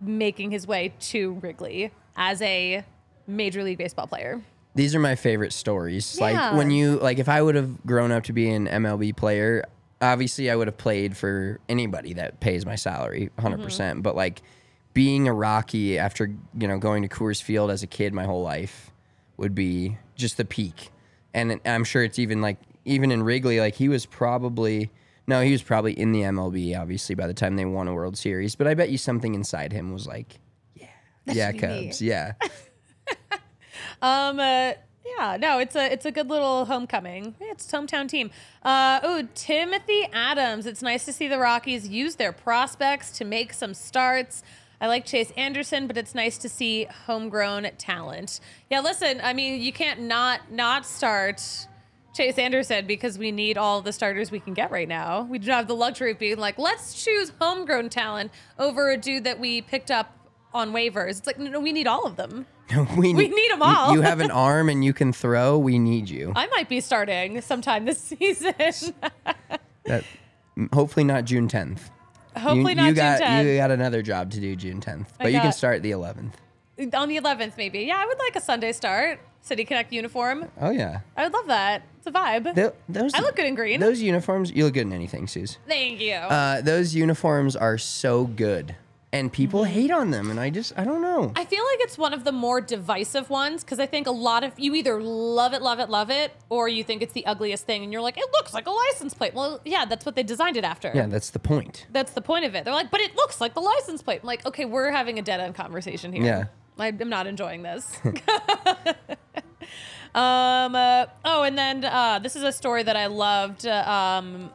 making 0.00 0.52
his 0.52 0.66
way 0.66 0.94
to 1.00 1.32
Wrigley 1.34 1.90
as 2.16 2.40
a 2.40 2.84
Major 3.28 3.62
League 3.62 3.78
Baseball 3.78 4.06
player. 4.08 4.42
These 4.74 4.94
are 4.94 5.00
my 5.00 5.14
favorite 5.14 5.52
stories. 5.52 6.16
Yeah. 6.18 6.50
Like 6.50 6.56
when 6.58 6.70
you 6.70 6.98
like 6.98 7.18
if 7.18 7.28
I 7.28 7.40
would 7.42 7.54
have 7.54 7.84
grown 7.86 8.10
up 8.10 8.24
to 8.24 8.32
be 8.32 8.50
an 8.50 8.66
MLB 8.66 9.16
player, 9.16 9.64
obviously 10.00 10.50
I 10.50 10.56
would 10.56 10.66
have 10.68 10.76
played 10.78 11.16
for 11.16 11.60
anybody 11.68 12.14
that 12.14 12.40
pays 12.40 12.64
my 12.64 12.74
salary 12.76 13.30
100%, 13.38 13.58
Mm-hmm. 13.58 14.00
but 14.02 14.14
like 14.16 14.40
being 14.94 15.28
a 15.28 15.32
Rocky 15.32 15.98
after, 15.98 16.32
you 16.58 16.66
know, 16.68 16.78
going 16.78 17.02
to 17.02 17.08
Coors 17.08 17.42
Field 17.42 17.70
as 17.70 17.82
a 17.82 17.86
kid 17.86 18.12
my 18.12 18.24
whole 18.24 18.42
life 18.42 18.90
would 19.36 19.54
be 19.54 19.96
just 20.16 20.36
the 20.36 20.44
peak. 20.44 20.90
And 21.34 21.60
I'm 21.64 21.84
sure 21.84 22.02
it's 22.02 22.18
even 22.18 22.40
like 22.40 22.58
even 22.84 23.10
in 23.12 23.22
Wrigley 23.22 23.60
like 23.60 23.74
he 23.74 23.88
was 23.88 24.06
probably 24.06 24.90
no, 25.26 25.42
he 25.42 25.52
was 25.52 25.62
probably 25.62 25.92
in 25.92 26.12
the 26.12 26.22
MLB 26.22 26.78
obviously 26.78 27.14
by 27.14 27.26
the 27.26 27.34
time 27.34 27.56
they 27.56 27.64
won 27.64 27.88
a 27.88 27.94
World 27.94 28.16
Series, 28.16 28.54
but 28.54 28.66
I 28.66 28.74
bet 28.74 28.90
you 28.90 28.98
something 28.98 29.34
inside 29.34 29.72
him 29.72 29.92
was 29.92 30.06
like 30.06 30.38
yeah. 30.74 30.86
yeah, 31.26 31.52
be 31.52 31.58
me. 31.66 31.84
Cubs. 31.86 32.00
Yeah. 32.02 32.32
Um. 34.02 34.38
Uh, 34.38 34.72
yeah. 35.04 35.36
No. 35.40 35.58
It's 35.58 35.74
a 35.74 35.92
it's 35.92 36.04
a 36.04 36.12
good 36.12 36.28
little 36.28 36.66
homecoming. 36.66 37.34
It's 37.40 37.70
hometown 37.70 38.08
team. 38.08 38.30
Uh. 38.62 39.00
Oh, 39.02 39.28
Timothy 39.34 40.08
Adams. 40.12 40.66
It's 40.66 40.82
nice 40.82 41.04
to 41.06 41.12
see 41.12 41.28
the 41.28 41.38
Rockies 41.38 41.88
use 41.88 42.16
their 42.16 42.32
prospects 42.32 43.10
to 43.18 43.24
make 43.24 43.52
some 43.52 43.74
starts. 43.74 44.42
I 44.80 44.86
like 44.86 45.04
Chase 45.04 45.32
Anderson, 45.36 45.88
but 45.88 45.96
it's 45.96 46.14
nice 46.14 46.38
to 46.38 46.48
see 46.48 46.86
homegrown 47.06 47.68
talent. 47.78 48.40
Yeah. 48.70 48.80
Listen. 48.80 49.20
I 49.22 49.32
mean, 49.32 49.60
you 49.60 49.72
can't 49.72 50.02
not 50.02 50.52
not 50.52 50.86
start. 50.86 51.42
Chase 52.14 52.38
Anderson 52.38 52.84
because 52.84 53.16
we 53.16 53.30
need 53.30 53.56
all 53.56 53.80
the 53.80 53.92
starters 53.92 54.32
we 54.32 54.40
can 54.40 54.52
get 54.52 54.72
right 54.72 54.88
now. 54.88 55.22
We 55.30 55.38
do 55.38 55.46
not 55.46 55.58
have 55.58 55.68
the 55.68 55.76
luxury 55.76 56.10
of 56.10 56.18
being 56.18 56.38
like, 56.38 56.58
let's 56.58 57.04
choose 57.04 57.30
homegrown 57.40 57.90
talent 57.90 58.32
over 58.58 58.90
a 58.90 58.96
dude 58.96 59.22
that 59.22 59.38
we 59.38 59.62
picked 59.62 59.92
up 59.92 60.17
on 60.54 60.72
waivers. 60.72 61.10
It's 61.18 61.26
like, 61.26 61.38
no, 61.38 61.50
no, 61.50 61.60
we 61.60 61.72
need 61.72 61.86
all 61.86 62.06
of 62.06 62.16
them. 62.16 62.46
we, 62.96 63.14
We 63.14 63.28
need 63.28 63.52
'em 63.52 63.58
you- 63.58 63.64
all. 63.64 63.92
You, 63.94 64.00
have 64.02 64.20
an 64.20 64.30
arm 64.32 64.68
and 64.68 64.84
you 64.84 64.92
can 64.92 65.12
throw. 65.12 65.58
We 65.58 65.78
need 65.78 66.08
you. 66.08 66.32
I 66.36 66.46
might 66.48 66.68
be 66.68 66.80
starting 66.80 67.40
sometime 67.40 67.84
this 67.84 67.98
season. 68.18 68.54
That, 69.84 70.04
hopefully 70.72 71.04
not 71.04 71.24
June 71.24 71.48
10th. 71.48 71.80
Hopefully 72.36 72.72
you, 72.72 72.76
not 72.76 72.88
you 72.88 72.94
got, 72.94 73.18
June 73.18 73.26
10th. 73.28 73.50
You 73.52 73.56
got 73.56 73.70
another 73.70 74.02
job 74.02 74.30
to 74.32 74.40
do 74.40 74.54
June 74.54 74.80
10th, 74.80 75.06
I 75.18 75.24
but 75.24 75.32
you 75.32 75.40
can 75.40 75.52
start 75.52 75.82
the 75.82 75.90
11th. 75.92 76.32
On 76.94 77.08
the 77.08 77.16
11th, 77.16 77.56
maybe. 77.56 77.80
Yeah, 77.80 77.96
I 77.98 78.06
would 78.06 78.18
like 78.18 78.36
a 78.36 78.40
Sunday 78.40 78.70
start. 78.72 79.18
City 79.40 79.64
Connect 79.64 79.92
uniform. 79.92 80.46
Oh 80.60 80.70
yeah, 80.70 81.00
I 81.16 81.24
would 81.24 81.32
love 81.32 81.46
that. 81.46 81.82
It's 81.96 82.06
a 82.06 82.10
vibe. 82.12 82.54
Tho- 82.54 82.74
those. 82.88 83.14
I 83.14 83.20
look 83.20 83.34
good 83.34 83.46
in 83.46 83.54
green. 83.54 83.80
Those 83.80 84.00
uniforms, 84.02 84.50
you 84.52 84.64
look 84.64 84.74
good 84.74 84.82
in 84.86 84.92
anything, 84.92 85.26
Suze. 85.26 85.58
Thank 85.66 86.00
you. 86.00 86.14
Uh, 86.14 86.60
those 86.60 86.94
uniforms 86.94 87.56
are 87.56 87.78
so 87.78 88.24
good, 88.26 88.74
and 89.12 89.32
people 89.32 89.64
hate 89.64 89.90
on 89.90 90.10
them, 90.10 90.30
and 90.30 90.38
I 90.38 90.50
just, 90.50 90.78
I 90.78 90.84
don't 90.84 91.00
know. 91.00 91.32
I 91.34 91.44
feel 91.44 91.64
like 91.64 91.78
it's 91.80 91.96
one 91.96 92.12
of 92.12 92.24
the 92.24 92.32
more 92.32 92.60
divisive 92.60 93.30
ones 93.30 93.64
because 93.64 93.78
I 93.78 93.86
think 93.86 94.06
a 94.06 94.10
lot 94.10 94.44
of 94.44 94.52
you 94.58 94.74
either 94.74 95.02
love 95.02 95.54
it, 95.54 95.62
love 95.62 95.78
it, 95.78 95.88
love 95.88 96.10
it, 96.10 96.32
or 96.50 96.68
you 96.68 96.84
think 96.84 97.00
it's 97.00 97.14
the 97.14 97.24
ugliest 97.24 97.64
thing 97.64 97.82
and 97.82 97.92
you're 97.92 98.02
like, 98.02 98.18
it 98.18 98.26
looks 98.32 98.52
like 98.52 98.66
a 98.66 98.70
license 98.70 99.14
plate. 99.14 99.32
Well, 99.32 99.60
yeah, 99.64 99.86
that's 99.86 100.04
what 100.04 100.14
they 100.14 100.22
designed 100.22 100.58
it 100.58 100.64
after. 100.64 100.92
yeah, 100.94 101.06
that's 101.06 101.30
the 101.30 101.38
point. 101.38 101.86
That's 101.90 102.12
the 102.12 102.20
point 102.20 102.44
of 102.44 102.54
it. 102.54 102.64
They're 102.64 102.74
like, 102.74 102.90
but 102.90 103.00
it 103.00 103.16
looks 103.16 103.40
like 103.40 103.54
the 103.54 103.60
license 103.60 104.02
plate. 104.02 104.20
I'm 104.22 104.26
like, 104.26 104.44
okay, 104.44 104.66
we're 104.66 104.90
having 104.90 105.18
a 105.18 105.22
dead 105.22 105.40
end 105.40 105.54
conversation 105.54 106.12
here. 106.12 106.24
Yeah. 106.24 106.44
I, 106.78 106.88
I'm 106.88 107.08
not 107.08 107.26
enjoying 107.26 107.62
this. 107.62 107.98
um. 108.04 108.14
uh, 110.74 111.06
oh, 111.24 111.42
and 111.44 111.56
then 111.56 111.84
uh, 111.84 112.18
this 112.18 112.36
is 112.36 112.42
a 112.42 112.52
story 112.52 112.82
that 112.82 112.96
I 112.96 113.06
loved. 113.06 113.66
Uh, 113.66 114.20
um, 114.22 114.50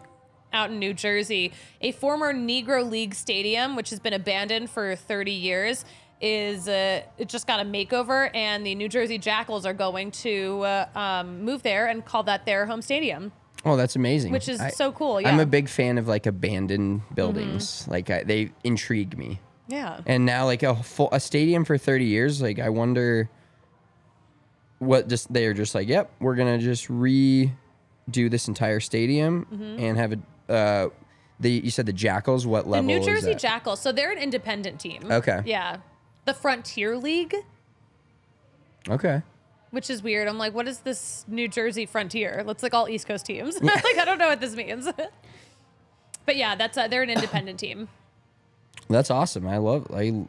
out 0.53 0.69
in 0.69 0.79
New 0.79 0.93
Jersey, 0.93 1.51
a 1.81 1.91
former 1.91 2.33
Negro 2.33 2.89
League 2.89 3.15
stadium, 3.15 3.75
which 3.75 3.89
has 3.89 3.99
been 3.99 4.13
abandoned 4.13 4.69
for 4.69 4.95
30 4.95 5.31
years, 5.31 5.83
is 6.21 6.69
uh, 6.69 7.01
it 7.17 7.27
just 7.27 7.47
got 7.47 7.59
a 7.59 7.63
makeover, 7.63 8.29
and 8.33 8.65
the 8.65 8.75
New 8.75 8.87
Jersey 8.87 9.17
Jackals 9.17 9.65
are 9.65 9.73
going 9.73 10.11
to 10.11 10.61
uh, 10.61 10.85
um, 10.95 11.43
move 11.43 11.63
there 11.63 11.87
and 11.87 12.05
call 12.05 12.23
that 12.23 12.45
their 12.45 12.65
home 12.65 12.81
stadium. 12.81 13.31
Oh, 13.65 13.75
that's 13.75 13.95
amazing. 13.95 14.31
Which 14.31 14.47
is 14.47 14.59
I- 14.61 14.69
so 14.69 14.91
cool, 14.91 15.17
I'm. 15.17 15.23
Mm-hmm. 15.25 15.39
a 15.39 15.45
big 15.45 15.67
fan 15.69 15.97
of 15.97 16.07
like 16.07 16.25
abandoned 16.25 17.01
buildings. 17.13 17.87
Like 17.87 18.09
I, 18.09 18.23
they 18.23 18.51
intrigue 18.63 19.17
me. 19.17 19.39
Yeah. 19.67 20.01
And 20.05 20.25
now 20.25 20.45
like 20.45 20.61
a 20.63 20.75
full 20.75 21.09
a 21.13 21.19
stadium 21.19 21.63
for 21.65 21.77
30 21.77 22.05
years, 22.05 22.41
like 22.41 22.59
I 22.59 22.69
wonder 22.69 23.29
what 24.79 25.07
just 25.07 25.31
they're 25.33 25.53
just 25.53 25.73
like, 25.73 25.87
yep, 25.87 26.11
we're 26.19 26.35
gonna 26.35 26.57
just 26.57 26.89
redo 26.89 27.49
this 28.29 28.47
entire 28.49 28.81
stadium 28.81 29.45
Mm-hmm. 29.51 29.79
and 29.83 29.97
have 29.97 30.11
a 30.11 30.19
uh 30.49 30.89
the 31.39 31.51
you 31.51 31.71
said 31.71 31.85
the 31.85 31.93
Jackals, 31.93 32.45
what 32.47 32.63
The 32.65 32.69
level? 32.71 32.85
New 32.87 32.99
is 32.99 33.05
Jersey? 33.05 33.35
Jackals. 33.35 33.79
So 33.81 33.91
they're 33.91 34.11
an 34.11 34.17
independent 34.17 34.79
team. 34.79 35.03
Okay. 35.11 35.41
Yeah. 35.45 35.77
The 36.25 36.33
Frontier 36.33 36.95
League, 36.97 37.35
Okay. 38.89 39.21
which 39.71 39.89
is 39.89 40.01
weird. 40.03 40.27
I'm 40.27 40.37
like, 40.37 40.53
what 40.53 40.67
is 40.67 40.79
this 40.79 41.25
New 41.27 41.47
Jersey 41.47 41.85
Frontier? 41.85 42.43
Looks 42.45 42.63
like 42.63 42.73
all 42.73 42.87
East 42.87 43.07
Coast 43.07 43.25
teams. 43.25 43.59
like, 43.61 43.83
I 43.97 44.05
don't 44.05 44.17
know 44.17 44.27
what 44.27 44.39
this 44.39 44.55
means. 44.55 44.87
but 46.25 46.35
yeah, 46.35 46.55
that's 46.55 46.77
uh, 46.77 46.87
they're 46.87 47.03
an 47.03 47.09
independent 47.09 47.59
team. 47.59 47.89
That's 48.89 49.09
awesome. 49.11 49.47
I 49.47 49.57
love 49.57 49.87
I 49.93 50.25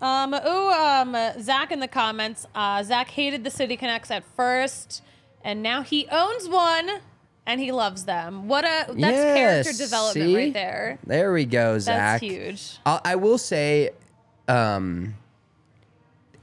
Um, 0.00 0.34
ooh, 0.34 0.70
um, 0.70 1.16
Zach 1.40 1.72
in 1.72 1.80
the 1.80 1.88
comments. 1.88 2.46
Uh, 2.54 2.82
Zach 2.82 3.08
hated 3.10 3.42
the 3.44 3.50
City 3.50 3.76
Connects 3.76 4.10
at 4.10 4.22
first, 4.36 5.02
and 5.42 5.62
now 5.62 5.82
he 5.82 6.06
owns 6.10 6.48
one, 6.48 7.00
and 7.46 7.60
he 7.60 7.72
loves 7.72 8.04
them. 8.04 8.48
What 8.48 8.64
a 8.64 8.86
that's 8.92 8.96
character 8.98 9.72
development 9.72 10.26
see? 10.28 10.36
right 10.36 10.52
there. 10.52 10.98
There 11.06 11.32
we 11.32 11.44
go, 11.44 11.78
Zach. 11.78 12.20
That's 12.20 12.22
huge. 12.32 12.78
I, 12.84 13.00
I 13.04 13.14
will 13.16 13.38
say, 13.38 13.90
um, 14.48 15.14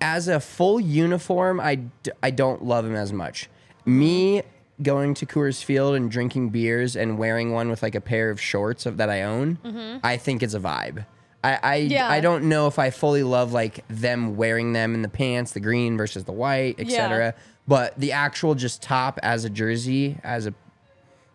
as 0.01 0.27
a 0.27 0.39
full 0.39 0.79
uniform, 0.79 1.59
I, 1.59 1.75
d- 1.75 2.11
I 2.21 2.31
don't 2.31 2.63
love 2.63 2.85
him 2.85 2.95
as 2.95 3.13
much. 3.13 3.49
Me 3.85 4.41
going 4.81 5.13
to 5.15 5.25
Coors 5.25 5.63
Field 5.63 5.95
and 5.95 6.09
drinking 6.11 6.49
beers 6.49 6.95
and 6.95 7.17
wearing 7.17 7.51
one 7.51 7.69
with 7.69 7.83
like 7.83 7.95
a 7.95 8.01
pair 8.01 8.29
of 8.29 8.41
shorts 8.41 8.85
of 8.85 8.97
that 8.97 9.09
I 9.09 9.21
own, 9.23 9.99
I 10.03 10.17
think 10.17 10.43
it's 10.43 10.53
a 10.53 10.59
vibe. 10.59 11.05
I 11.43 11.59
I, 11.63 11.79
Mm-hmm. 11.81 11.91
Yeah. 11.91 12.09
I 12.09 12.19
don't 12.21 12.45
know 12.49 12.67
if 12.67 12.79
I 12.79 12.89
fully 12.89 13.23
love 13.23 13.53
like 13.53 13.85
them 13.87 14.35
wearing 14.35 14.73
them 14.73 14.93
in 14.93 15.01
the 15.01 15.09
pants, 15.09 15.51
the 15.51 15.59
green 15.59 15.97
versus 15.97 16.23
the 16.23 16.31
white, 16.31 16.79
etc. 16.79 17.33
But 17.67 17.97
the 17.99 18.11
actual 18.13 18.55
just 18.55 18.81
top 18.81 19.19
as 19.23 19.45
a 19.45 19.49
jersey, 19.49 20.17
as 20.23 20.47
a 20.47 20.53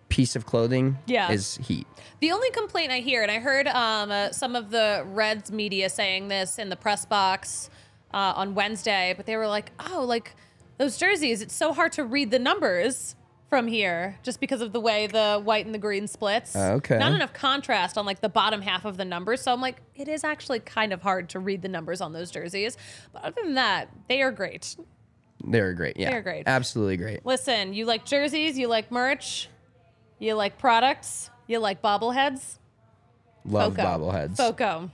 piece 0.09 0.35
of 0.37 0.47
clothing, 0.47 0.99
Yeah. 1.07 1.31
is 1.31 1.57
heat. 1.59 1.87
The 2.21 2.33
only 2.33 2.51
complaint 2.51 2.91
I 2.91 3.01
hear, 3.01 3.23
and 3.23 3.31
I 3.31 3.39
heard 3.39 3.69
um, 3.69 4.11
uh, 4.11 4.31
some 4.33 4.57
of 4.57 4.71
the 4.71 5.05
Reds 5.07 5.53
media 5.53 5.89
saying 5.91 6.29
this 6.29 6.59
in 6.59 6.69
the 6.69 6.77
press 6.77 7.05
box 7.05 7.71
uh, 8.13 8.33
on 8.37 8.55
Wednesday, 8.55 9.15
but 9.17 9.27
they 9.27 9.37
were 9.37 9.47
like, 9.47 9.71
oh, 9.91 10.05
like 10.05 10.35
those 10.79 10.97
jerseys, 10.97 11.43
it's 11.43 11.55
so 11.55 11.73
hard 11.73 11.93
to 11.93 12.05
read 12.05 12.31
the 12.31 12.39
numbers 12.39 13.15
from 13.49 13.67
here 13.67 14.19
just 14.23 14.41
because 14.41 14.61
of 14.61 14.73
the 14.73 14.81
way 14.81 15.07
the 15.07 15.41
white 15.43 15.65
and 15.65 15.75
the 15.75 15.79
green 15.79 16.07
splits. 16.07 16.55
Okay. 16.55 16.99
Not 16.99 17.13
enough 17.13 17.33
contrast 17.33 17.97
on 17.97 18.05
like 18.05 18.21
the 18.21 18.29
bottom 18.29 18.61
half 18.61 18.85
of 18.85 18.97
the 18.97 19.05
numbers. 19.05 19.41
So 19.41 19.53
I'm 19.53 19.61
like, 19.61 19.77
it 19.95 20.07
is 20.09 20.23
actually 20.25 20.61
kind 20.61 20.93
of 20.93 21.01
hard 21.03 21.29
to 21.31 21.39
read 21.39 21.63
the 21.63 21.69
numbers 21.69 22.01
on 22.01 22.13
those 22.13 22.31
jerseys. 22.31 22.77
But 23.13 23.25
other 23.25 23.41
than 23.43 23.55
that, 23.55 23.89
they 24.09 24.21
are 24.23 24.31
great. 24.33 24.77
They're 25.45 25.73
great. 25.73 25.97
Yeah, 25.97 26.11
They're 26.11 26.23
great. 26.23 26.45
Absolutely 26.47 26.97
great. 26.99 27.25
Listen, 27.25 27.73
you 27.73 27.87
like 27.87 28.05
jerseys, 28.05 28.59
you 28.59 28.69
like 28.69 28.91
merch, 28.91 29.49
you 30.19 30.35
like 30.35 30.59
products, 30.59 31.31
you 31.47 31.59
like 31.59 31.83
bobbleheads. 31.83 32.59
Love 33.45 33.77
Foco. 33.77 33.89
bobbleheads. 33.89 34.37
Foco. 34.37 34.91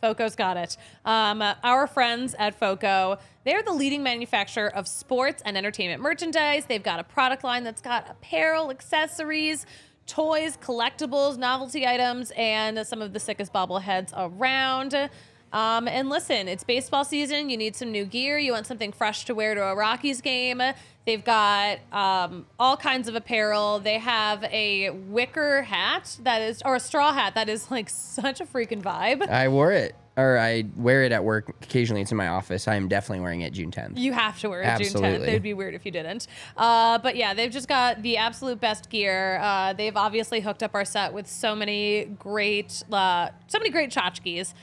Foco's 0.00 0.34
got 0.34 0.56
it. 0.56 0.76
Um, 1.04 1.42
our 1.62 1.86
friends 1.86 2.34
at 2.38 2.58
Foco, 2.58 3.18
they're 3.44 3.62
the 3.62 3.72
leading 3.72 4.02
manufacturer 4.02 4.74
of 4.74 4.88
sports 4.88 5.42
and 5.44 5.56
entertainment 5.56 6.02
merchandise. 6.02 6.66
They've 6.66 6.82
got 6.82 6.98
a 6.98 7.04
product 7.04 7.44
line 7.44 7.62
that's 7.62 7.80
got 7.80 8.10
apparel, 8.10 8.70
accessories, 8.70 9.64
toys, 10.06 10.58
collectibles, 10.60 11.38
novelty 11.38 11.86
items, 11.86 12.32
and 12.36 12.84
some 12.84 13.00
of 13.00 13.12
the 13.12 13.20
sickest 13.20 13.52
bobbleheads 13.52 14.12
around. 14.16 15.08
Um, 15.52 15.86
and 15.88 16.08
listen, 16.08 16.48
it's 16.48 16.64
baseball 16.64 17.04
season. 17.04 17.50
You 17.50 17.56
need 17.56 17.76
some 17.76 17.92
new 17.92 18.04
gear. 18.04 18.38
You 18.38 18.52
want 18.52 18.66
something 18.66 18.92
fresh 18.92 19.24
to 19.26 19.34
wear 19.34 19.54
to 19.54 19.62
a 19.62 19.74
Rockies 19.74 20.20
game. 20.20 20.62
They've 21.04 21.24
got 21.24 21.78
um, 21.90 22.46
all 22.58 22.76
kinds 22.76 23.08
of 23.08 23.16
apparel. 23.16 23.80
They 23.80 23.98
have 23.98 24.44
a 24.44 24.90
wicker 24.90 25.62
hat 25.62 26.16
that 26.22 26.40
is, 26.42 26.62
or 26.64 26.76
a 26.76 26.80
straw 26.80 27.12
hat 27.12 27.34
that 27.34 27.48
is 27.48 27.70
like 27.70 27.88
such 27.90 28.40
a 28.40 28.46
freaking 28.46 28.82
vibe. 28.82 29.28
I 29.28 29.48
wore 29.48 29.72
it, 29.72 29.96
or 30.16 30.38
I 30.38 30.64
wear 30.76 31.02
it 31.02 31.10
at 31.10 31.24
work 31.24 31.48
occasionally. 31.60 32.02
It's 32.02 32.12
in 32.12 32.16
my 32.16 32.28
office. 32.28 32.68
I 32.68 32.76
am 32.76 32.86
definitely 32.86 33.20
wearing 33.20 33.40
it 33.40 33.52
June 33.52 33.72
10th. 33.72 33.98
You 33.98 34.12
have 34.12 34.38
to 34.40 34.48
wear 34.48 34.62
it 34.62 34.64
June 34.64 34.74
10th. 34.74 34.84
Absolutely. 34.84 35.28
It 35.28 35.32
would 35.32 35.42
be 35.42 35.54
weird 35.54 35.74
if 35.74 35.84
you 35.84 35.90
didn't. 35.90 36.28
Uh, 36.56 36.98
but 36.98 37.16
yeah, 37.16 37.34
they've 37.34 37.50
just 37.52 37.68
got 37.68 38.00
the 38.02 38.16
absolute 38.18 38.60
best 38.60 38.88
gear. 38.88 39.38
Uh, 39.42 39.72
they've 39.72 39.96
obviously 39.96 40.40
hooked 40.40 40.62
up 40.62 40.74
our 40.74 40.84
set 40.84 41.12
with 41.12 41.26
so 41.26 41.56
many 41.56 42.04
great, 42.18 42.84
uh, 42.92 43.30
so 43.48 43.58
many 43.58 43.70
great 43.70 43.90
tchotchkes. 43.90 44.54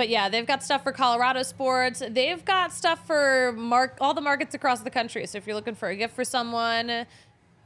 But 0.00 0.08
yeah, 0.08 0.30
they've 0.30 0.46
got 0.46 0.62
stuff 0.62 0.82
for 0.82 0.92
Colorado 0.92 1.42
sports. 1.42 2.02
They've 2.08 2.42
got 2.42 2.72
stuff 2.72 3.06
for 3.06 3.52
mark 3.52 3.98
all 4.00 4.14
the 4.14 4.22
markets 4.22 4.54
across 4.54 4.80
the 4.80 4.88
country. 4.88 5.26
So 5.26 5.36
if 5.36 5.46
you're 5.46 5.54
looking 5.54 5.74
for 5.74 5.90
a 5.90 5.94
gift 5.94 6.14
for 6.14 6.24
someone 6.24 7.04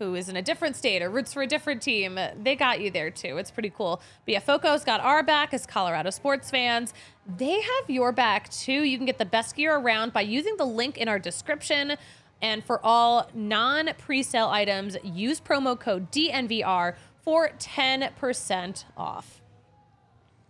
who 0.00 0.16
is 0.16 0.28
in 0.28 0.34
a 0.34 0.42
different 0.42 0.74
state 0.74 1.00
or 1.00 1.10
roots 1.10 1.32
for 1.32 1.42
a 1.42 1.46
different 1.46 1.80
team, 1.80 2.18
they 2.42 2.56
got 2.56 2.80
you 2.80 2.90
there 2.90 3.08
too. 3.08 3.38
It's 3.38 3.52
pretty 3.52 3.70
cool. 3.70 4.02
But 4.24 4.32
yeah, 4.32 4.40
Foco's 4.40 4.82
got 4.82 5.00
our 5.00 5.22
back 5.22 5.54
as 5.54 5.64
Colorado 5.64 6.10
sports 6.10 6.50
fans. 6.50 6.92
They 7.24 7.52
have 7.60 7.88
your 7.88 8.10
back 8.10 8.50
too. 8.50 8.82
You 8.82 8.96
can 8.96 9.06
get 9.06 9.18
the 9.18 9.24
best 9.24 9.54
gear 9.54 9.76
around 9.76 10.12
by 10.12 10.22
using 10.22 10.56
the 10.56 10.66
link 10.66 10.98
in 10.98 11.06
our 11.06 11.20
description. 11.20 11.96
And 12.42 12.64
for 12.64 12.84
all 12.84 13.30
non 13.32 13.90
presale 14.04 14.48
items, 14.48 14.96
use 15.04 15.40
promo 15.40 15.78
code 15.78 16.10
DNVR 16.10 16.96
for 17.22 17.50
10% 17.60 18.84
off. 18.96 19.40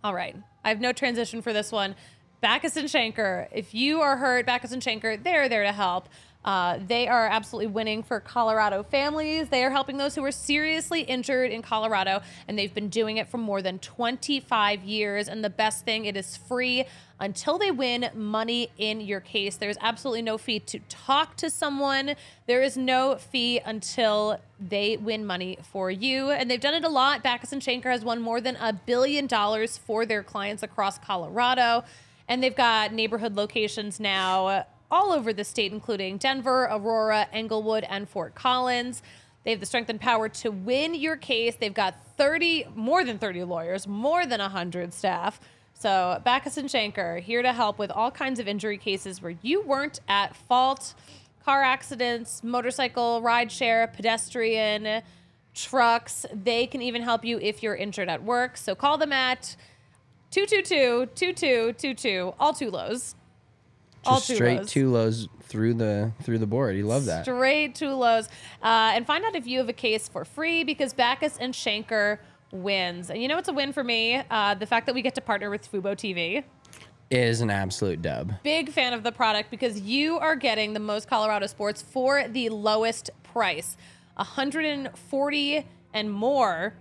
All 0.03 0.15
right. 0.15 0.35
I 0.65 0.69
have 0.69 0.81
no 0.81 0.91
transition 0.91 1.43
for 1.43 1.53
this 1.53 1.71
one. 1.71 1.95
Bachus 2.43 2.75
and 2.75 2.89
Schanker. 2.89 3.47
If 3.51 3.73
you 3.75 4.01
are 4.01 4.17
hurt, 4.17 4.47
Bachus 4.47 4.71
and 4.71 4.81
Schanker, 4.81 5.23
they're 5.23 5.47
there 5.47 5.63
to 5.63 5.71
help. 5.71 6.09
Uh, 6.45 6.77
they 6.87 7.07
are 7.07 7.25
absolutely 7.25 7.65
winning 7.65 8.03
for 8.03 8.19
Colorado 8.19 8.83
families. 8.83 9.49
They 9.49 9.63
are 9.63 9.71
helping 9.71 9.97
those 9.97 10.13
who 10.13 10.23
are 10.23 10.31
seriously 10.31 11.01
injured 11.01 11.51
in 11.51 11.63
Colorado, 11.63 12.21
and 12.47 12.57
they've 12.57 12.73
been 12.73 12.89
doing 12.89 13.17
it 13.17 13.27
for 13.27 13.39
more 13.39 13.63
than 13.63 13.79
25 13.79 14.83
years. 14.83 15.27
And 15.27 15.43
the 15.43 15.49
best 15.49 15.85
thing, 15.85 16.05
it 16.05 16.15
is 16.15 16.37
free 16.37 16.85
until 17.19 17.57
they 17.57 17.71
win 17.71 18.11
money 18.13 18.69
in 18.77 19.01
your 19.01 19.21
case. 19.21 19.55
There's 19.55 19.77
absolutely 19.81 20.21
no 20.21 20.37
fee 20.37 20.59
to 20.59 20.79
talk 20.87 21.35
to 21.37 21.49
someone. 21.49 22.15
There 22.45 22.61
is 22.61 22.77
no 22.77 23.15
fee 23.15 23.59
until 23.65 24.39
they 24.59 24.97
win 24.97 25.25
money 25.25 25.57
for 25.71 25.89
you. 25.89 26.29
And 26.29 26.51
they've 26.51 26.61
done 26.61 26.75
it 26.75 26.83
a 26.83 26.89
lot. 26.89 27.23
Bachus 27.23 27.53
and 27.53 27.61
Schanker 27.61 27.85
has 27.85 28.05
won 28.05 28.21
more 28.21 28.39
than 28.39 28.55
a 28.57 28.71
billion 28.71 29.25
dollars 29.25 29.79
for 29.79 30.05
their 30.05 30.21
clients 30.21 30.61
across 30.61 30.99
Colorado. 30.99 31.85
And 32.27 32.43
they've 32.43 32.55
got 32.55 32.93
neighborhood 32.93 33.35
locations 33.35 33.99
now 33.99 34.65
all 34.95 35.11
over 35.11 35.33
the 35.33 35.43
state, 35.43 35.73
including 35.73 36.17
Denver, 36.17 36.69
Aurora, 36.71 37.27
Englewood, 37.33 37.83
and 37.89 38.07
Fort 38.07 38.33
Collins. 38.33 39.03
They 39.43 39.51
have 39.51 39.59
the 39.59 39.65
strength 39.65 39.89
and 39.89 39.99
power 39.99 40.29
to 40.29 40.49
win 40.49 40.95
your 40.95 41.17
case. 41.17 41.57
They've 41.57 41.73
got 41.73 41.95
30, 42.15 42.67
more 42.75 43.03
than 43.03 43.19
30 43.19 43.43
lawyers, 43.43 43.87
more 43.87 44.25
than 44.25 44.39
100 44.39 44.93
staff. 44.93 45.41
So, 45.73 46.21
Bachus 46.25 46.55
and 46.55 46.69
Schanker 46.69 47.19
here 47.19 47.41
to 47.41 47.51
help 47.51 47.77
with 47.77 47.91
all 47.91 48.09
kinds 48.09 48.39
of 48.39 48.47
injury 48.47 48.77
cases 48.77 49.21
where 49.21 49.35
you 49.41 49.61
weren't 49.63 49.99
at 50.07 50.33
fault 50.33 50.93
car 51.43 51.61
accidents, 51.61 52.41
motorcycle, 52.41 53.21
rideshare, 53.21 53.91
pedestrian, 53.93 55.03
trucks. 55.53 56.25
They 56.33 56.67
can 56.67 56.81
even 56.81 57.01
help 57.01 57.25
you 57.25 57.37
if 57.39 57.61
you're 57.61 57.75
injured 57.75 58.07
at 58.07 58.23
work. 58.23 58.55
So, 58.55 58.73
call 58.75 58.97
them 58.97 59.11
at 59.11 59.57
222 60.31 61.07
2222, 61.13 62.33
all 62.39 62.53
two 62.53 62.71
lows. 62.71 63.15
All 64.05 64.17
Just 64.17 64.35
straight 64.35 64.57
lows. 64.59 64.69
two 64.71 64.89
lows 64.91 65.27
through 65.43 65.75
the 65.75 66.11
through 66.23 66.39
the 66.39 66.47
board. 66.47 66.75
You 66.75 66.85
love 66.85 67.05
that. 67.05 67.25
Straight 67.25 67.75
two 67.75 67.89
lows. 67.89 68.27
Uh, 68.61 68.91
and 68.93 69.05
find 69.05 69.23
out 69.25 69.35
if 69.35 69.47
you 69.47 69.59
have 69.59 69.69
a 69.69 69.73
case 69.73 70.07
for 70.07 70.25
free 70.25 70.63
because 70.63 70.93
Bachus 70.93 71.37
and 71.39 71.53
Schanker 71.53 72.19
wins. 72.51 73.09
And 73.09 73.21
you 73.21 73.27
know 73.27 73.35
what's 73.35 73.49
a 73.49 73.53
win 73.53 73.73
for 73.73 73.83
me? 73.83 74.21
Uh, 74.29 74.53
the 74.55 74.65
fact 74.65 74.85
that 74.85 74.95
we 74.95 75.01
get 75.01 75.15
to 75.15 75.21
partner 75.21 75.49
with 75.49 75.71
Fubo 75.71 75.95
TV. 75.95 76.43
Is 77.11 77.41
an 77.41 77.51
absolute 77.51 78.01
dub. 78.01 78.33
Big 78.43 78.71
fan 78.71 78.93
of 78.93 79.03
the 79.03 79.11
product 79.11 79.51
because 79.51 79.79
you 79.79 80.17
are 80.17 80.35
getting 80.35 80.73
the 80.73 80.79
most 80.79 81.07
Colorado 81.07 81.45
sports 81.45 81.81
for 81.81 82.27
the 82.27 82.49
lowest 82.49 83.11
price 83.23 83.77
140 84.15 85.65
and 85.93 86.11
more 86.11 86.73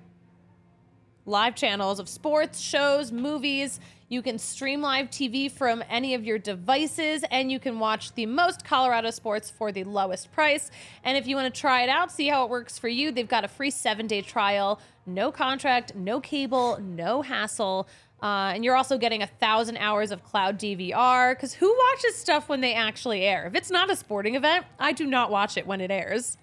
live 1.27 1.55
channels 1.55 1.99
of 1.99 2.09
sports, 2.09 2.61
shows, 2.61 3.13
movies. 3.13 3.81
You 4.15 4.23
can 4.23 4.39
stream 4.39 4.81
live 4.81 5.11
TV 5.11 5.51
from 5.51 5.83
any 5.91 6.15
of 6.15 6.25
your 6.25 6.39
devices, 6.39 7.25
and 7.33 7.51
you 7.51 7.59
can 7.59 7.81
watch 7.81 8.15
the 8.15 8.27
most 8.27 8.65
Colorado 8.65 9.11
sports 9.11 9.51
for 9.51 9.73
the 9.73 9.83
lowest 9.83 10.31
price. 10.31 10.71
And 11.03 11.19
if 11.19 11.27
you 11.27 11.35
want 11.35 11.53
to 11.53 11.61
try 11.61 11.83
it 11.83 11.89
out, 11.89 12.13
see 12.13 12.29
how 12.29 12.45
it 12.45 12.49
works 12.49 12.79
for 12.79 12.87
you, 12.87 13.11
they've 13.11 13.27
got 13.27 13.43
a 13.43 13.49
free 13.49 13.73
seven 13.73 14.07
day 14.07 14.23
trial, 14.23 14.79
no 15.05 15.33
contract, 15.33 15.97
no 15.97 16.21
cable, 16.21 16.79
no 16.81 17.23
hassle. 17.23 17.89
Uh, 18.23 18.53
and 18.55 18.65
you're 18.65 18.77
also 18.77 18.99
getting 18.99 19.21
a 19.21 19.27
thousand 19.27 19.79
hours 19.79 20.13
of 20.13 20.23
cloud 20.23 20.61
DVR 20.61 21.35
because 21.35 21.53
who 21.53 21.77
watches 21.91 22.15
stuff 22.15 22.49
when 22.49 22.61
they 22.61 22.73
actually 22.73 23.23
air? 23.23 23.49
If 23.49 23.57
it's 23.57 23.71
not 23.73 23.91
a 23.91 23.97
sporting 23.97 24.37
event, 24.37 24.65
I 24.79 24.93
do 24.93 25.07
not 25.07 25.33
watch 25.33 25.57
it 25.57 25.67
when 25.67 25.81
it 25.81 25.91
airs. 25.91 26.39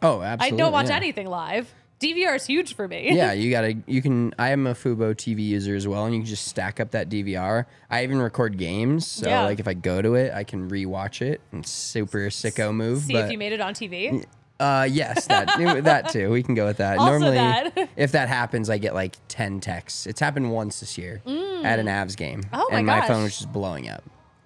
Oh, 0.00 0.22
absolutely. 0.22 0.62
I 0.62 0.64
don't 0.64 0.72
watch 0.72 0.90
yeah. 0.90 0.96
anything 0.96 1.26
live. 1.26 1.74
DVR 2.00 2.36
is 2.36 2.44
huge 2.46 2.74
for 2.74 2.86
me. 2.86 3.14
yeah, 3.16 3.32
you 3.34 3.50
gotta. 3.50 3.74
You 3.86 4.02
can. 4.02 4.34
I 4.38 4.50
am 4.50 4.66
a 4.66 4.74
Fubo 4.74 5.14
TV 5.14 5.40
user 5.46 5.74
as 5.74 5.88
well, 5.88 6.04
and 6.04 6.14
you 6.14 6.20
can 6.20 6.26
just 6.26 6.46
stack 6.46 6.78
up 6.80 6.90
that 6.90 7.08
DVR. 7.08 7.64
I 7.90 8.02
even 8.04 8.18
record 8.20 8.58
games, 8.58 9.06
so 9.06 9.28
Yeah. 9.28 9.44
like 9.44 9.60
if 9.60 9.68
I 9.68 9.74
go 9.74 10.02
to 10.02 10.14
it, 10.14 10.32
I 10.34 10.44
can 10.44 10.68
rewatch 10.68 11.22
it. 11.22 11.40
It's 11.52 11.70
super 11.70 12.18
sicko 12.28 12.74
move. 12.74 13.02
See 13.04 13.14
but, 13.14 13.24
if 13.26 13.32
you 13.32 13.38
made 13.38 13.52
it 13.52 13.60
on 13.60 13.72
TV. 13.74 14.24
Uh, 14.60 14.86
yes, 14.90 15.26
that 15.26 15.48
that 15.84 16.08
too. 16.10 16.30
We 16.30 16.42
can 16.42 16.54
go 16.54 16.66
with 16.66 16.78
that. 16.78 16.98
Also 16.98 17.12
Normally, 17.12 17.36
that. 17.36 17.88
if 17.96 18.12
that 18.12 18.28
happens, 18.28 18.68
I 18.70 18.78
get 18.78 18.94
like 18.94 19.16
ten 19.28 19.60
texts. 19.60 20.06
It's 20.06 20.20
happened 20.20 20.50
once 20.52 20.80
this 20.80 20.98
year 20.98 21.22
at 21.26 21.78
an 21.78 21.86
Avs 21.86 22.16
game, 22.16 22.42
Oh 22.52 22.66
my 22.70 22.78
and 22.78 22.86
my 22.86 22.98
gosh. 23.00 23.08
phone 23.08 23.22
was 23.22 23.36
just 23.38 23.52
blowing 23.52 23.88
up. 23.88 24.02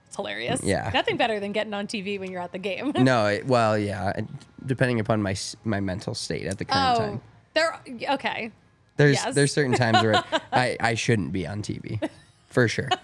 It's 0.07 0.17
hilarious. 0.17 0.61
Yeah. 0.65 0.91
Nothing 0.93 1.17
better 1.17 1.39
than 1.39 1.53
getting 1.53 1.73
on 1.75 1.87
TV 1.87 2.19
when 2.19 2.33
you're 2.33 2.41
at 2.41 2.51
the 2.51 2.59
game. 2.59 2.93
No, 2.99 3.27
it, 3.27 3.47
well, 3.47 3.79
yeah, 3.79 4.11
it- 4.11 4.27
depending 4.67 4.99
upon 4.99 5.23
my 5.23 5.31
s- 5.33 5.55
my 5.65 5.79
mental 5.81 6.15
state 6.15 6.47
at 6.47 6.59
the 6.59 6.65
current 6.65 6.97
oh, 6.97 6.99
time. 7.01 7.21
They're 7.55 7.81
okay. 8.11 8.53
There's 8.97 9.17
yes. 9.17 9.35
there's 9.35 9.53
certain 9.53 9.75
times 9.75 10.03
where 10.03 10.23
I 10.53 10.77
I 10.81 10.95
shouldn't 10.95 11.33
be 11.33 11.47
on 11.47 11.63
TV, 11.63 12.09
for 12.49 12.69
sure. 12.69 12.89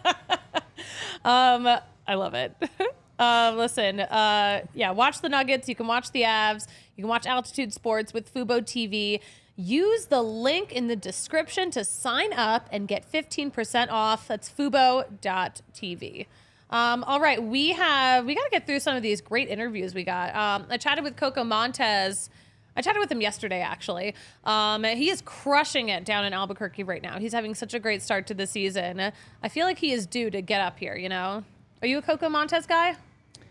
Um, 1.25 1.67
I 2.07 2.15
love 2.15 2.35
it. 2.35 2.55
um, 3.19 3.57
listen, 3.57 3.99
uh, 3.99 4.65
yeah, 4.75 4.93
watch 4.93 5.21
the 5.21 5.29
Nuggets. 5.29 5.69
You 5.69 5.75
can 5.75 5.89
watch 5.89 6.13
the 6.13 6.23
Avs. 6.23 6.69
You 6.95 7.03
can 7.03 7.09
watch 7.09 7.27
Altitude 7.27 7.73
Sports 7.73 8.15
with 8.15 8.33
Fubo 8.33 8.61
TV. 8.61 9.21
Use 9.57 10.07
the 10.07 10.23
link 10.23 10.73
in 10.73 10.87
the 10.87 10.95
description 10.95 11.73
to 11.73 11.85
sign 11.85 12.33
up 12.33 12.69
and 12.71 12.87
get 12.87 13.11
15% 13.11 13.89
off. 13.91 14.29
That's 14.29 14.49
fubo.tv. 14.49 16.27
Um, 16.69 17.05
all 17.05 17.21
right, 17.21 17.43
we 17.43 17.71
have 17.73 18.25
we 18.25 18.35
got 18.35 18.45
to 18.45 18.51
get 18.51 18.67
through 18.67 18.81
some 18.81 18.97
of 18.97 19.03
these 19.03 19.21
great 19.21 19.49
interviews 19.49 19.95
we 19.95 20.05
got. 20.05 20.35
Um, 20.35 20.67
I 20.71 20.77
chatted 20.77 21.03
with 21.03 21.17
Coco 21.17 21.43
Montes. 21.43 22.31
I 22.77 22.83
chatted 22.83 23.01
with 23.01 23.11
him 23.11 23.21
yesterday, 23.21 23.61
actually. 23.61 24.15
Um, 24.45 24.85
he 24.85 25.11
is 25.11 25.23
crushing 25.23 25.89
it 25.89 26.05
down 26.05 26.25
in 26.25 26.33
Albuquerque 26.33 26.85
right 26.85 27.03
now. 27.03 27.19
He's 27.19 27.33
having 27.33 27.55
such 27.55 27.75
a 27.75 27.79
great 27.79 28.03
start 28.03 28.27
to 28.29 28.35
the 28.35 28.47
season. 28.47 29.13
I 29.43 29.49
feel 29.49 29.67
like 29.67 29.79
he 29.79 29.93
is 29.93 30.07
due 30.07 30.31
to 30.31 30.43
get 30.43 30.61
up 30.61 30.79
here. 30.79 30.95
You 30.97 31.09
know, 31.09 31.45
are 31.83 31.89
you 31.89 31.99
a 31.99 32.03
Coco 32.03 32.29
Montes 32.29 32.67
guy? 32.67 32.97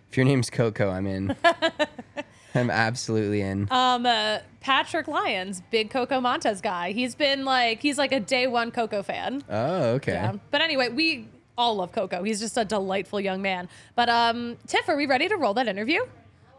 If 0.09 0.17
your 0.17 0.25
name's 0.25 0.49
Coco, 0.49 0.89
I'm 0.89 1.07
in. 1.07 1.35
I'm 2.55 2.69
absolutely 2.69 3.41
in. 3.41 3.67
Um, 3.69 4.05
uh, 4.05 4.39
Patrick 4.61 5.07
Lyons, 5.07 5.61
big 5.71 5.89
Coco 5.89 6.21
Montes 6.21 6.61
guy. 6.61 6.91
He's 6.93 7.15
been 7.15 7.43
like 7.43 7.81
he's 7.81 7.97
like 7.97 8.11
a 8.11 8.19
day 8.19 8.47
one 8.47 8.71
Coco 8.71 9.03
fan. 9.03 9.43
oh, 9.49 9.83
okay. 9.95 10.13
Yeah. 10.13 10.33
But 10.51 10.61
anyway, 10.61 10.89
we 10.89 11.27
all 11.57 11.75
love 11.75 11.91
Coco. 11.91 12.23
He's 12.23 12.39
just 12.39 12.57
a 12.57 12.65
delightful 12.65 13.19
young 13.19 13.41
man. 13.41 13.67
But 13.95 14.09
um, 14.09 14.57
Tiff, 14.67 14.87
are 14.87 14.95
we 14.95 15.05
ready 15.05 15.27
to 15.27 15.35
roll 15.35 15.53
that 15.55 15.67
interview? 15.67 16.01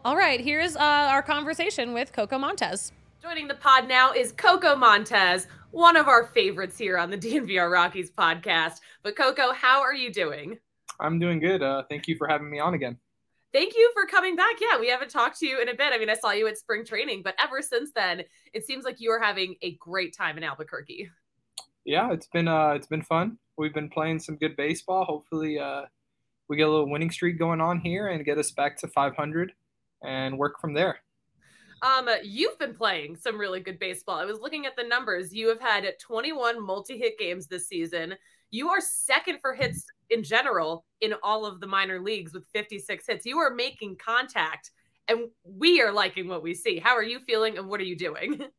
All 0.07 0.15
right, 0.15 0.39
here's 0.39 0.77
uh, 0.77 0.79
our 0.79 1.21
conversation 1.21 1.91
with 1.91 2.13
Coco 2.13 2.37
Montes. 2.37 2.93
Joining 3.21 3.45
the 3.45 3.55
pod 3.55 3.89
now 3.89 4.13
is 4.13 4.31
Coco 4.31 4.73
Montes, 4.73 5.47
one 5.71 5.97
of 5.97 6.07
our 6.07 6.27
favorites 6.27 6.77
here 6.77 6.97
on 6.97 7.11
the 7.11 7.17
DNVR 7.17 7.69
Rockies 7.69 8.09
podcast. 8.09 8.79
But 9.03 9.17
Coco, 9.17 9.51
how 9.51 9.81
are 9.81 9.93
you 9.93 10.09
doing? 10.13 10.59
I'm 11.01 11.19
doing 11.19 11.39
good. 11.39 11.61
Uh, 11.61 11.83
thank 11.89 12.07
you 12.07 12.15
for 12.15 12.25
having 12.25 12.49
me 12.49 12.57
on 12.57 12.73
again. 12.73 12.97
Thank 13.51 13.75
you 13.75 13.91
for 13.93 14.05
coming 14.05 14.37
back. 14.37 14.61
Yeah, 14.61 14.79
we 14.79 14.87
haven't 14.87 15.11
talked 15.11 15.39
to 15.39 15.45
you 15.45 15.61
in 15.61 15.67
a 15.67 15.75
bit. 15.75 15.91
I 15.91 15.97
mean, 15.97 16.09
I 16.09 16.15
saw 16.15 16.31
you 16.31 16.47
at 16.47 16.57
spring 16.57 16.85
training, 16.85 17.21
but 17.21 17.35
ever 17.37 17.61
since 17.61 17.91
then, 17.93 18.23
it 18.53 18.65
seems 18.65 18.85
like 18.85 19.01
you 19.01 19.11
are 19.11 19.19
having 19.19 19.55
a 19.61 19.73
great 19.73 20.15
time 20.15 20.37
in 20.37 20.43
Albuquerque. 20.45 21.09
Yeah, 21.83 22.13
it's 22.13 22.27
been 22.27 22.47
uh, 22.47 22.69
it's 22.69 22.87
been 22.87 23.01
fun. 23.01 23.39
We've 23.57 23.73
been 23.73 23.89
playing 23.89 24.19
some 24.19 24.37
good 24.37 24.55
baseball. 24.55 25.03
Hopefully, 25.03 25.59
uh, 25.59 25.81
we 26.47 26.55
get 26.55 26.69
a 26.69 26.71
little 26.71 26.89
winning 26.89 27.11
streak 27.11 27.37
going 27.37 27.59
on 27.59 27.81
here 27.81 28.07
and 28.07 28.23
get 28.23 28.37
us 28.37 28.51
back 28.51 28.77
to 28.77 28.87
500 28.87 29.51
and 30.03 30.37
work 30.37 30.59
from 30.59 30.73
there. 30.73 30.99
Um, 31.81 32.09
you've 32.23 32.57
been 32.57 32.73
playing 32.73 33.15
some 33.15 33.37
really 33.37 33.59
good 33.59 33.79
baseball. 33.79 34.17
I 34.17 34.25
was 34.25 34.39
looking 34.39 34.65
at 34.65 34.75
the 34.75 34.83
numbers. 34.83 35.33
You 35.33 35.47
have 35.49 35.61
had 35.61 35.85
21 35.99 36.63
multi-hit 36.63 37.19
games 37.19 37.47
this 37.47 37.67
season. 37.67 38.15
You 38.49 38.69
are 38.69 38.81
second 38.81 39.39
for 39.41 39.53
hits 39.53 39.85
in 40.09 40.23
general 40.23 40.85
in 41.01 41.13
all 41.21 41.45
of 41.45 41.59
the 41.59 41.67
minor 41.67 41.99
leagues 41.99 42.33
with 42.33 42.45
56 42.53 43.05
hits. 43.05 43.25
You 43.25 43.37
are 43.37 43.53
making 43.53 43.97
contact, 43.97 44.71
and 45.07 45.27
we 45.43 45.81
are 45.81 45.91
liking 45.91 46.27
what 46.27 46.41
we 46.41 46.53
see. 46.53 46.79
How 46.79 46.95
are 46.95 47.03
you 47.03 47.19
feeling, 47.19 47.57
and 47.57 47.67
what 47.67 47.79
are 47.79 47.85
you 47.85 47.97
doing? 47.97 48.41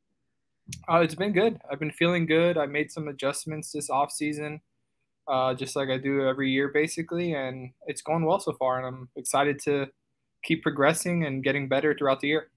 Uh, 0.86 0.98
it's 0.98 1.14
been 1.14 1.32
good. 1.32 1.58
I've 1.72 1.80
been 1.80 1.90
feeling 1.90 2.26
good. 2.26 2.58
I 2.58 2.66
made 2.66 2.92
some 2.92 3.08
adjustments 3.08 3.72
this 3.72 3.88
off 3.88 4.12
season, 4.12 4.60
uh, 5.26 5.54
just 5.54 5.74
like 5.74 5.88
I 5.88 5.96
do 5.96 6.28
every 6.28 6.50
year, 6.50 6.68
basically, 6.68 7.32
and 7.32 7.70
it's 7.86 8.02
going 8.02 8.26
well 8.26 8.38
so 8.38 8.52
far. 8.52 8.76
And 8.76 8.86
I'm 8.86 9.08
excited 9.16 9.58
to 9.64 9.86
keep 10.44 10.62
progressing 10.62 11.24
and 11.24 11.42
getting 11.42 11.68
better 11.68 11.94
throughout 11.96 12.20
the 12.20 12.28
year. 12.28 12.50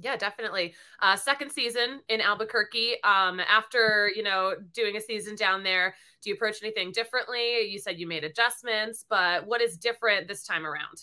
Yeah, 0.00 0.16
definitely. 0.16 0.74
Uh, 1.02 1.16
second 1.16 1.50
season 1.50 2.00
in 2.08 2.20
Albuquerque. 2.20 3.02
Um, 3.02 3.40
after 3.40 4.10
you 4.14 4.22
know 4.22 4.54
doing 4.72 4.96
a 4.96 5.00
season 5.00 5.34
down 5.34 5.64
there, 5.64 5.94
do 6.22 6.30
you 6.30 6.36
approach 6.36 6.62
anything 6.62 6.92
differently? 6.92 7.62
You 7.62 7.78
said 7.78 7.98
you 7.98 8.06
made 8.06 8.24
adjustments, 8.24 9.04
but 9.08 9.46
what 9.46 9.60
is 9.60 9.76
different 9.76 10.28
this 10.28 10.44
time 10.44 10.64
around? 10.64 11.02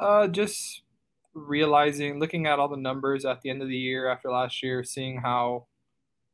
Uh, 0.00 0.26
just 0.28 0.82
realizing, 1.34 2.18
looking 2.18 2.46
at 2.46 2.58
all 2.58 2.68
the 2.68 2.76
numbers 2.76 3.24
at 3.24 3.42
the 3.42 3.50
end 3.50 3.60
of 3.60 3.68
the 3.68 3.76
year 3.76 4.08
after 4.08 4.30
last 4.30 4.62
year, 4.62 4.82
seeing 4.82 5.18
how 5.18 5.66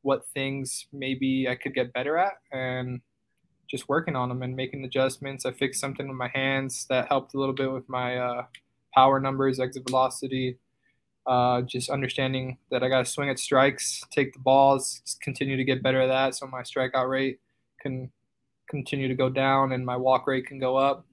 what 0.03 0.27
things 0.33 0.87
maybe 0.93 1.49
I 1.49 1.57
could 1.57 1.75
get 1.75 1.93
better 1.93 2.17
at, 2.17 2.35
and 2.53 3.01
just 3.69 3.89
working 3.89 4.15
on 4.15 4.29
them 4.29 4.43
and 4.43 4.55
making 4.55 4.85
adjustments. 4.85 5.45
I 5.45 5.53
fixed 5.53 5.81
something 5.81 6.07
with 6.07 6.17
my 6.17 6.31
hands 6.33 6.87
that 6.89 7.09
helped 7.09 7.35
a 7.35 7.39
little 7.39 7.55
bit 7.55 7.73
with 7.73 7.89
my 7.89 8.17
uh, 8.17 8.43
power 8.95 9.21
numbers, 9.21 9.61
exit 9.61 9.87
velocity 9.87 10.59
uh, 11.27 11.63
just 11.63 11.91
understanding 11.91 12.59
that 12.71 12.83
I 12.83 12.89
got 12.89 13.05
to 13.05 13.11
swing 13.11 13.29
at 13.29 13.39
strikes, 13.39 14.03
take 14.11 14.33
the 14.33 14.39
balls, 14.39 15.03
continue 15.23 15.57
to 15.57 15.65
get 15.65 15.83
better 15.83 16.01
at 16.01 16.09
that, 16.09 16.35
so 16.35 16.47
my 16.47 16.63
strikeout 16.63 17.09
rate 17.09 17.41
can 17.81 18.11
continue 18.69 19.09
to 19.09 19.15
go 19.15 19.29
down 19.29 19.73
and 19.73 19.85
my 19.85 19.97
walk 19.97 20.27
rate 20.27 20.47
can 20.47 20.59
go 20.59 20.77
up. 20.77 21.07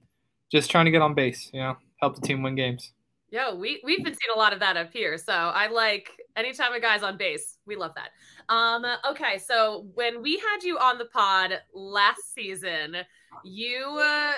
Just 0.50 0.70
trying 0.70 0.86
to 0.86 0.90
get 0.90 1.02
on 1.02 1.14
base, 1.14 1.50
you 1.52 1.60
know, 1.60 1.76
help 2.00 2.14
the 2.14 2.22
team 2.22 2.42
win 2.42 2.54
games. 2.54 2.92
Yeah, 3.30 3.54
we 3.54 3.82
we've 3.84 4.02
been 4.02 4.14
seeing 4.14 4.34
a 4.34 4.38
lot 4.38 4.54
of 4.54 4.60
that 4.60 4.78
up 4.78 4.90
here. 4.90 5.18
So 5.18 5.32
I 5.32 5.66
like 5.66 6.10
anytime 6.34 6.72
a 6.72 6.80
guy's 6.80 7.02
on 7.02 7.18
base, 7.18 7.58
we 7.66 7.76
love 7.76 7.92
that. 7.94 8.10
Um, 8.52 8.86
okay, 9.10 9.36
so 9.36 9.86
when 9.94 10.22
we 10.22 10.38
had 10.38 10.62
you 10.62 10.78
on 10.78 10.96
the 10.96 11.04
pod 11.04 11.52
last 11.74 12.34
season, 12.34 12.96
you 13.44 14.00
uh, 14.02 14.32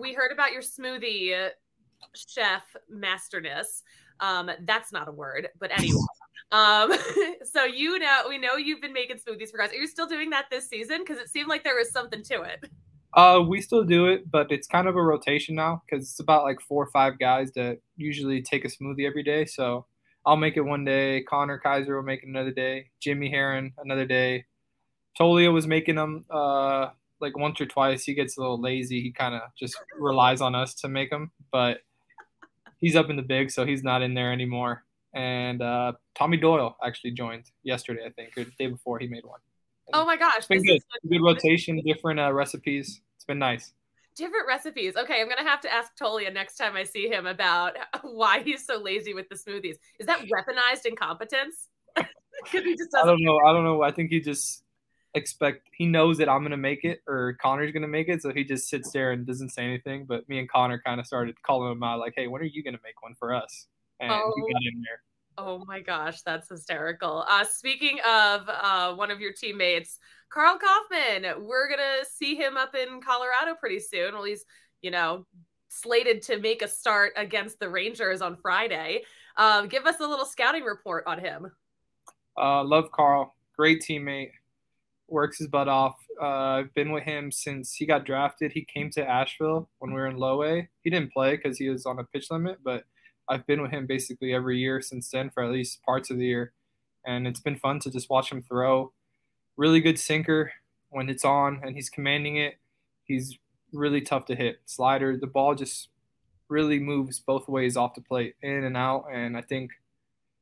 we 0.00 0.14
heard 0.14 0.30
about 0.30 0.52
your 0.52 0.62
smoothie 0.62 1.50
chef 2.14 2.62
masterness. 2.88 3.82
Um, 4.20 4.50
that's 4.64 4.92
not 4.92 5.08
a 5.08 5.12
word, 5.12 5.48
but 5.58 5.70
anyway. 5.76 6.00
um, 6.52 6.92
so 7.44 7.64
you 7.64 7.98
know, 7.98 8.24
we 8.28 8.38
know 8.38 8.56
you've 8.56 8.80
been 8.80 8.92
making 8.92 9.18
smoothies 9.18 9.50
for 9.50 9.58
guys. 9.58 9.72
Are 9.72 9.76
you 9.76 9.86
still 9.86 10.06
doing 10.06 10.30
that 10.30 10.46
this 10.50 10.68
season? 10.68 10.98
Because 11.00 11.18
it 11.18 11.28
seemed 11.28 11.48
like 11.48 11.64
there 11.64 11.76
was 11.76 11.90
something 11.90 12.22
to 12.24 12.42
it. 12.42 12.70
Uh, 13.14 13.40
we 13.40 13.62
still 13.62 13.82
do 13.82 14.08
it, 14.08 14.30
but 14.30 14.52
it's 14.52 14.66
kind 14.66 14.86
of 14.86 14.94
a 14.94 15.02
rotation 15.02 15.54
now 15.54 15.82
because 15.88 16.06
it's 16.06 16.20
about 16.20 16.44
like 16.44 16.60
four 16.60 16.82
or 16.82 16.90
five 16.90 17.18
guys 17.18 17.50
that 17.52 17.78
usually 17.96 18.42
take 18.42 18.62
a 18.66 18.68
smoothie 18.68 19.06
every 19.06 19.22
day. 19.22 19.46
So 19.46 19.86
I'll 20.26 20.36
make 20.36 20.58
it 20.58 20.60
one 20.60 20.84
day. 20.84 21.22
Connor 21.22 21.58
Kaiser 21.58 21.96
will 21.96 22.02
make 22.02 22.24
it 22.24 22.28
another 22.28 22.50
day. 22.50 22.90
Jimmy 23.00 23.30
Herron 23.30 23.72
another 23.78 24.04
day. 24.04 24.44
Toglia 25.18 25.50
was 25.50 25.66
making 25.66 25.94
them 25.94 26.26
uh, 26.30 26.88
like 27.20 27.38
once 27.38 27.58
or 27.58 27.66
twice. 27.66 28.04
He 28.04 28.12
gets 28.12 28.36
a 28.36 28.40
little 28.40 28.60
lazy. 28.60 29.00
He 29.00 29.12
kind 29.12 29.34
of 29.34 29.42
just 29.58 29.76
relies 29.98 30.42
on 30.42 30.54
us 30.54 30.74
to 30.74 30.88
make 30.88 31.08
them, 31.08 31.30
but 31.50 31.78
he's 32.78 32.96
up 32.96 33.10
in 33.10 33.16
the 33.16 33.22
big, 33.22 33.50
so 33.50 33.64
he's 33.64 33.82
not 33.82 34.02
in 34.02 34.14
there 34.14 34.32
anymore. 34.32 34.84
And 35.14 35.62
uh, 35.62 35.92
Tommy 36.14 36.36
Doyle 36.36 36.76
actually 36.84 37.12
joined 37.12 37.44
yesterday, 37.62 38.02
I 38.06 38.10
think, 38.10 38.36
or 38.36 38.44
the 38.44 38.52
day 38.58 38.66
before 38.66 38.98
he 38.98 39.06
made 39.06 39.24
one. 39.24 39.40
And 39.86 39.94
oh 39.94 40.04
my 40.04 40.16
gosh, 40.16 40.38
it's 40.38 40.46
been 40.46 40.62
good. 40.62 40.82
good 41.08 41.22
rotation, 41.22 41.80
different 41.84 42.20
uh, 42.20 42.32
recipes. 42.32 43.00
It's 43.16 43.24
been 43.24 43.38
nice. 43.38 43.72
Different 44.16 44.46
recipes. 44.46 44.96
Okay, 44.96 45.20
I'm 45.20 45.28
gonna 45.28 45.48
have 45.48 45.60
to 45.62 45.72
ask 45.72 45.92
Toglia 45.96 46.32
next 46.32 46.56
time 46.56 46.74
I 46.74 46.84
see 46.84 47.08
him 47.08 47.26
about 47.26 47.76
why 48.02 48.42
he's 48.42 48.66
so 48.66 48.78
lazy 48.78 49.14
with 49.14 49.28
the 49.28 49.36
smoothies. 49.36 49.76
Is 49.98 50.06
that 50.06 50.20
weaponized 50.20 50.86
incompetence? 50.86 51.68
I 51.96 52.06
don't 53.04 53.22
know. 53.22 53.38
I 53.38 53.52
don't 53.52 53.64
know. 53.64 53.82
I 53.82 53.92
think 53.92 54.10
he 54.10 54.20
just 54.20 54.62
expect 55.16 55.68
he 55.72 55.86
knows 55.86 56.18
that 56.18 56.28
I'm 56.28 56.42
gonna 56.42 56.56
make 56.56 56.84
it 56.84 57.00
or 57.08 57.36
Connor's 57.40 57.72
gonna 57.72 57.88
make 57.88 58.08
it, 58.08 58.22
so 58.22 58.32
he 58.32 58.44
just 58.44 58.68
sits 58.68 58.92
there 58.92 59.12
and 59.12 59.26
doesn't 59.26 59.50
say 59.50 59.64
anything. 59.64 60.04
But 60.04 60.28
me 60.28 60.38
and 60.38 60.48
Connor 60.48 60.80
kind 60.84 61.00
of 61.00 61.06
started 61.06 61.40
calling 61.42 61.72
him 61.72 61.82
out, 61.82 61.98
like, 61.98 62.12
"Hey, 62.14 62.28
when 62.28 62.42
are 62.42 62.44
you 62.44 62.62
gonna 62.62 62.78
make 62.84 63.02
one 63.02 63.14
for 63.18 63.34
us?" 63.34 63.66
And 63.98 64.12
oh. 64.12 64.32
he 64.36 64.52
got 64.52 64.62
in 64.62 64.82
there. 64.82 65.00
Oh 65.38 65.64
my 65.66 65.80
gosh, 65.80 66.22
that's 66.22 66.48
hysterical. 66.48 67.24
Uh, 67.28 67.44
speaking 67.44 67.98
of 68.06 68.48
uh, 68.48 68.94
one 68.94 69.10
of 69.10 69.20
your 69.20 69.32
teammates, 69.32 69.98
Karl 70.28 70.58
Kauffmann, 70.58 71.44
we're 71.44 71.68
gonna 71.68 72.04
see 72.10 72.36
him 72.36 72.56
up 72.56 72.74
in 72.74 73.00
Colorado 73.00 73.54
pretty 73.58 73.80
soon. 73.80 74.14
Well, 74.14 74.24
he's 74.24 74.44
you 74.82 74.90
know 74.90 75.26
slated 75.68 76.22
to 76.22 76.38
make 76.38 76.62
a 76.62 76.68
start 76.68 77.12
against 77.16 77.58
the 77.58 77.68
Rangers 77.68 78.22
on 78.22 78.36
Friday. 78.36 79.02
Um, 79.36 79.68
give 79.68 79.86
us 79.86 80.00
a 80.00 80.06
little 80.06 80.24
scouting 80.24 80.64
report 80.64 81.04
on 81.06 81.18
him. 81.18 81.50
Uh, 82.38 82.62
love 82.64 82.90
Karl, 82.92 83.34
great 83.56 83.82
teammate 83.82 84.30
works 85.08 85.38
his 85.38 85.48
butt 85.48 85.68
off. 85.68 85.96
Uh, 86.20 86.26
I've 86.26 86.74
been 86.74 86.92
with 86.92 87.04
him 87.04 87.30
since 87.30 87.74
he 87.74 87.86
got 87.86 88.04
drafted. 88.04 88.52
He 88.52 88.64
came 88.64 88.90
to 88.90 89.08
Asheville 89.08 89.68
when 89.78 89.92
we 89.92 90.00
were 90.00 90.06
in 90.08 90.16
low 90.16 90.42
A. 90.42 90.68
He 90.82 90.90
didn't 90.90 91.12
play 91.12 91.36
because 91.36 91.58
he 91.58 91.68
was 91.68 91.86
on 91.86 91.98
a 91.98 92.04
pitch 92.04 92.30
limit, 92.30 92.58
but 92.64 92.84
I've 93.28 93.46
been 93.46 93.62
with 93.62 93.70
him 93.70 93.86
basically 93.86 94.32
every 94.32 94.58
year 94.58 94.80
since 94.80 95.10
then 95.10 95.30
for 95.30 95.42
at 95.42 95.52
least 95.52 95.82
parts 95.82 96.10
of 96.10 96.18
the 96.18 96.26
year. 96.26 96.52
And 97.04 97.26
it's 97.26 97.40
been 97.40 97.56
fun 97.56 97.80
to 97.80 97.90
just 97.90 98.10
watch 98.10 98.30
him 98.30 98.42
throw. 98.42 98.92
Really 99.56 99.80
good 99.80 99.98
sinker 99.98 100.52
when 100.90 101.08
it's 101.08 101.24
on 101.24 101.60
and 101.62 101.74
he's 101.74 101.90
commanding 101.90 102.36
it. 102.36 102.54
He's 103.04 103.38
really 103.72 104.00
tough 104.00 104.26
to 104.26 104.34
hit. 104.34 104.60
Slider, 104.66 105.16
the 105.16 105.26
ball 105.26 105.54
just 105.54 105.88
really 106.48 106.78
moves 106.78 107.18
both 107.18 107.48
ways 107.48 107.76
off 107.76 107.94
the 107.94 108.00
plate, 108.00 108.34
in 108.42 108.64
and 108.64 108.76
out. 108.76 109.06
And 109.12 109.36
I 109.36 109.42
think 109.42 109.70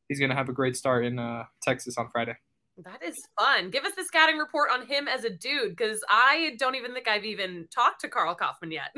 he's 0.08 0.18
going 0.18 0.30
to 0.30 0.36
have 0.36 0.48
a 0.48 0.52
great 0.52 0.76
start 0.76 1.04
in 1.04 1.18
uh, 1.18 1.44
Texas 1.62 1.98
on 1.98 2.08
Friday. 2.10 2.36
That 2.78 3.02
is 3.04 3.22
fun. 3.38 3.70
Give 3.70 3.84
us 3.84 3.94
the 3.96 4.04
scouting 4.04 4.36
report 4.36 4.70
on 4.72 4.86
him 4.86 5.06
as 5.06 5.24
a 5.24 5.30
dude, 5.30 5.76
because 5.76 6.02
I 6.08 6.56
don't 6.58 6.74
even 6.74 6.92
think 6.92 7.06
I've 7.06 7.24
even 7.24 7.68
talked 7.72 8.00
to 8.00 8.08
Karl 8.08 8.34
Kauffmann 8.34 8.72
yet. 8.72 8.94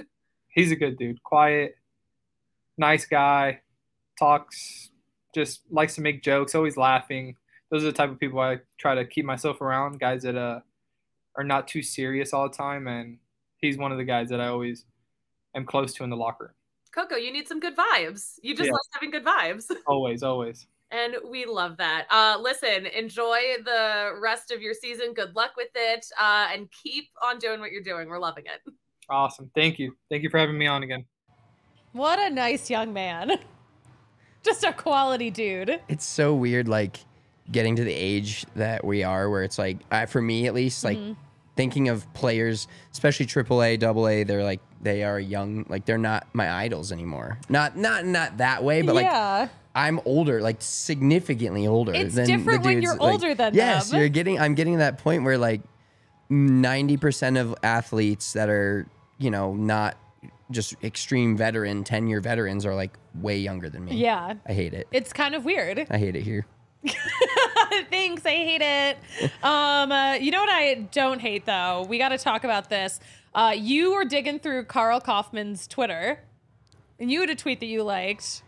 He's 0.49 0.72
a 0.72 0.77
good 0.77 0.97
dude. 0.97 1.22
Quiet, 1.22 1.77
nice 2.79 3.05
guy, 3.05 3.61
talks, 4.18 4.91
just 5.35 5.61
likes 5.70 5.95
to 5.97 6.01
make 6.01 6.22
jokes, 6.22 6.55
always 6.55 6.79
laughing. 6.79 7.37
Those 7.70 7.83
are 7.83 7.87
the 7.87 7.93
type 7.93 8.11
of 8.11 8.18
people 8.18 8.41
I 8.41 8.61
try 8.79 8.95
to 8.95 9.05
keep 9.05 9.27
myself 9.27 9.61
around, 9.61 10.01
guys 10.01 10.22
that 10.22 10.37
uh, 10.37 10.61
are 11.37 11.45
not 11.45 11.68
too 11.68 11.83
serious 11.83 12.33
all 12.33 12.49
the 12.49 12.57
time. 12.57 12.87
And 12.87 13.18
he's 13.59 13.77
one 13.77 13.93
of 13.93 13.99
the 13.99 14.05
guys 14.05 14.31
that 14.31 14.41
I 14.41 14.47
always 14.47 14.87
am 15.55 15.66
close 15.66 15.93
to 15.95 16.05
in 16.05 16.11
the 16.11 16.16
locker 16.16 16.45
room. 16.45 16.53
Coco, 16.95 17.16
you 17.16 17.31
need 17.31 17.47
some 17.47 17.61
good 17.61 17.77
vibes. 17.77 18.37
You 18.43 18.55
just 18.55 18.68
yeah. 18.68 18.72
like 18.72 18.81
having 18.95 19.11
good 19.11 19.24
vibes. 19.24 19.70
Always, 19.87 20.22
always. 20.22 20.66
And 20.91 21.16
we 21.28 21.47
love 21.47 21.76
that. 21.78 22.07
Uh, 22.11 22.39
listen, 22.41 22.87
enjoy 22.87 23.41
the 23.64 24.12
rest 24.20 24.53
of 24.53 24.62
your 24.62 24.72
season. 24.72 25.14
Good 25.14 25.34
luck 25.34 25.53
with 25.57 25.70
it. 25.74 26.07
Uh, 26.18 26.49
and 26.53 26.68
keep 26.70 27.09
on 27.22 27.39
doing 27.39 27.61
what 27.61 27.72
you're 27.72 27.82
doing. 27.82 28.09
We're 28.09 28.20
loving 28.20 28.45
it. 28.47 28.72
Awesome. 29.09 29.51
Thank 29.55 29.78
you. 29.78 29.97
Thank 30.11 30.22
you 30.22 30.30
for 30.30 30.39
having 30.39 30.57
me 30.57 30.66
on 30.66 30.82
again. 30.82 31.05
What 31.93 32.18
a 32.18 32.30
nice 32.30 32.70
young 32.70 32.93
man. 32.93 33.32
Just 34.45 34.62
a 34.62 34.72
quality 34.72 35.30
dude. 35.30 35.80
It's 35.89 36.05
so 36.05 36.34
weird, 36.34 36.68
like 36.68 36.99
getting 37.51 37.74
to 37.76 37.84
the 37.84 37.93
age 37.93 38.45
that 38.55 38.84
we 38.84 39.03
are, 39.03 39.28
where 39.28 39.43
it's 39.43 39.59
like, 39.59 39.78
uh, 39.91 40.07
for 40.07 40.22
me 40.22 40.47
at 40.47 40.55
least, 40.55 40.84
like 40.84 40.99
mm-hmm. 40.99 41.12
thinking 41.57 41.89
of 41.89 42.12
players, 42.14 42.68
especially 42.93 43.26
AAA, 43.26 43.82
AA, 43.82 44.24
they're 44.24 44.45
like, 44.45 44.61
they 44.80 45.03
are 45.03 45.18
young, 45.18 45.66
like 45.68 45.84
they're 45.84 45.99
not 45.99 46.28
my 46.32 46.53
idols 46.53 46.93
anymore. 46.93 47.39
Not, 47.49 47.76
not, 47.76 48.05
not 48.05 48.39
that 48.39 48.62
way, 48.62 48.82
but 48.82 48.95
yeah. 48.95 49.39
like 49.41 49.51
I'm 49.77 50.01
older, 50.07 50.41
like 50.41 50.57
significantly 50.61 51.66
older. 51.66 51.93
It's 51.93 52.14
than 52.14 52.27
different 52.27 52.62
the 52.62 52.68
when 52.70 52.83
you're 52.83 52.97
like, 52.97 53.12
older 53.12 53.35
than 53.35 53.53
them. 53.53 53.55
yes, 53.55 53.91
them. 53.91 54.01
you're 54.01 54.09
getting. 54.09 54.41
I'm 54.41 54.55
getting 54.55 54.72
to 54.72 54.79
that 54.79 54.97
point 54.97 55.22
where 55.22 55.37
like 55.37 55.61
ninety 56.31 56.97
percent 56.97 57.37
of 57.37 57.55
athletes 57.62 58.33
that 58.33 58.49
are 58.49 58.87
you 59.18 59.31
know 59.31 59.55
not 59.55 59.99
just 60.51 60.83
extreme 60.83 61.37
veteran, 61.37 61.85
ten 61.85 62.07
year 62.07 62.22
veterans 62.22 62.64
are 62.64 62.74
like 62.74 62.97
way 63.14 63.37
younger 63.37 63.68
than 63.68 63.85
me. 63.85 63.97
Yeah, 63.97 64.37
I 64.47 64.53
hate 64.55 64.72
it. 64.72 64.89
It's 64.93 65.12
kind 65.12 65.35
of 65.35 65.45
weird. 65.45 65.87
I 65.91 65.99
hate 65.99 66.16
it 66.16 66.22
here. 66.22 66.47
Thanks, 67.91 68.24
I 68.24 68.31
hate 68.31 68.62
it. 68.62 68.99
Um, 69.43 69.93
uh, 69.93 70.14
you 70.14 70.31
know 70.31 70.41
what 70.41 70.51
I 70.51 70.74
don't 70.91 71.20
hate 71.20 71.45
though? 71.45 71.85
We 71.89 71.99
got 71.99 72.09
to 72.09 72.18
talk 72.18 72.45
about 72.45 72.70
this. 72.70 72.99
Uh, 73.35 73.53
you 73.55 73.95
were 73.95 74.05
digging 74.05 74.39
through 74.39 74.64
Karl 74.64 75.01
Kauffmann's 75.01 75.66
Twitter, 75.66 76.20
and 76.99 77.11
you 77.11 77.20
had 77.20 77.29
a 77.29 77.35
tweet 77.35 77.61
that 77.61 77.66
you 77.66 77.83
liked 77.83 78.43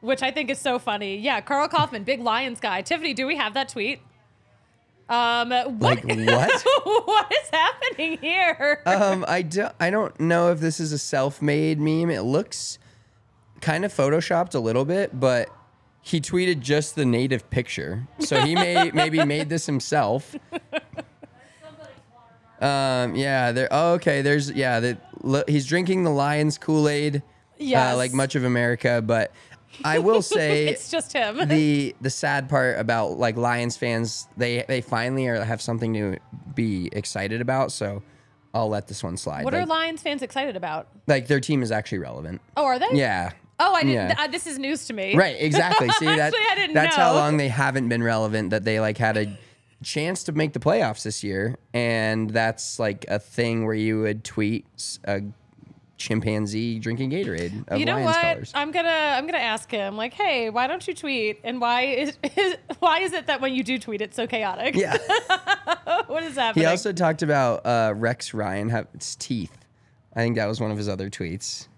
which 0.00 0.22
I 0.22 0.30
think 0.30 0.50
is 0.50 0.58
so 0.58 0.78
funny. 0.78 1.16
Yeah, 1.16 1.40
Karl 1.40 1.68
Kauffmann, 1.68 2.04
big 2.04 2.20
Lions 2.20 2.60
guy. 2.60 2.82
Tiffany, 2.82 3.14
do 3.14 3.26
we 3.26 3.36
have 3.36 3.54
that 3.54 3.68
tweet? 3.68 4.00
Um, 5.08 5.50
what, 5.50 5.80
Like 5.80 6.04
what? 6.04 6.62
what 6.84 7.32
is 7.32 7.48
happening 7.52 8.18
here? 8.18 8.80
um, 8.86 9.24
I 9.26 9.42
don't. 9.42 9.74
I 9.80 9.90
don't 9.90 10.18
know 10.20 10.52
if 10.52 10.60
this 10.60 10.78
is 10.78 10.92
a 10.92 10.98
self-made 10.98 11.80
meme. 11.80 12.10
It 12.10 12.22
looks 12.22 12.78
kind 13.60 13.84
of 13.84 13.92
photoshopped 13.92 14.54
a 14.54 14.60
little 14.60 14.84
bit, 14.84 15.18
but 15.18 15.48
he 16.00 16.20
tweeted 16.20 16.60
just 16.60 16.94
the 16.94 17.04
native 17.04 17.50
picture, 17.50 18.06
so 18.20 18.40
he 18.40 18.54
may 18.54 18.90
maybe 18.94 19.24
made 19.24 19.48
this 19.48 19.66
himself. 19.66 20.36
Um, 22.60 23.14
yeah. 23.16 23.52
There. 23.52 23.68
Oh, 23.70 23.94
okay. 23.94 24.22
There's. 24.22 24.50
Yeah. 24.50 24.94
He's 25.48 25.66
drinking 25.66 26.04
the 26.04 26.10
Lions 26.10 26.58
Kool 26.58 26.88
Aid. 26.88 27.22
Yes. 27.58 27.94
Uh, 27.94 27.96
like 27.96 28.12
much 28.12 28.36
of 28.36 28.44
America, 28.44 29.02
but 29.04 29.32
I 29.84 29.98
will 29.98 30.22
say 30.22 30.68
it's 30.68 30.90
just 30.90 31.12
him. 31.12 31.48
the 31.48 31.94
the 32.00 32.10
sad 32.10 32.48
part 32.48 32.78
about 32.78 33.18
like 33.18 33.36
Lions 33.36 33.76
fans, 33.76 34.28
they 34.36 34.64
they 34.66 34.80
finally 34.80 35.26
are 35.26 35.42
have 35.42 35.62
something 35.62 35.94
to 35.94 36.16
be 36.54 36.88
excited 36.92 37.40
about. 37.40 37.72
So 37.72 38.02
I'll 38.54 38.68
let 38.68 38.88
this 38.88 39.02
one 39.02 39.16
slide. 39.16 39.44
what 39.44 39.54
like, 39.54 39.62
are 39.62 39.66
Lions 39.66 40.02
fans 40.02 40.22
excited 40.22 40.56
about? 40.56 40.88
like 41.06 41.26
their 41.26 41.40
team 41.40 41.62
is 41.62 41.72
actually 41.72 41.98
relevant. 41.98 42.40
Oh, 42.56 42.64
are 42.64 42.78
they? 42.78 42.88
Yeah. 42.92 43.32
Oh, 43.62 43.74
I 43.74 43.82
didn't. 43.82 43.94
Yeah. 43.94 44.14
Uh, 44.18 44.26
this 44.26 44.46
is 44.46 44.58
news 44.58 44.86
to 44.86 44.94
me. 44.94 45.14
Right, 45.14 45.36
exactly. 45.38 45.90
See 45.98 46.06
that 46.06 46.32
Actually, 46.32 46.72
that's 46.72 46.96
how 46.96 47.12
long 47.12 47.36
they 47.36 47.48
haven't 47.48 47.90
been 47.90 48.02
relevant 48.02 48.50
that 48.50 48.64
they 48.64 48.80
like 48.80 48.96
had 48.96 49.18
a 49.18 49.38
chance 49.82 50.24
to 50.24 50.32
make 50.32 50.52
the 50.52 50.58
playoffs 50.58 51.02
this 51.02 51.24
year 51.24 51.56
and 51.72 52.30
that's 52.30 52.78
like 52.78 53.06
a 53.08 53.18
thing 53.18 53.64
where 53.64 53.74
you 53.74 54.00
would 54.00 54.22
tweet 54.24 54.66
a 55.04 55.22
chimpanzee 56.00 56.78
drinking 56.78 57.10
Gatorade 57.10 57.68
of 57.68 57.78
You 57.78 57.84
know 57.84 57.94
Lions 57.94 58.06
what? 58.06 58.22
colors. 58.22 58.52
I'm 58.54 58.72
gonna 58.72 58.88
I'm 58.88 59.26
gonna 59.26 59.38
ask 59.38 59.70
him 59.70 59.96
like, 59.96 60.14
hey, 60.14 60.50
why 60.50 60.66
don't 60.66 60.86
you 60.88 60.94
tweet? 60.94 61.38
And 61.44 61.60
why 61.60 61.82
is, 61.82 62.16
is 62.36 62.56
why 62.80 63.00
is 63.00 63.12
it 63.12 63.26
that 63.26 63.40
when 63.40 63.54
you 63.54 63.62
do 63.62 63.78
tweet, 63.78 64.00
it's 64.00 64.16
so 64.16 64.26
chaotic? 64.26 64.74
Yeah. 64.74 64.96
what 66.06 66.22
is 66.24 66.34
happening? 66.36 66.64
He 66.64 66.66
also 66.66 66.92
talked 66.92 67.22
about 67.22 67.64
uh, 67.64 67.92
Rex 67.94 68.34
Ryan 68.34 68.70
have 68.70 68.88
its 68.94 69.14
teeth. 69.14 69.56
I 70.16 70.20
think 70.20 70.36
that 70.36 70.46
was 70.46 70.60
one 70.60 70.70
of 70.70 70.78
his 70.78 70.88
other 70.88 71.10
tweets. 71.10 71.68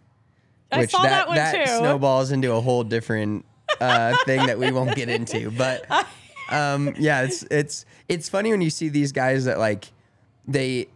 I 0.71 0.87
saw 0.87 1.03
that, 1.03 1.29
one 1.29 1.37
too. 1.55 1.67
snowballs 1.67 2.31
into 2.31 2.53
a 2.53 2.61
whole 2.61 2.83
different 2.83 3.45
uh, 3.79 4.17
thing 4.25 4.47
that 4.47 4.59
we 4.59 4.71
won't 4.71 4.95
get 4.97 5.11
into. 5.11 5.51
But 5.51 5.85
um, 6.49 6.95
yeah, 6.99 7.23
it's 7.23 7.43
it's 7.51 7.85
it's 8.09 8.29
funny 8.29 8.53
when 8.53 8.63
you 8.63 8.71
see 8.71 8.89
these 8.89 9.13
guys 9.13 9.45
that 9.45 9.59
like 9.59 9.93
they 10.47 10.87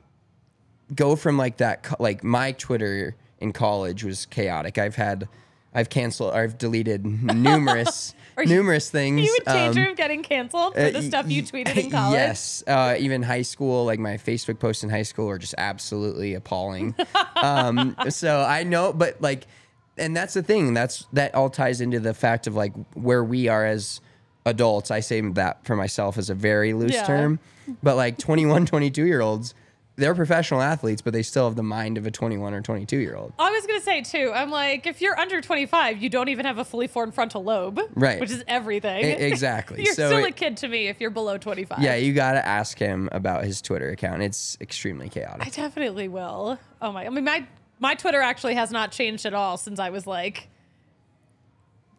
go 0.94 1.16
from 1.16 1.36
like 1.36 1.56
that 1.58 2.00
like 2.00 2.22
my 2.24 2.52
Twitter 2.52 3.16
in 3.40 3.52
college 3.52 4.04
was 4.04 4.26
chaotic. 4.26 4.78
I've 4.78 4.96
had 4.96 5.28
I've 5.74 5.90
canceled 5.90 6.32
I've 6.34 6.56
deleted 6.58 7.04
numerous 7.34 8.14
you- 8.38 8.46
numerous 8.46 8.90
things. 8.90 9.22
you 9.22 9.38
in 9.46 9.52
danger 9.52 9.82
um, 9.84 9.88
of 9.92 9.96
getting 9.96 10.22
canceled 10.22 10.74
for 10.74 10.90
the 10.90 10.98
uh, 10.98 11.02
stuff 11.02 11.30
you 11.30 11.42
tweeted 11.42 11.76
in 11.84 11.90
college. 11.90 12.14
Yes, 12.14 12.62
uh, 12.66 12.94
even 12.98 13.22
high 13.22 13.42
school, 13.42 13.84
like 13.84 13.98
my 13.98 14.16
Facebook 14.16 14.58
posts 14.58 14.84
in 14.84 14.90
high 14.90 15.02
school 15.02 15.28
are 15.30 15.38
just 15.38 15.54
absolutely 15.58 16.34
appalling. 16.34 16.94
um, 17.36 17.96
so 18.10 18.40
I 18.42 18.62
know, 18.62 18.92
but 18.92 19.20
like, 19.22 19.46
and 19.98 20.14
that's 20.16 20.34
the 20.34 20.42
thing. 20.42 20.74
That's 20.74 21.06
that 21.14 21.34
all 21.34 21.48
ties 21.50 21.80
into 21.80 21.98
the 22.00 22.12
fact 22.14 22.46
of 22.46 22.54
like 22.54 22.72
where 22.94 23.24
we 23.24 23.48
are 23.48 23.64
as 23.64 24.00
adults. 24.44 24.90
I 24.90 25.00
say 25.00 25.20
that 25.22 25.64
for 25.66 25.74
myself 25.76 26.18
as 26.18 26.28
a 26.30 26.34
very 26.34 26.72
loose 26.74 26.92
Yeah. 26.92 27.04
term, 27.06 27.38
but 27.82 27.96
like 27.96 28.18
21, 28.18 28.66
22 28.66 29.04
year 29.06 29.20
olds, 29.22 29.54
they're 29.96 30.14
professional 30.14 30.60
athletes, 30.62 31.02
but 31.02 31.12
they 31.12 31.22
still 31.22 31.46
have 31.46 31.56
the 31.56 31.62
mind 31.62 31.98
of 31.98 32.06
a 32.06 32.10
21 32.10 32.54
or 32.54 32.60
22 32.60 32.98
year 32.98 33.16
old. 33.16 33.32
I 33.38 33.50
was 33.50 33.66
gonna 33.66 33.80
say 33.80 34.02
too. 34.02 34.32
I'm 34.34 34.50
like, 34.50 34.86
if 34.86 35.00
you're 35.00 35.18
under 35.18 35.40
25, 35.40 36.02
you 36.02 36.08
don't 36.08 36.28
even 36.28 36.46
have 36.46 36.58
a 36.58 36.64
fully 36.64 36.86
formed 36.86 37.14
frontal 37.14 37.42
lobe, 37.42 37.80
Right. 37.94 38.20
Which 38.20 38.30
is 38.30 38.44
everything. 38.46 39.04
E- 39.04 39.08
exactly. 39.26 39.82
you're 39.84 39.94
So 39.94 40.08
still 40.08 40.24
a 40.24 40.30
kid 40.32 40.58
to 40.58 40.68
me 40.68 40.88
if 40.88 41.00
you're 41.00 41.10
below 41.10 41.38
25. 41.38 41.78
Yeah, 41.80 41.94
you 41.96 42.12
got 42.12 42.32
to 42.32 42.46
ask 42.46 42.78
him 42.78 43.08
about 43.12 43.44
his 43.44 43.60
Twitter 43.62 43.90
account. 43.90 44.22
It's 44.22 44.56
extremely 44.60 45.08
chaotic. 45.08 45.46
I 45.46 45.50
definitely 45.50 46.08
will. 46.08 46.58
Oh 46.82 46.92
my! 46.92 47.06
I 47.06 47.08
mean, 47.08 47.24
my 47.24 47.46
my 47.80 47.94
Twitter 47.94 48.20
actually 48.20 48.54
has 48.54 48.70
not 48.70 48.92
changed 48.92 49.26
at 49.26 49.34
all 49.34 49.56
since 49.56 49.78
I 49.78 49.90
was 49.90 50.06
like 50.06 50.48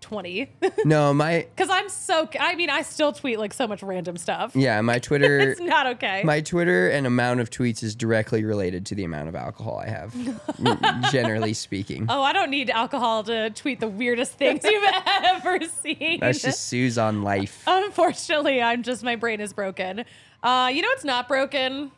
20. 0.08 0.49
no, 0.86 1.14
my 1.14 1.45
Because 1.53 1.70
I'm 1.70 1.89
so. 1.89 2.30
I 2.39 2.55
mean, 2.55 2.70
I 2.70 2.82
still 2.82 3.12
tweet 3.12 3.39
like 3.39 3.53
so 3.53 3.68
much 3.68 3.84
random 3.84 4.16
stuff. 4.16 4.55
yeah, 4.55 4.80
my 4.80 4.99
Twitter 5.08 5.51
It's 5.51 5.60
not 5.60 5.86
okay. 5.88 6.24
My 6.24 6.39
Twitter 6.39 6.89
and 6.89 7.05
amount 7.05 7.41
of 7.41 7.49
tweets 7.49 7.84
is 7.84 7.93
directly 7.93 8.45
related 8.45 8.86
to 8.86 8.95
the 8.95 9.03
amount 9.03 9.28
of 9.28 9.36
alcohol 9.36 9.80
I 9.80 9.89
have, 9.89 11.12
generally 11.12 11.53
speaking. 11.53 12.05
Oh, 12.08 12.22
I 12.22 12.32
don't 12.32 12.49
need 12.49 12.70
alcohol 12.70 13.26
to 13.26 13.49
tweet 13.49 13.82
the 13.82 13.89
weirdest 13.89 14.34
things 14.34 14.64
you've 14.64 14.93
ever 15.24 15.60
seen. 15.66 16.22
That's 16.22 16.41
just 16.41 16.66
Sue's 16.68 16.97
on 16.97 17.24
life. 17.24 17.64
Unfortunately, 17.68 18.62
I'm 18.62 18.84
just 18.84 19.03
my 19.03 19.18
brain 19.18 19.41
is 19.41 19.51
broken. 19.51 20.05
Uh, 20.41 20.72
you 20.74 20.82
know 20.82 20.89
it's 20.91 21.03
not 21.03 21.28
broken? 21.28 21.91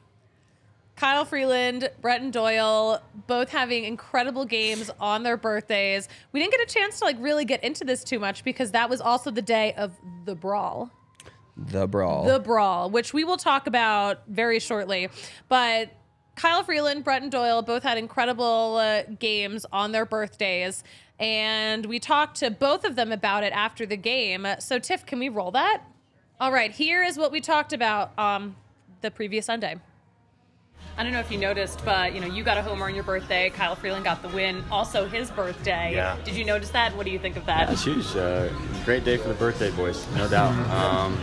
Kyle 0.99 1.23
Freeland, 1.23 1.89
Brenton 2.01 2.29
Doyle, 2.29 3.01
both 3.25 3.47
having 3.47 3.85
incredible 3.85 4.43
games 4.43 4.91
on 4.99 5.23
their 5.23 5.37
birthdays. 5.37 6.09
We 6.33 6.41
didn't 6.41 6.51
get 6.51 6.61
a 6.61 6.65
chance 6.65 6.99
to 6.99 7.05
like 7.05 7.15
really 7.21 7.45
get 7.45 7.63
into 7.63 7.85
this 7.85 8.03
too 8.03 8.19
much 8.19 8.43
because 8.43 8.71
that 8.71 8.89
was 8.89 8.99
also 8.99 9.31
the 9.31 9.41
day 9.41 9.73
of 9.75 9.93
the 10.25 10.35
brawl. 10.35 10.91
The 11.55 11.87
brawl. 11.87 12.25
The 12.25 12.41
brawl, 12.41 12.89
which 12.89 13.13
we 13.13 13.23
will 13.23 13.37
talk 13.37 13.65
about 13.65 14.27
very 14.27 14.59
shortly. 14.59 15.07
But 15.47 15.89
Kyle 16.35 16.63
Freeland, 16.63 17.05
Brenton 17.05 17.29
Doyle 17.29 17.61
both 17.61 17.83
had 17.83 17.97
incredible 17.97 18.75
uh, 18.75 19.03
games 19.03 19.65
on 19.71 19.93
their 19.93 20.05
birthdays. 20.05 20.83
And 21.17 21.85
we 21.85 21.99
talked 21.99 22.39
to 22.39 22.51
both 22.51 22.83
of 22.83 22.97
them 22.97 23.13
about 23.13 23.45
it 23.45 23.53
after 23.53 23.85
the 23.85 23.97
game. 23.97 24.45
So, 24.59 24.79
Tiff, 24.79 25.05
can 25.05 25.19
we 25.19 25.29
roll 25.29 25.51
that? 25.51 25.81
All 26.41 26.51
right, 26.51 26.71
here 26.73 27.03
is 27.03 27.17
what 27.17 27.31
we 27.31 27.39
talked 27.39 27.71
about 27.71 28.17
um, 28.19 28.57
the 28.99 29.11
previous 29.11 29.45
Sunday. 29.45 29.77
I 30.99 31.03
don't 31.03 31.13
know 31.13 31.21
if 31.21 31.31
you 31.31 31.37
noticed, 31.37 31.85
but 31.85 32.13
you 32.13 32.19
know, 32.19 32.27
you 32.27 32.43
got 32.43 32.57
a 32.57 32.61
homer 32.61 32.85
on 32.85 32.93
your 32.93 33.05
birthday. 33.05 33.49
Kyle 33.51 33.73
Freeland 33.73 34.03
got 34.03 34.21
the 34.21 34.27
win, 34.27 34.65
also 34.69 35.07
his 35.07 35.31
birthday. 35.31 35.93
Yeah. 35.93 36.17
Did 36.25 36.35
you 36.35 36.43
notice 36.43 36.71
that? 36.71 36.93
What 36.97 37.05
do 37.05 37.11
you 37.11 37.19
think 37.19 37.37
of 37.37 37.45
that? 37.45 37.69
It's 37.69 37.85
huge. 37.85 38.13
Uh, 38.17 38.49
great 38.83 39.05
day 39.05 39.15
for 39.15 39.29
the 39.29 39.33
birthday 39.33 39.71
boys, 39.71 40.05
no 40.17 40.27
doubt. 40.27 40.51
Um, 40.69 41.17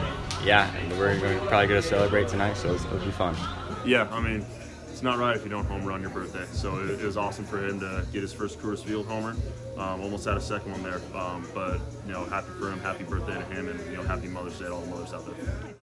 yeah, 0.46 0.70
we're 0.92 1.20
going 1.20 1.38
to 1.38 1.46
probably 1.46 1.66
going 1.66 1.82
to 1.82 1.86
celebrate 1.86 2.26
tonight, 2.26 2.56
so 2.56 2.72
it'll, 2.72 2.86
it'll 2.86 3.04
be 3.04 3.10
fun. 3.10 3.36
Yeah, 3.84 4.08
I 4.10 4.18
mean, 4.18 4.46
it's 4.88 5.02
not 5.02 5.18
right 5.18 5.36
if 5.36 5.44
you 5.44 5.50
don't 5.50 5.66
homer 5.66 5.92
on 5.92 6.00
your 6.00 6.08
birthday. 6.08 6.46
So 6.52 6.78
it, 6.78 6.92
it 6.92 7.04
was 7.04 7.18
awesome 7.18 7.44
for 7.44 7.58
him 7.58 7.78
to 7.80 8.06
get 8.14 8.22
his 8.22 8.32
first 8.32 8.58
Coors 8.58 8.82
Field 8.82 9.06
homer. 9.06 9.36
Um, 9.76 10.00
almost 10.00 10.24
had 10.24 10.38
a 10.38 10.40
second 10.40 10.72
one 10.72 10.82
there, 10.82 11.02
um, 11.14 11.46
but 11.54 11.80
you 12.06 12.14
know, 12.14 12.24
happy 12.24 12.48
for 12.58 12.70
him. 12.70 12.80
Happy 12.80 13.04
birthday 13.04 13.34
to 13.34 13.44
him, 13.54 13.68
and 13.68 13.78
you 13.90 13.98
know, 13.98 14.04
happy 14.04 14.28
Mother's 14.28 14.58
Day 14.58 14.64
to 14.64 14.72
all 14.72 14.80
the 14.80 14.86
mothers 14.86 15.12
out 15.12 15.26
there. 15.26 15.75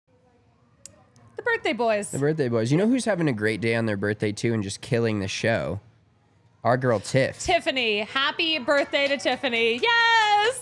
The 1.41 1.45
birthday 1.57 1.73
boys. 1.73 2.11
the 2.11 2.19
birthday 2.19 2.49
boys. 2.49 2.71
You 2.71 2.77
know 2.77 2.87
who's 2.87 3.05
having 3.05 3.27
a 3.27 3.33
great 3.33 3.61
day 3.61 3.73
on 3.73 3.87
their 3.87 3.97
birthday 3.97 4.31
too 4.31 4.53
and 4.53 4.61
just 4.61 4.79
killing 4.79 5.21
the 5.21 5.27
show? 5.27 5.79
Our 6.63 6.77
girl 6.77 6.99
Tiff. 6.99 7.39
Tiffany. 7.39 8.01
Happy 8.01 8.59
birthday 8.59 9.07
to 9.07 9.17
Tiffany. 9.17 9.79
Yes! 9.81 10.61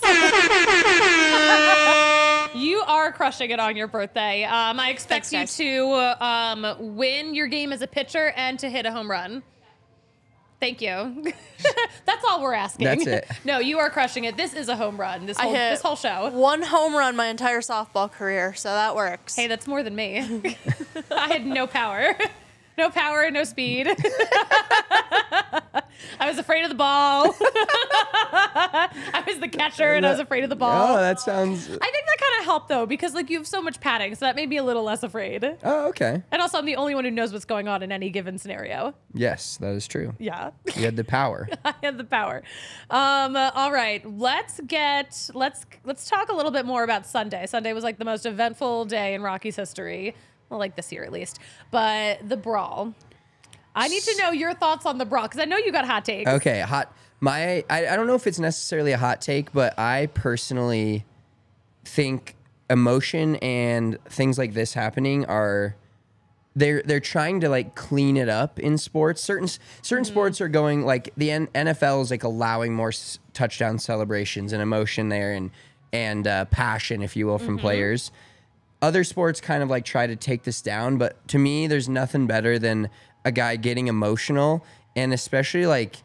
you 2.55 2.79
are 2.87 3.11
crushing 3.11 3.49
it 3.49 3.59
on 3.59 3.75
your 3.75 3.87
birthday. 3.87 4.45
Um, 4.45 4.79
I 4.79 4.91
expect 4.91 5.25
Thanks, 5.25 5.59
you 5.59 5.87
guys. 5.89 6.15
to 6.21 6.25
um, 6.25 6.95
win 6.95 7.35
your 7.35 7.47
game 7.47 7.73
as 7.73 7.81
a 7.81 7.87
pitcher 7.87 8.31
and 8.37 8.57
to 8.59 8.69
hit 8.69 8.85
a 8.85 8.91
home 8.93 9.11
run. 9.11 9.43
Thank 10.59 10.81
you. 10.81 11.33
That's 12.05 12.23
all 12.27 12.41
we're 12.41 12.53
asking. 12.53 12.85
That's 12.85 13.07
it. 13.07 13.27
No, 13.45 13.59
you 13.59 13.79
are 13.79 13.89
crushing 13.89 14.25
it. 14.25 14.35
This 14.35 14.53
is 14.53 14.67
a 14.67 14.75
home 14.75 14.97
run. 14.99 15.25
This 15.25 15.37
I 15.37 15.43
whole 15.43 15.53
hit 15.53 15.69
this 15.71 15.81
whole 15.81 15.95
show. 15.95 16.29
one 16.31 16.61
home 16.61 16.93
run 16.95 17.15
my 17.15 17.27
entire 17.27 17.61
softball 17.61 18.11
career, 18.11 18.53
so 18.53 18.69
that 18.69 18.95
works. 18.95 19.35
Hey, 19.35 19.47
that's 19.47 19.67
more 19.67 19.83
than 19.83 19.95
me. 19.95 20.19
I 21.11 21.27
had 21.27 21.45
no 21.45 21.65
power. 21.67 22.15
No 22.77 22.89
power, 22.89 23.29
no 23.31 23.43
speed. 23.45 23.87
I 26.19 26.27
was 26.29 26.37
afraid 26.37 26.63
of 26.63 26.69
the 26.69 26.75
ball. 26.75 27.35
I 27.41 29.23
was 29.27 29.39
the 29.39 29.47
catcher 29.47 29.93
and 29.93 30.05
I 30.05 30.11
was 30.11 30.19
afraid 30.19 30.43
of 30.43 30.49
the 30.49 30.55
ball. 30.55 30.95
Oh, 30.95 30.97
that 30.99 31.19
sounds. 31.19 31.65
I 31.65 31.69
think 31.69 31.79
that 32.05 32.17
kind 32.19 32.39
of 32.39 32.45
helped 32.45 32.69
though, 32.69 32.85
because 32.85 33.13
like 33.13 33.29
you 33.29 33.37
have 33.37 33.47
so 33.47 33.61
much 33.61 33.79
padding, 33.79 34.15
so 34.15 34.25
that 34.25 34.35
made 34.35 34.49
me 34.49 34.57
a 34.57 34.63
little 34.63 34.83
less 34.83 35.03
afraid. 35.03 35.57
Oh, 35.63 35.87
okay. 35.89 36.23
And 36.31 36.41
also, 36.41 36.57
I'm 36.57 36.65
the 36.65 36.75
only 36.75 36.95
one 36.95 37.05
who 37.05 37.11
knows 37.11 37.33
what's 37.33 37.45
going 37.45 37.67
on 37.67 37.83
in 37.83 37.91
any 37.91 38.09
given 38.09 38.37
scenario. 38.37 38.93
Yes, 39.13 39.57
that 39.57 39.71
is 39.73 39.87
true. 39.87 40.13
Yeah, 40.19 40.51
You 40.75 40.83
had 40.85 40.95
the 40.95 41.03
power. 41.03 41.47
I 41.65 41.73
had 41.83 41.97
the 41.97 42.03
power. 42.03 42.43
Um, 42.89 43.35
uh, 43.35 43.51
all 43.55 43.71
right, 43.71 44.03
let's 44.09 44.59
get 44.65 45.29
let's 45.33 45.65
let's 45.83 46.09
talk 46.09 46.29
a 46.29 46.35
little 46.35 46.51
bit 46.51 46.65
more 46.65 46.83
about 46.83 47.05
Sunday. 47.05 47.45
Sunday 47.45 47.73
was 47.73 47.83
like 47.83 47.97
the 47.97 48.05
most 48.05 48.25
eventful 48.25 48.85
day 48.85 49.13
in 49.13 49.21
Rocky's 49.21 49.55
history, 49.55 50.15
well, 50.49 50.59
like 50.59 50.75
this 50.75 50.91
year 50.91 51.03
at 51.03 51.11
least. 51.11 51.39
But 51.71 52.27
the 52.27 52.37
brawl. 52.37 52.93
I 53.75 53.87
need 53.87 54.03
to 54.03 54.15
know 54.17 54.31
your 54.31 54.53
thoughts 54.53 54.85
on 54.85 54.97
the 54.97 55.05
brawl 55.05 55.23
because 55.23 55.39
I 55.39 55.45
know 55.45 55.57
you 55.57 55.71
got 55.71 55.85
hot 55.85 56.05
takes. 56.05 56.29
Okay, 56.29 56.59
hot. 56.61 56.93
My, 57.21 57.63
I, 57.69 57.87
I 57.87 57.95
don't 57.95 58.07
know 58.07 58.15
if 58.15 58.27
it's 58.27 58.39
necessarily 58.39 58.91
a 58.93 58.97
hot 58.97 59.21
take, 59.21 59.51
but 59.51 59.77
I 59.77 60.07
personally 60.13 61.05
think 61.85 62.35
emotion 62.69 63.35
and 63.37 63.97
things 64.05 64.37
like 64.37 64.53
this 64.53 64.73
happening 64.73 65.25
are 65.25 65.75
they're 66.55 66.81
they're 66.83 66.99
trying 66.99 67.39
to 67.41 67.49
like 67.49 67.75
clean 67.75 68.17
it 68.17 68.29
up 68.29 68.59
in 68.59 68.77
sports. 68.77 69.21
Certain 69.21 69.47
certain 69.81 70.05
sports 70.05 70.41
are 70.41 70.47
going 70.47 70.85
like 70.85 71.13
the 71.15 71.31
N- 71.31 71.47
NFL 71.47 72.01
is 72.01 72.11
like 72.11 72.23
allowing 72.23 72.73
more 72.73 72.89
s- 72.89 73.19
touchdown 73.33 73.79
celebrations 73.79 74.51
and 74.53 74.61
emotion 74.61 75.09
there 75.09 75.33
and 75.33 75.51
and 75.93 76.27
uh, 76.27 76.45
passion, 76.45 77.01
if 77.01 77.15
you 77.15 77.25
will, 77.27 77.39
from 77.39 77.57
players. 77.57 78.11
other 78.81 79.03
sports 79.03 79.41
kind 79.41 79.61
of 79.63 79.69
like 79.69 79.83
try 79.83 80.05
to 80.07 80.15
take 80.15 80.43
this 80.43 80.61
down, 80.61 80.97
but 80.97 81.27
to 81.27 81.37
me, 81.37 81.65
there's 81.67 81.89
nothing 81.89 82.27
better 82.27 82.57
than 82.59 82.89
a 83.25 83.31
guy 83.31 83.55
getting 83.55 83.87
emotional, 83.87 84.63
and 84.95 85.13
especially 85.13 85.65
like 85.65 85.97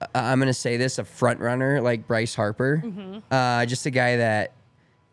uh, 0.00 0.06
I'm 0.14 0.38
gonna 0.38 0.52
say 0.52 0.76
this, 0.76 0.98
a 0.98 1.04
front 1.04 1.40
runner 1.40 1.80
like 1.80 2.06
Bryce 2.06 2.34
Harper, 2.34 2.82
uh, 3.30 3.66
just 3.66 3.86
a 3.86 3.90
guy 3.90 4.16
that 4.16 4.52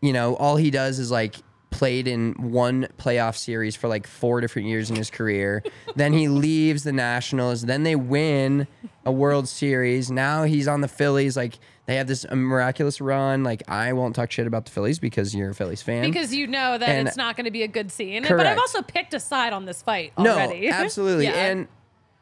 you 0.01 0.13
know 0.13 0.35
all 0.35 0.55
he 0.55 0.71
does 0.71 0.99
is 0.99 1.11
like 1.11 1.35
played 1.69 2.05
in 2.07 2.33
one 2.33 2.87
playoff 2.97 3.37
series 3.37 3.75
for 3.75 3.87
like 3.87 4.05
four 4.05 4.41
different 4.41 4.67
years 4.67 4.89
in 4.89 4.95
his 4.95 5.09
career. 5.09 5.63
then 5.95 6.13
he 6.13 6.27
leaves 6.27 6.83
the 6.83 6.91
Nationals. 6.91 7.61
Then 7.63 7.83
they 7.83 7.95
win 7.95 8.67
a 9.05 9.11
World 9.11 9.47
Series. 9.47 10.11
Now 10.11 10.43
he's 10.43 10.67
on 10.67 10.81
the 10.81 10.87
Phillies. 10.89 11.37
Like 11.37 11.59
they 11.91 11.97
have 11.97 12.07
this 12.07 12.25
uh, 12.29 12.35
miraculous 12.35 13.01
run. 13.01 13.43
Like 13.43 13.63
I 13.69 13.91
won't 13.93 14.15
talk 14.15 14.31
shit 14.31 14.47
about 14.47 14.65
the 14.65 14.71
Phillies 14.71 14.97
because 14.97 15.35
you're 15.35 15.49
a 15.49 15.53
Phillies 15.53 15.81
fan. 15.81 16.03
Because 16.03 16.33
you 16.33 16.47
know 16.47 16.77
that 16.77 16.87
And- 16.87 17.07
it's 17.07 17.17
not 17.17 17.35
going 17.35 17.45
to 17.45 17.51
be 17.51 17.63
a 17.63 17.67
good 17.67 17.91
scene. 17.91 18.23
Correct. 18.23 18.37
But 18.39 18.47
I've 18.47 18.57
also 18.59 18.81
picked 18.81 19.13
a 19.13 19.19
side 19.19 19.51
on 19.53 19.65
this 19.65 19.81
fight 19.81 20.13
already. 20.17 20.69
No, 20.69 20.73
absolutely. 20.75 21.25
Yeah. 21.25 21.31
And 21.47 21.67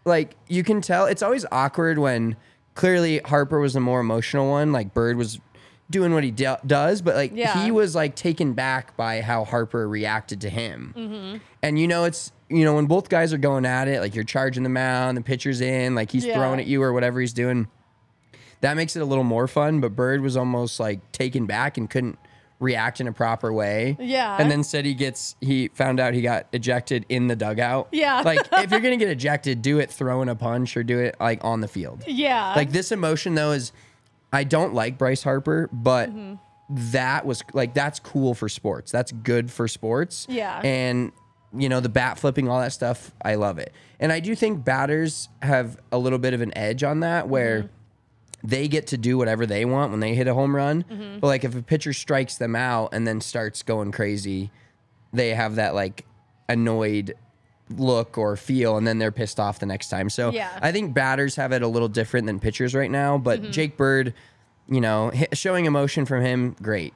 like 0.05 0.35
you 0.47 0.63
can 0.63 0.81
tell, 0.81 1.05
it's 1.05 1.21
always 1.21 1.45
awkward 1.51 1.99
when 1.99 2.35
clearly 2.73 3.19
Harper 3.19 3.59
was 3.59 3.73
the 3.73 3.79
more 3.79 3.99
emotional 3.99 4.49
one. 4.49 4.71
Like 4.71 4.93
Bird 4.93 5.15
was 5.17 5.39
doing 5.91 6.13
what 6.13 6.23
he 6.23 6.31
do- 6.31 6.55
does, 6.65 7.01
but 7.03 7.15
like 7.15 7.31
Yeah. 7.35 7.63
he 7.63 7.69
was 7.71 7.93
like 7.95 8.15
taken 8.15 8.53
back 8.53 8.97
by 8.97 9.21
how 9.21 9.43
Harper 9.45 9.87
reacted 9.87 10.41
to 10.41 10.49
him. 10.49 10.93
Mm-hmm. 10.97 11.37
And 11.61 11.79
you 11.79 11.87
know, 11.87 12.05
it's 12.05 12.31
you 12.49 12.63
know 12.63 12.73
when 12.73 12.87
both 12.87 13.09
guys 13.09 13.33
are 13.33 13.37
going 13.37 13.65
at 13.65 13.87
it, 13.87 13.99
like 14.01 14.15
you're 14.15 14.23
charging 14.23 14.63
the 14.63 14.69
mound, 14.69 15.15
the 15.17 15.21
pitcher's 15.21 15.61
in, 15.61 15.93
like 15.93 16.09
he's 16.11 16.25
Yeah. 16.25 16.33
throwing 16.35 16.59
at 16.59 16.65
you 16.65 16.81
or 16.81 16.91
whatever 16.93 17.19
he's 17.19 17.33
doing. 17.33 17.67
That 18.61 18.75
makes 18.75 18.95
it 18.95 19.01
a 19.01 19.05
little 19.05 19.23
more 19.23 19.47
fun. 19.47 19.79
But 19.81 19.95
Bird 19.95 20.21
was 20.21 20.35
almost 20.37 20.79
like 20.79 21.11
taken 21.11 21.45
back 21.45 21.77
and 21.77 21.89
couldn't 21.89 22.17
react 22.59 22.99
in 22.99 23.07
a 23.07 23.13
proper 23.13 23.53
way. 23.53 23.95
Yeah. 23.99 24.35
And 24.37 24.51
then 24.51 24.63
said 24.63 24.83
he 24.85 24.93
gets 24.93 25.35
he 25.39 25.69
found 25.69 25.99
out 25.99 26.13
he 26.13 26.21
got 26.21 26.47
ejected 26.51 27.05
in 27.07 27.27
the 27.27 27.35
dugout. 27.35 27.87
Yeah. 27.91 28.21
Like 28.25 28.41
if 28.51 28.71
you're 28.71 28.81
gonna 28.81 28.97
get 28.97 29.07
ejected, 29.19 29.61
do 29.61 29.79
it 29.79 29.89
throwing 29.89 30.27
a 30.27 30.35
punch 30.35 30.75
or 30.75 30.83
do 30.83 30.99
it 30.99 31.15
like 31.19 31.43
on 31.43 31.61
the 31.61 31.67
field. 31.69 32.03
yeah. 32.05 32.53
Like 32.55 32.71
this 32.71 32.91
emotion 32.91 33.35
though 33.35 33.51
is 33.53 33.71
I 34.33 34.43
don't 34.43 34.73
like 34.73 34.97
Bryce 34.97 35.23
Harper, 35.23 35.69
but 35.71 36.09
Mm-hmm. 36.09 36.35
that 36.91 37.25
was 37.25 37.43
like 37.53 37.73
that's 37.73 37.99
cool 37.99 38.33
for 38.33 38.49
sports. 38.49 38.91
That's 38.91 39.11
good 39.13 39.49
for 39.49 39.67
sports. 39.69 40.27
Yeah. 40.29 40.59
And 40.63 41.13
you 41.57 41.67
know, 41.69 41.79
the 41.79 41.89
bat 41.89 42.19
flipping, 42.19 42.47
all 42.49 42.59
that 42.59 42.73
stuff, 42.73 43.11
I 43.23 43.35
love 43.35 43.57
it. 43.57 43.73
And 43.99 44.11
I 44.11 44.19
do 44.19 44.35
think 44.35 44.63
batters 44.63 45.29
have 45.41 45.79
a 45.91 45.97
little 45.97 46.19
bit 46.19 46.33
of 46.35 46.41
an 46.41 46.55
edge 46.57 46.83
on 46.83 46.99
that 46.99 47.27
where 47.29 47.59
Mm-hmm. 47.63 47.73
They 48.43 48.67
get 48.67 48.87
to 48.87 48.97
do 48.97 49.17
whatever 49.17 49.45
they 49.45 49.65
want 49.65 49.91
when 49.91 49.99
they 49.99 50.15
hit 50.15 50.27
a 50.27 50.33
home 50.33 50.55
run. 50.55 50.83
Mm-hmm. 50.83 51.19
But 51.19 51.27
like 51.27 51.43
if 51.43 51.55
a 51.55 51.61
pitcher 51.61 51.93
strikes 51.93 52.37
them 52.37 52.55
out 52.55 52.93
and 52.93 53.07
then 53.07 53.19
starts 53.21 53.63
going 53.63 53.91
crazy, 53.91 54.51
they 55.11 55.29
have 55.33 55.55
that 55.55 55.75
like 55.75 56.05
annoyed 56.47 57.15
look 57.75 58.17
or 58.17 58.35
feel 58.35 58.77
and 58.77 58.87
then 58.87 58.97
they're 58.97 59.11
pissed 59.11 59.39
off 59.39 59.59
the 59.59 59.65
next 59.65 59.89
time. 59.89 60.09
So 60.09 60.31
Yeah. 60.31 60.57
I 60.61 60.71
think 60.71 60.93
batters 60.93 61.35
have 61.35 61.51
it 61.51 61.61
a 61.61 61.67
little 61.67 61.87
different 61.87 62.25
than 62.27 62.39
pitchers 62.39 62.73
right 62.73 62.89
now, 62.89 63.17
but 63.17 63.41
Mm-hmm. 63.41 63.51
Jake 63.51 63.77
Bird, 63.77 64.13
you 64.67 64.81
know, 64.81 65.11
showing 65.33 65.65
emotion 65.65 66.05
from 66.05 66.21
him, 66.23 66.55
great. 66.61 66.93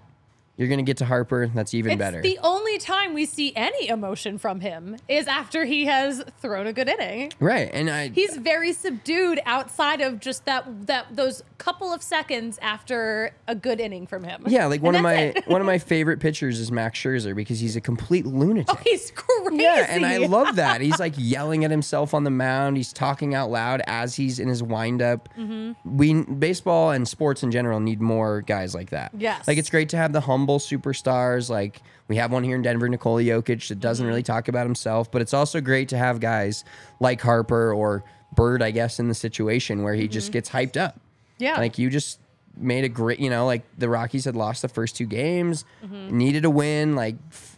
You're 0.56 0.68
going 0.68 0.78
to 0.80 0.84
get 0.84 0.98
to 0.98 1.06
Harper, 1.06 1.48
that's 1.48 1.74
even 1.74 1.94
it's 1.94 2.00
better. 2.00 2.22
the 2.22 2.38
only 2.44 2.78
time 2.78 3.14
we 3.16 3.26
see 3.26 3.54
any 3.56 3.88
emotion 3.90 4.38
from 4.38 4.60
him 4.60 4.98
is 5.08 5.28
after 5.28 5.66
he 5.66 5.86
has 5.86 6.24
thrown 6.42 6.68
a 6.68 6.74
good 6.74 6.88
inning. 6.88 7.34
right. 7.40 7.70
And 7.74 7.90
I 7.90 8.10
He's 8.10 8.38
very 8.38 8.72
subdued 8.74 9.42
outside 9.46 10.00
of 10.02 10.20
just 10.20 10.46
that 10.46 10.86
that 10.88 11.08
those 11.16 11.44
couple 11.58 11.92
of 11.92 12.04
seconds 12.04 12.60
after 12.62 13.32
a 13.48 13.56
good 13.56 13.80
inning 13.80 14.06
from 14.06 14.24
him. 14.24 14.44
Yeah, 14.48 14.68
like 14.68 14.84
one 14.84 14.94
of 14.96 15.02
my 15.02 15.34
one 15.48 15.60
of 15.60 15.66
my 15.66 15.80
favorite 15.80 16.20
pitchers 16.20 16.60
is 16.60 16.72
Max 16.72 17.00
Scherzer 17.00 17.36
because 17.36 17.60
he's 17.60 17.76
a 17.76 17.82
complete 17.82 18.26
lunatic. 18.28 18.68
Oh, 18.70 18.80
he's 18.84 19.10
crazy. 19.12 19.64
Yeah, 19.64 19.88
and 19.90 20.06
I 20.06 20.18
love 20.18 20.58
that. 20.58 20.82
He's 20.82 21.00
like 21.00 21.14
yelling 21.18 21.66
at 21.66 21.72
himself 21.72 22.14
on 22.14 22.24
the 22.26 22.30
mound. 22.30 22.78
He's 22.78 22.94
talking 22.94 23.34
out 23.34 23.50
loud 23.50 23.82
as 23.88 24.14
he's 24.16 24.38
in 24.40 24.50
his 24.50 24.62
windup. 24.62 25.30
Mm-hmm. 25.36 25.98
We 25.98 26.14
baseball 26.24 26.92
and 26.92 27.08
sports 27.08 27.42
in 27.42 27.50
general 27.52 27.80
need 27.80 28.02
more 28.02 28.42
guys 28.42 28.76
like 28.76 28.92
that. 28.92 29.12
Yes. 29.18 29.48
like 29.48 29.58
it's 29.58 29.70
great 29.72 29.90
to 29.90 29.98
have 29.98 30.14
the 30.14 30.22
humble 30.22 30.43
superstars. 30.60 31.50
Like 31.50 31.82
we 32.08 32.16
have 32.18 32.32
one 32.32 32.44
here 32.44 32.56
in 32.56 32.62
Denver, 32.62 32.88
Nikola 32.90 33.22
Jokic, 33.22 33.68
that 33.70 33.80
doesn't 33.80 34.04
Mm-hmm. 34.04 34.10
really 34.10 34.24
talk 34.24 34.48
about 34.48 34.66
himself. 34.66 35.12
But 35.12 35.22
it's 35.22 35.34
also 35.34 35.62
great 35.62 35.90
to 35.90 35.98
have 35.98 36.20
guys 36.20 36.64
like 37.00 37.22
Harper 37.22 37.74
or 37.74 38.04
Bird, 38.36 38.62
I 38.64 38.72
guess, 38.72 39.00
in 39.00 39.08
the 39.08 39.14
situation 39.14 39.84
where 39.84 39.94
he 39.94 40.08
just 40.08 40.32
gets 40.32 40.50
hyped 40.50 40.78
up. 40.78 40.96
Mm-hmm. 40.96 41.44
Yeah. 41.44 41.58
Like 41.60 41.78
you 41.78 41.90
just 41.90 42.20
made 42.58 42.84
a 42.84 42.90
great, 42.90 43.20
you 43.20 43.30
know, 43.30 43.46
like 43.46 43.64
the 43.78 43.90
Rockies 43.90 44.26
had 44.26 44.36
lost 44.36 44.62
the 44.62 44.68
first 44.70 44.96
two 44.96 45.06
games, 45.06 45.66
Mm-hmm. 45.84 46.18
needed 46.18 46.46
a 46.46 46.50
win. 46.50 46.96
Like 46.96 47.16
f- 47.32 47.58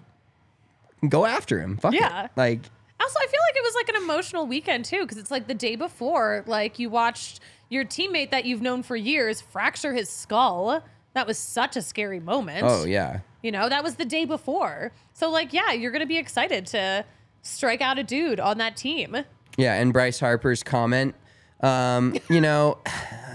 go 1.07 1.25
after 1.25 1.59
him. 1.61 1.77
Fuck 1.77 1.93
it. 1.93 2.01
Yeah. 2.01 2.27
Like 2.35 2.59
Also, 2.99 3.19
I 3.19 3.27
feel 3.27 3.39
like 3.47 3.55
it 3.55 3.63
was 3.63 3.75
like 3.75 3.89
an 3.89 3.95
emotional 4.03 4.47
weekend 4.47 4.85
too, 4.85 5.01
because 5.01 5.17
it's 5.17 5.31
like 5.31 5.47
the 5.47 5.53
day 5.53 5.75
before, 5.75 6.43
like 6.47 6.79
you 6.79 6.89
watched 6.89 7.39
your 7.69 7.83
teammate 7.83 8.31
that 8.31 8.45
you've 8.45 8.61
known 8.61 8.83
for 8.83 8.95
years 8.95 9.41
fracture 9.41 9.93
his 9.93 10.09
skull. 10.09 10.83
That 11.15 11.25
was 11.25 11.37
such 11.37 11.77
a 11.77 11.81
scary 11.81 12.19
moment. 12.19 12.65
Oh 12.67 12.83
yeah. 12.83 13.21
You 13.41 13.51
know, 13.51 13.69
that 13.69 13.83
was 13.83 13.95
the 13.95 14.05
day 14.05 14.25
before. 14.25 14.91
So, 15.13 15.29
like, 15.29 15.53
yeah, 15.53 15.71
you're 15.71 15.91
going 15.91 16.01
to 16.01 16.07
be 16.07 16.17
excited 16.17 16.65
to 16.67 17.05
strike 17.41 17.79
out 17.79 17.97
a 17.97 18.03
dude 18.03 18.39
on 18.39 18.57
that 18.57 18.75
team. 18.75 19.15
Yeah, 19.57 19.75
and 19.75 19.93
Bryce 19.93 20.19
Harper's 20.19 20.61
comment, 20.61 21.15
um, 21.61 22.17
you 22.29 22.41
know, 22.41 22.79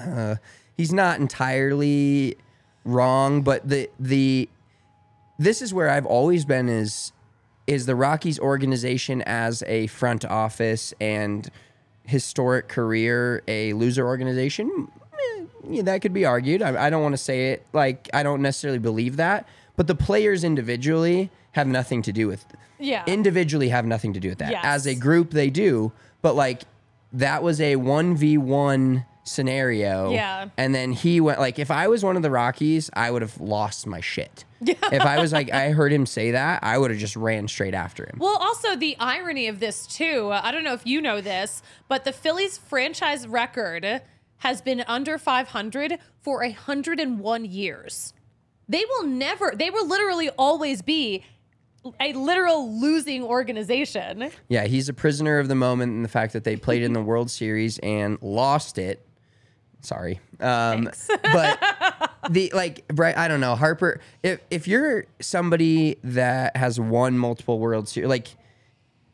uh, 0.06 0.36
he's 0.76 0.92
not 0.92 1.20
entirely 1.20 2.36
wrong, 2.84 3.42
but 3.42 3.66
the 3.66 3.88
the 3.98 4.48
this 5.38 5.62
is 5.62 5.72
where 5.72 5.88
I've 5.88 6.06
always 6.06 6.44
been 6.44 6.68
is 6.68 7.12
is 7.66 7.86
the 7.86 7.94
Rockies 7.94 8.38
organization 8.38 9.22
as 9.22 9.62
a 9.66 9.86
front 9.86 10.26
office 10.26 10.92
and 11.00 11.48
historic 12.04 12.68
career 12.68 13.42
a 13.48 13.72
loser 13.72 14.04
organization. 14.06 14.88
Yeah, 15.72 15.82
that 15.82 16.02
could 16.02 16.12
be 16.12 16.24
argued. 16.24 16.62
I, 16.62 16.86
I 16.86 16.90
don't 16.90 17.02
want 17.02 17.12
to 17.14 17.18
say 17.18 17.50
it 17.52 17.64
like 17.72 18.08
I 18.12 18.22
don't 18.22 18.42
necessarily 18.42 18.78
believe 18.78 19.16
that, 19.16 19.46
but 19.76 19.86
the 19.86 19.94
players 19.94 20.44
individually 20.44 21.30
have 21.52 21.66
nothing 21.66 22.02
to 22.02 22.12
do 22.12 22.28
with 22.28 22.44
Yeah. 22.78 23.04
individually 23.06 23.68
have 23.70 23.84
nothing 23.86 24.12
to 24.14 24.20
do 24.20 24.28
with 24.30 24.38
that. 24.38 24.52
Yes. 24.52 24.64
As 24.64 24.86
a 24.86 24.94
group, 24.94 25.30
they 25.30 25.50
do, 25.50 25.92
but 26.22 26.34
like 26.36 26.62
that 27.12 27.42
was 27.42 27.60
a 27.60 27.76
one 27.76 28.16
v 28.16 28.38
one 28.38 29.04
scenario. 29.24 30.10
Yeah. 30.12 30.48
And 30.56 30.74
then 30.74 30.92
he 30.92 31.20
went 31.20 31.38
like, 31.40 31.58
if 31.58 31.70
I 31.70 31.88
was 31.88 32.04
one 32.04 32.16
of 32.16 32.22
the 32.22 32.30
Rockies, 32.30 32.90
I 32.94 33.10
would 33.10 33.22
have 33.22 33.40
lost 33.40 33.86
my 33.86 34.00
shit. 34.00 34.44
Yeah. 34.60 34.74
If 34.92 35.02
I 35.02 35.20
was 35.20 35.32
like, 35.32 35.52
I 35.52 35.70
heard 35.78 35.92
him 35.92 36.04
say 36.06 36.32
that, 36.32 36.62
I 36.64 36.78
would 36.78 36.90
have 36.90 36.98
just 37.00 37.16
ran 37.16 37.46
straight 37.48 37.74
after 37.74 38.04
him. 38.04 38.16
Well, 38.18 38.36
also 38.38 38.76
the 38.76 38.96
irony 38.98 39.46
of 39.48 39.60
this 39.60 39.86
too. 39.86 40.30
I 40.32 40.50
don't 40.50 40.64
know 40.64 40.72
if 40.74 40.86
you 40.86 41.00
know 41.00 41.20
this, 41.20 41.62
but 41.88 42.04
the 42.04 42.12
Phillies 42.12 42.58
franchise 42.58 43.26
record 43.28 44.02
has 44.40 44.60
been 44.60 44.82
under 44.86 45.18
500 45.18 45.98
for 46.20 46.40
101 46.40 47.44
years. 47.44 48.12
They 48.68 48.84
will 48.84 49.06
never. 49.06 49.52
They 49.56 49.70
will 49.70 49.86
literally 49.86 50.30
always 50.30 50.82
be 50.82 51.24
a 51.98 52.12
literal 52.12 52.78
losing 52.80 53.22
organization. 53.22 54.30
Yeah, 54.48 54.66
he's 54.66 54.88
a 54.88 54.92
prisoner 54.92 55.38
of 55.38 55.48
the 55.48 55.54
moment 55.54 55.92
and 55.92 56.04
the 56.04 56.08
fact 56.08 56.32
that 56.34 56.44
they 56.44 56.56
played 56.56 56.82
in 56.82 56.92
the 56.92 57.02
World 57.02 57.30
Series 57.30 57.78
and 57.78 58.18
lost 58.20 58.78
it. 58.78 59.06
Sorry. 59.80 60.20
Um, 60.40 60.90
but 61.22 62.12
the 62.30 62.52
like 62.54 62.86
Bri- 62.88 63.14
I 63.14 63.28
don't 63.28 63.40
know, 63.40 63.56
Harper, 63.56 64.00
if 64.22 64.40
if 64.50 64.68
you're 64.68 65.06
somebody 65.20 65.96
that 66.04 66.56
has 66.56 66.78
won 66.78 67.18
multiple 67.18 67.58
World 67.58 67.88
Series, 67.88 68.08
like 68.08 68.28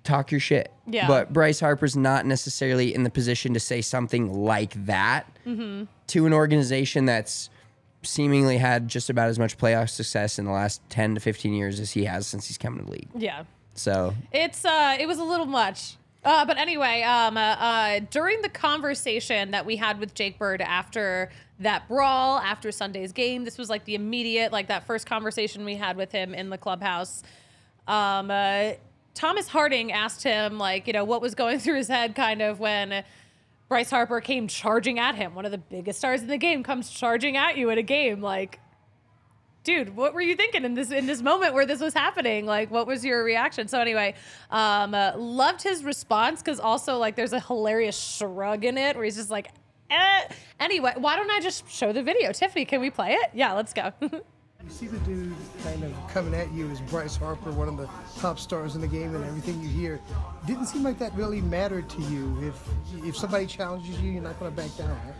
talk 0.06 0.30
your 0.30 0.40
shit. 0.40 0.72
Yeah. 0.86 1.06
But 1.08 1.32
Bryce 1.32 1.60
Harper's 1.60 1.96
not 1.96 2.24
necessarily 2.26 2.94
in 2.94 3.02
the 3.02 3.10
position 3.10 3.52
to 3.54 3.60
say 3.60 3.80
something 3.82 4.32
like 4.32 4.72
that 4.86 5.26
Mm-hmm. 5.46 5.84
to 6.08 6.26
an 6.26 6.32
organization 6.32 7.04
that's 7.04 7.50
seemingly 8.02 8.58
had 8.58 8.88
just 8.88 9.10
about 9.10 9.28
as 9.28 9.38
much 9.38 9.58
playoff 9.58 9.90
success 9.90 10.38
in 10.38 10.44
the 10.44 10.50
last 10.50 10.80
10 10.90 11.14
to 11.16 11.20
15 11.20 11.52
years 11.52 11.78
as 11.80 11.92
he 11.92 12.04
has 12.04 12.26
since 12.26 12.46
he's 12.46 12.58
come 12.58 12.78
to 12.78 12.84
the 12.84 12.90
league. 12.90 13.08
Yeah. 13.16 13.44
So, 13.74 14.14
It's 14.32 14.64
uh, 14.64 14.96
it 14.98 15.06
was 15.06 15.18
a 15.18 15.24
little 15.24 15.46
much. 15.46 15.96
Uh, 16.24 16.44
but 16.44 16.58
anyway, 16.58 17.02
um, 17.02 17.36
uh, 17.36 17.40
uh, 17.40 18.00
during 18.10 18.42
the 18.42 18.48
conversation 18.48 19.52
that 19.52 19.64
we 19.66 19.76
had 19.76 20.00
with 20.00 20.14
Jake 20.14 20.38
Bird 20.38 20.60
after 20.60 21.30
that 21.60 21.86
brawl, 21.88 22.38
after 22.38 22.72
Sunday's 22.72 23.12
game, 23.12 23.44
this 23.44 23.56
was 23.58 23.70
like 23.70 23.84
the 23.84 23.94
immediate, 23.94 24.50
like 24.52 24.66
that 24.68 24.86
first 24.86 25.06
conversation 25.06 25.64
we 25.64 25.76
had 25.76 25.96
with 25.96 26.10
him 26.10 26.34
in 26.34 26.50
the 26.50 26.58
clubhouse. 26.58 27.22
Um, 27.86 28.30
uh, 28.30 28.72
Thomas 29.16 29.48
Harding 29.48 29.90
asked 29.90 30.22
him, 30.22 30.58
like, 30.58 30.86
you 30.86 30.92
know, 30.92 31.04
what 31.04 31.20
was 31.20 31.34
going 31.34 31.58
through 31.60 31.76
his 31.76 31.88
head, 31.88 32.14
kind 32.14 32.40
of 32.40 32.60
when 32.60 33.02
Bryce 33.68 33.90
Harper 33.90 34.20
came 34.20 34.46
charging 34.46 35.00
at 35.00 35.16
him. 35.16 35.34
One 35.34 35.44
of 35.44 35.50
the 35.50 35.58
biggest 35.58 35.98
stars 35.98 36.22
in 36.22 36.28
the 36.28 36.38
game 36.38 36.62
comes 36.62 36.90
charging 36.90 37.36
at 37.36 37.56
you 37.56 37.70
at 37.70 37.78
a 37.78 37.82
game, 37.82 38.20
like 38.20 38.60
dude, 39.66 39.96
what 39.96 40.14
were 40.14 40.20
you 40.20 40.36
thinking 40.36 40.64
in 40.64 40.74
this 40.74 40.92
in 40.92 41.06
this 41.06 41.20
moment 41.20 41.52
where 41.52 41.66
this 41.66 41.80
was 41.80 41.92
happening? 41.92 42.46
Like, 42.46 42.70
what 42.70 42.86
was 42.86 43.04
your 43.04 43.24
reaction? 43.24 43.66
So 43.66 43.80
anyway, 43.80 44.14
um, 44.50 44.94
uh, 44.94 45.12
loved 45.16 45.60
his 45.60 45.82
response 45.82 46.40
because 46.40 46.60
also 46.60 46.96
like 46.98 47.16
there's 47.16 47.32
a 47.32 47.40
hilarious 47.40 47.98
shrug 47.98 48.64
in 48.64 48.78
it 48.78 48.94
where 48.94 49.04
he's 49.04 49.16
just 49.16 49.30
like, 49.30 49.48
eh. 49.90 50.28
Anyway, 50.60 50.92
why 50.96 51.16
don't 51.16 51.30
I 51.30 51.40
just 51.40 51.68
show 51.68 51.92
the 51.92 52.02
video? 52.02 52.32
Tiffany, 52.32 52.64
can 52.64 52.80
we 52.80 52.90
play 52.90 53.14
it? 53.14 53.30
Yeah, 53.34 53.52
let's 53.54 53.74
go. 53.74 53.92
You 54.66 54.72
see 54.72 54.86
the 54.88 54.98
dude 54.98 55.32
kind 55.62 55.84
of 55.84 55.92
coming 56.08 56.34
at 56.34 56.52
you 56.52 56.68
as 56.70 56.80
Bryce 56.80 57.14
Harper, 57.16 57.52
one 57.52 57.68
of 57.68 57.76
the 57.76 57.88
top 58.18 58.36
stars 58.40 58.74
in 58.74 58.80
the 58.80 58.88
game, 58.88 59.14
and 59.14 59.24
everything 59.24 59.62
you 59.62 59.68
hear. 59.68 60.00
Didn't 60.44 60.66
seem 60.66 60.82
like 60.82 60.98
that 60.98 61.14
really 61.14 61.40
mattered 61.40 61.88
to 61.90 62.02
you. 62.02 62.36
If 62.42 63.06
if 63.06 63.16
somebody 63.16 63.46
challenges 63.46 64.00
you, 64.00 64.10
you're 64.10 64.22
not 64.22 64.40
going 64.40 64.50
to 64.50 64.60
back 64.60 64.76
down, 64.76 64.90
right? 64.90 65.14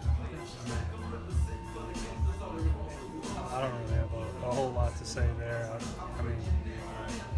I 3.53 3.61
don't 3.63 3.73
really 3.83 3.95
have 3.95 4.13
a, 4.13 4.47
a 4.49 4.51
whole 4.51 4.73
lot 4.73 4.97
to 4.99 5.05
say 5.05 5.27
there. 5.39 5.71
I, 5.73 6.19
I 6.19 6.23
mean, 6.23 6.37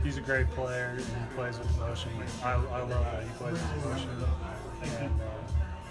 he's 0.02 0.16
a 0.16 0.22
great 0.22 0.48
player. 0.52 0.96
And 0.96 1.00
he 1.00 1.36
plays 1.36 1.58
with 1.58 1.76
emotion. 1.76 2.10
I, 2.42 2.52
I 2.52 2.80
love 2.80 2.88
that 2.88 3.22
he 3.22 3.28
plays 3.36 3.52
with 3.52 3.84
emotion. 3.84 4.08
And 4.98 5.20
uh, 5.20 5.24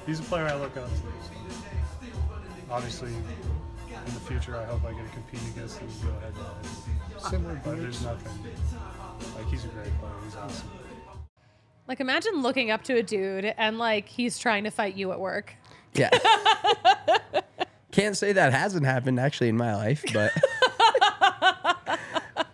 he's 0.07 0.19
a 0.19 0.23
player 0.23 0.47
I 0.47 0.55
look 0.55 0.75
up 0.77 0.89
to. 0.89 2.71
Obviously, 2.71 3.13
in 4.07 4.13
the 4.13 4.19
future, 4.21 4.55
I 4.55 4.65
hope 4.65 4.83
I 4.85 4.93
get 4.93 5.05
to 5.05 5.11
compete 5.11 5.39
against 5.55 5.79
him. 5.79 5.87
Go 6.03 6.09
ahead. 6.17 6.33
And, 7.13 7.21
Similar 7.21 7.61
but 7.63 7.77
there's 7.79 8.03
nothing. 8.03 8.31
Like 9.35 9.47
he's 9.47 9.65
a 9.65 9.69
great 9.69 9.97
player. 9.99 10.11
He's 10.23 10.35
awesome. 10.35 10.69
Like 11.87 11.99
imagine 11.99 12.41
looking 12.41 12.71
up 12.71 12.83
to 12.85 12.95
a 12.95 13.03
dude 13.03 13.45
and 13.57 13.77
like 13.77 14.07
he's 14.07 14.37
trying 14.37 14.63
to 14.65 14.71
fight 14.71 14.95
you 14.95 15.11
at 15.11 15.19
work. 15.19 15.55
Yeah. 15.93 16.09
Can't 17.91 18.15
say 18.15 18.33
that 18.33 18.53
hasn't 18.53 18.85
happened 18.85 19.19
actually 19.19 19.49
in 19.49 19.57
my 19.57 19.75
life, 19.75 20.03
but 20.13 20.31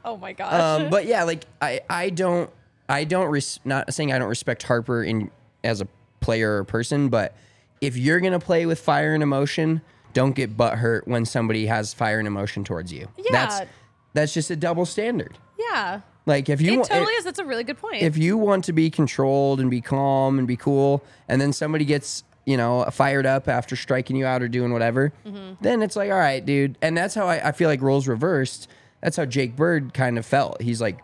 Oh 0.05 0.17
my 0.17 0.33
gosh. 0.33 0.53
um, 0.53 0.89
but 0.89 1.05
yeah, 1.05 1.23
like 1.23 1.45
I 1.61 1.81
I 1.89 2.09
don't 2.09 2.49
I 2.87 3.03
don't 3.03 3.29
res- 3.29 3.59
not 3.65 3.93
saying 3.93 4.13
I 4.13 4.19
don't 4.19 4.29
respect 4.29 4.63
Harper 4.63 5.03
in 5.03 5.31
as 5.63 5.81
a 5.81 5.87
player 6.19 6.57
or 6.59 6.63
person, 6.63 7.09
but 7.09 7.35
if 7.81 7.97
you're 7.97 8.19
gonna 8.19 8.39
play 8.39 8.65
with 8.65 8.79
fire 8.79 9.13
and 9.13 9.23
emotion, 9.23 9.81
don't 10.13 10.33
get 10.35 10.55
butt 10.55 10.77
hurt 10.77 11.07
when 11.07 11.25
somebody 11.25 11.65
has 11.65 11.93
fire 11.93 12.19
and 12.19 12.27
emotion 12.27 12.63
towards 12.63 12.91
you. 12.93 13.07
That's 13.17 13.29
Yeah. 13.31 13.31
that's 13.59 13.71
that's 14.13 14.33
just 14.33 14.51
a 14.51 14.55
double 14.55 14.85
standard. 14.85 15.37
yeah. 15.57 16.01
Like 16.25 16.47
if 16.47 16.61
you 16.61 16.79
It 16.81 16.85
totally 16.87 17.11
is. 17.15 17.25
That's 17.25 17.39
a 17.39 17.45
really 17.45 17.63
good 17.65 17.77
point. 17.77 18.01
if 18.03 18.17
you 18.17 18.37
want 18.37 18.63
to 18.65 18.73
be 18.73 18.89
controlled 18.89 19.59
and 19.59 19.69
be 19.69 19.81
calm 19.81 20.39
and 20.39 20.47
be 20.47 20.55
cool, 20.55 21.03
and 21.27 21.41
then 21.41 21.51
somebody 21.51 21.83
gets 21.83 22.23
you 22.45 22.55
know 22.57 22.85
fired 22.91 23.25
up 23.25 23.47
after 23.49 23.75
striking 23.75 24.15
you 24.15 24.25
out 24.25 24.41
or 24.41 24.47
doing 24.47 24.71
whatever, 24.71 25.11
Mm-hmm. 25.25 25.55
then 25.61 25.81
it's 25.81 25.95
like 25.97 26.09
all 26.11 26.17
right, 26.17 26.45
dude. 26.45 26.77
And 26.81 26.95
that's 26.95 27.13
how 27.15 27.27
I, 27.27 27.49
I 27.49 27.51
feel 27.51 27.67
like 27.69 27.81
roles 27.81 28.07
reversed. 28.07 28.69
That's 29.01 29.17
how 29.17 29.25
Jake 29.25 29.55
Bird 29.57 29.93
kind 29.93 30.17
of 30.17 30.25
felt. 30.25 30.61
He's 30.61 30.79
like, 30.79 30.99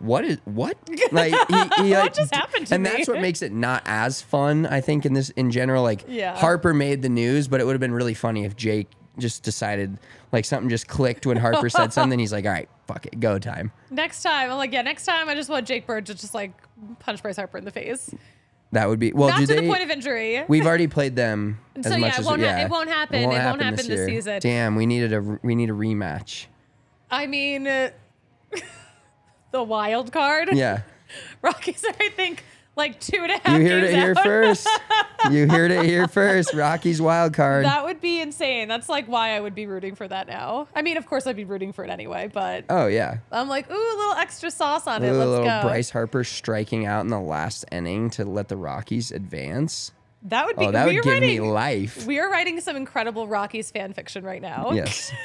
what 0.00 0.24
is 0.24 0.38
what? 0.44 0.76
Like 1.12 1.32
he, 1.48 1.84
he 1.84 1.96
like, 1.96 2.14
just 2.14 2.34
happened 2.34 2.66
to 2.68 2.74
and 2.74 2.82
me? 2.82 2.90
that's 2.90 3.08
what 3.08 3.20
makes 3.20 3.42
it 3.42 3.52
not 3.52 3.82
as 3.86 4.20
fun. 4.20 4.66
I 4.66 4.80
think 4.80 5.06
in 5.06 5.14
this 5.14 5.30
in 5.30 5.50
general, 5.50 5.82
like 5.82 6.04
Yeah. 6.08 6.36
Harper 6.36 6.74
made 6.74 7.02
the 7.02 7.08
news, 7.08 7.48
but 7.48 7.60
it 7.60 7.64
would 7.64 7.72
have 7.72 7.80
been 7.80 7.92
really 7.94 8.14
funny 8.14 8.44
if 8.44 8.56
Jake 8.56 8.88
just 9.18 9.42
decided 9.42 9.98
like 10.30 10.44
something 10.44 10.68
just 10.68 10.86
clicked 10.86 11.26
when 11.26 11.36
Harper 11.36 11.68
said 11.68 11.92
something. 11.94 12.18
He's 12.18 12.32
like, 12.32 12.44
all 12.44 12.52
right, 12.52 12.68
fuck 12.86 13.06
it, 13.06 13.18
go 13.18 13.38
time. 13.38 13.72
next 13.90 14.22
time, 14.22 14.50
I'm 14.50 14.58
like, 14.58 14.72
yeah, 14.72 14.82
next 14.82 15.06
time 15.06 15.28
I 15.28 15.34
just 15.34 15.48
want 15.50 15.66
Jake 15.66 15.86
Bird 15.86 16.06
to 16.06 16.14
just 16.14 16.34
like 16.34 16.52
punch 17.00 17.22
Bryce 17.22 17.36
Harper 17.36 17.58
in 17.58 17.64
the 17.64 17.70
face. 17.72 18.14
That 18.72 18.88
would 18.88 18.98
be 18.98 19.12
well. 19.12 19.30
Not 19.30 19.40
to 19.40 19.46
they? 19.46 19.60
the 19.62 19.66
point 19.66 19.82
of 19.82 19.88
injury. 19.90 20.44
We've 20.46 20.66
already 20.66 20.88
played 20.88 21.16
them 21.16 21.58
as 21.76 21.86
So, 21.86 21.92
yeah, 21.92 21.96
much 21.98 22.12
it 22.12 22.18
as 22.20 22.26
won't 22.26 22.40
yeah. 22.42 22.64
it 22.64 22.70
won't 22.70 22.90
happen. 22.90 23.22
It 23.22 23.26
won't 23.26 23.38
happen 23.62 23.76
this 23.76 23.88
year. 23.88 24.06
season. 24.06 24.40
Damn, 24.40 24.76
we 24.76 24.84
needed 24.84 25.14
a 25.14 25.22
we 25.42 25.54
need 25.54 25.70
a 25.70 25.72
rematch. 25.72 26.46
I 27.10 27.26
mean, 27.26 27.66
the 29.50 29.62
wild 29.62 30.12
card. 30.12 30.50
Yeah, 30.52 30.82
Rockies 31.42 31.84
are, 31.84 31.94
I 32.00 32.08
think, 32.10 32.44
like 32.76 33.00
two 33.00 33.18
and 33.22 33.32
a 33.32 33.38
half. 33.38 33.60
you 33.60 33.68
heard 33.68 33.84
it 33.84 33.90
games 33.90 34.02
here 34.02 34.14
out. 34.16 34.22
first. 34.24 34.68
you 35.30 35.48
heard 35.48 35.70
it 35.70 35.84
here 35.84 36.06
first. 36.06 36.54
Rockies 36.54 37.00
wild 37.02 37.34
card. 37.34 37.64
That 37.64 37.84
would 37.84 38.00
be 38.00 38.20
insane. 38.20 38.68
That's 38.68 38.88
like 38.88 39.06
why 39.06 39.30
I 39.36 39.40
would 39.40 39.54
be 39.54 39.66
rooting 39.66 39.94
for 39.94 40.06
that 40.06 40.28
now. 40.28 40.68
I 40.74 40.82
mean, 40.82 40.96
of 40.96 41.06
course, 41.06 41.26
I'd 41.26 41.36
be 41.36 41.44
rooting 41.44 41.72
for 41.72 41.84
it 41.84 41.90
anyway, 41.90 42.30
but 42.32 42.64
oh 42.70 42.86
yeah, 42.86 43.18
I'm 43.32 43.48
like, 43.48 43.70
ooh, 43.70 43.74
a 43.74 43.96
little 43.98 44.14
extra 44.14 44.50
sauce 44.50 44.86
on 44.86 45.02
a 45.02 45.06
it. 45.06 45.12
little, 45.12 45.32
Let's 45.32 45.40
little 45.44 45.60
go. 45.62 45.68
Bryce 45.68 45.90
Harper 45.90 46.24
striking 46.24 46.86
out 46.86 47.00
in 47.00 47.08
the 47.08 47.20
last 47.20 47.64
inning 47.72 48.10
to 48.10 48.24
let 48.24 48.48
the 48.48 48.56
Rockies 48.56 49.10
advance. 49.10 49.92
That 50.22 50.46
would 50.46 50.56
be. 50.56 50.66
Oh, 50.66 50.72
that 50.72 50.86
would 50.86 50.94
give 50.94 51.04
me 51.04 51.10
writing, 51.38 51.50
life. 51.50 52.06
We 52.06 52.18
are 52.18 52.28
writing 52.28 52.60
some 52.60 52.74
incredible 52.76 53.28
Rockies 53.28 53.70
fan 53.70 53.92
fiction 53.92 54.24
right 54.24 54.42
now. 54.42 54.72
Yes. 54.72 55.12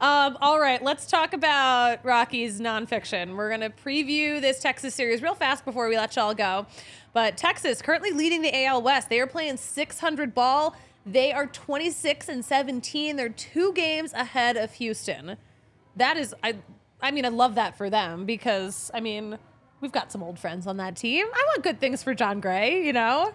Um, 0.00 0.36
all 0.40 0.60
right, 0.60 0.82
let's 0.82 1.06
talk 1.06 1.32
about 1.32 2.04
Rockies 2.04 2.60
nonfiction. 2.60 3.36
We're 3.36 3.48
going 3.48 3.60
to 3.60 3.70
preview 3.70 4.40
this 4.40 4.60
Texas 4.60 4.94
series 4.94 5.22
real 5.22 5.34
fast 5.34 5.64
before 5.64 5.88
we 5.88 5.96
let 5.96 6.14
y'all 6.16 6.34
go. 6.34 6.66
But 7.12 7.36
Texas 7.36 7.80
currently 7.80 8.10
leading 8.10 8.42
the 8.42 8.64
AL 8.64 8.82
West. 8.82 9.08
They 9.08 9.20
are 9.20 9.26
playing 9.26 9.56
600 9.56 10.34
ball. 10.34 10.76
They 11.06 11.32
are 11.32 11.46
26 11.46 12.28
and 12.28 12.44
17. 12.44 13.16
They're 13.16 13.28
two 13.28 13.72
games 13.72 14.12
ahead 14.12 14.56
of 14.56 14.72
Houston. 14.74 15.36
That 15.96 16.16
is, 16.16 16.34
I, 16.42 16.56
I 17.00 17.10
mean, 17.10 17.24
I 17.24 17.28
love 17.28 17.54
that 17.54 17.76
for 17.76 17.88
them 17.90 18.26
because 18.26 18.90
I 18.94 19.00
mean, 19.00 19.38
we've 19.80 19.92
got 19.92 20.10
some 20.12 20.22
old 20.22 20.38
friends 20.38 20.66
on 20.66 20.76
that 20.78 20.96
team. 20.96 21.26
I 21.32 21.44
want 21.48 21.62
good 21.62 21.80
things 21.80 22.02
for 22.02 22.14
Jon 22.14 22.40
Gray, 22.40 22.84
you 22.84 22.92
know. 22.92 23.32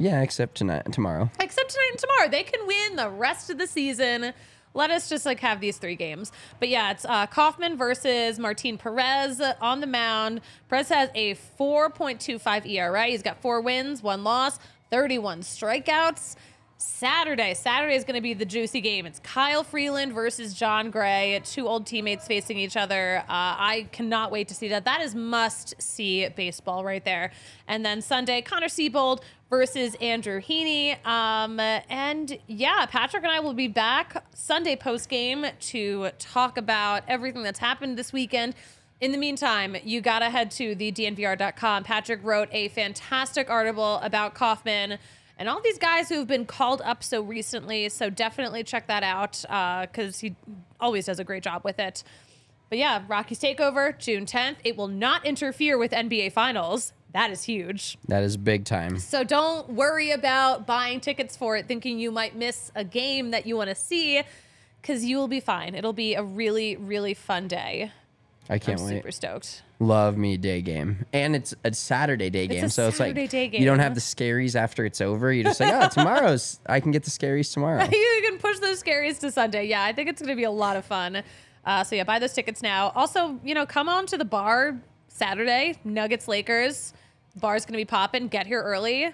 Yeah, 0.00 0.22
except 0.22 0.56
tonight, 0.56 0.82
and 0.86 0.94
tomorrow. 0.94 1.30
Except 1.38 1.70
tonight 1.70 1.88
and 1.90 1.98
tomorrow. 1.98 2.28
They 2.30 2.42
can 2.42 2.66
win 2.66 2.96
the 2.96 3.10
rest 3.10 3.50
of 3.50 3.58
the 3.58 3.66
season. 3.66 4.32
Let 4.72 4.90
us 4.90 5.10
just 5.10 5.26
like 5.26 5.40
have 5.40 5.60
these 5.60 5.76
three 5.76 5.94
games. 5.94 6.32
But 6.58 6.70
yeah, 6.70 6.92
it's 6.92 7.04
uh, 7.04 7.26
Kauffmann 7.26 7.76
versus 7.76 8.38
Martin 8.38 8.78
Perez 8.78 9.42
on 9.60 9.80
the 9.80 9.86
mound. 9.86 10.40
Perez 10.70 10.88
has 10.88 11.10
a 11.14 11.34
4.25 11.34 12.66
ERA. 12.66 13.06
He's 13.08 13.22
got 13.22 13.42
four 13.42 13.60
wins, 13.60 14.02
one 14.02 14.24
loss, 14.24 14.58
31 14.90 15.42
strikeouts. 15.42 16.36
Saturday. 16.82 17.52
Saturday 17.52 17.94
is 17.94 18.04
going 18.04 18.14
to 18.14 18.22
be 18.22 18.32
the 18.32 18.46
juicy 18.46 18.80
game. 18.80 19.04
It's 19.04 19.20
Kyle 19.20 19.62
Freeland 19.62 20.14
versus 20.14 20.54
Jon 20.54 20.90
Gray, 20.90 21.38
two 21.44 21.68
old 21.68 21.86
teammates 21.86 22.26
facing 22.26 22.58
each 22.58 22.74
other. 22.74 23.18
Uh, 23.18 23.24
I 23.28 23.88
cannot 23.92 24.30
wait 24.30 24.48
to 24.48 24.54
see 24.54 24.68
that. 24.68 24.86
That 24.86 25.02
is 25.02 25.14
must 25.14 25.74
see 25.80 26.26
baseball 26.30 26.82
right 26.82 27.04
there. 27.04 27.32
And 27.68 27.84
then 27.84 28.00
Sunday, 28.00 28.40
Connor 28.40 28.68
Seabold 28.68 29.20
versus 29.50 29.96
Andrew 29.96 30.40
Heaney. 30.40 31.04
Um, 31.04 31.58
and 31.58 32.38
yeah, 32.46 32.86
Patrick 32.86 33.24
and 33.24 33.32
I 33.32 33.40
will 33.40 33.52
be 33.52 33.68
back 33.68 34.24
Sunday 34.34 34.76
post 34.76 35.08
game 35.08 35.44
to 35.60 36.10
talk 36.18 36.56
about 36.56 37.02
everything 37.08 37.42
that's 37.42 37.58
happened 37.58 37.98
this 37.98 38.12
weekend. 38.12 38.54
In 39.00 39.12
the 39.12 39.18
meantime, 39.18 39.76
you 39.82 40.00
got 40.00 40.20
to 40.20 40.30
head 40.30 40.50
to 40.52 40.74
the 40.74 40.92
DNVR.com. 40.92 41.84
Patrick 41.84 42.20
wrote 42.22 42.48
a 42.52 42.68
fantastic 42.68 43.50
article 43.50 43.96
about 43.96 44.34
Kauffmann 44.34 44.98
and 45.38 45.48
all 45.48 45.60
these 45.62 45.78
guys 45.78 46.08
who 46.08 46.18
have 46.18 46.28
been 46.28 46.44
called 46.44 46.82
up 46.84 47.02
so 47.02 47.22
recently. 47.22 47.88
So 47.88 48.10
definitely 48.10 48.62
check 48.62 48.86
that 48.86 49.02
out 49.02 49.40
because 49.88 50.20
he 50.20 50.36
always 50.78 51.06
does 51.06 51.18
a 51.18 51.24
great 51.24 51.42
job 51.42 51.62
with 51.64 51.78
it. 51.78 52.04
But 52.68 52.78
yeah, 52.78 53.02
Rockies 53.08 53.40
Takeover, 53.40 53.98
June 53.98 54.26
10th. 54.26 54.56
It 54.62 54.76
will 54.76 54.86
not 54.86 55.24
interfere 55.24 55.76
with 55.76 55.90
NBA 55.90 56.32
Finals. 56.32 56.92
That 57.12 57.30
is 57.30 57.42
huge. 57.42 57.98
That 58.08 58.22
is 58.22 58.36
big 58.36 58.64
time. 58.64 58.98
So 58.98 59.24
don't 59.24 59.70
worry 59.70 60.10
about 60.12 60.66
buying 60.66 61.00
tickets 61.00 61.36
for 61.36 61.56
it 61.56 61.66
thinking 61.66 61.98
you 61.98 62.10
might 62.10 62.36
miss 62.36 62.70
a 62.74 62.84
game 62.84 63.32
that 63.32 63.46
you 63.46 63.56
want 63.56 63.68
to 63.68 63.74
see 63.74 64.22
because 64.80 65.04
you 65.04 65.16
will 65.16 65.28
be 65.28 65.40
fine. 65.40 65.74
It'll 65.74 65.92
be 65.92 66.14
a 66.14 66.22
really, 66.22 66.76
really 66.76 67.14
fun 67.14 67.48
day. 67.48 67.92
I 68.48 68.58
can't 68.58 68.80
I'm 68.80 68.86
wait. 68.86 68.96
super 68.96 69.12
stoked. 69.12 69.62
Love 69.78 70.16
me 70.16 70.36
day 70.36 70.60
game, 70.60 71.06
and 71.12 71.36
it's 71.36 71.54
a 71.64 71.72
Saturday 71.72 72.30
day 72.30 72.48
game, 72.48 72.64
a 72.64 72.68
so 72.68 72.88
it's 72.88 72.98
like 72.98 73.16
you 73.16 73.64
don't 73.64 73.78
have 73.78 73.94
the 73.94 74.00
scaries 74.00 74.56
after 74.56 74.84
it's 74.84 75.00
over. 75.00 75.32
You 75.32 75.44
just 75.44 75.60
like, 75.60 75.72
oh, 75.72 75.88
tomorrow's. 75.92 76.58
I 76.66 76.80
can 76.80 76.90
get 76.90 77.04
the 77.04 77.10
scaries 77.10 77.52
tomorrow. 77.54 77.84
you 77.90 78.22
can 78.26 78.38
push 78.38 78.58
those 78.58 78.82
scaries 78.82 79.20
to 79.20 79.30
Sunday. 79.30 79.66
Yeah, 79.68 79.84
I 79.84 79.92
think 79.92 80.10
it's 80.10 80.20
going 80.20 80.30
to 80.30 80.36
be 80.36 80.44
a 80.44 80.50
lot 80.50 80.76
of 80.76 80.84
fun. 80.84 81.22
Uh, 81.64 81.84
so 81.84 81.94
yeah, 81.94 82.04
buy 82.04 82.18
those 82.18 82.32
tickets 82.32 82.60
now. 82.60 82.92
Also, 82.96 83.38
you 83.44 83.54
know, 83.54 83.64
come 83.64 83.88
on 83.88 84.04
to 84.06 84.18
the 84.18 84.24
bar 84.24 84.80
Saturday, 85.08 85.76
Nuggets 85.84 86.26
Lakers. 86.26 86.92
Bar's 87.36 87.64
going 87.64 87.74
to 87.74 87.78
be 87.78 87.84
popping. 87.84 88.28
Get 88.28 88.46
here 88.46 88.62
early. 88.62 89.12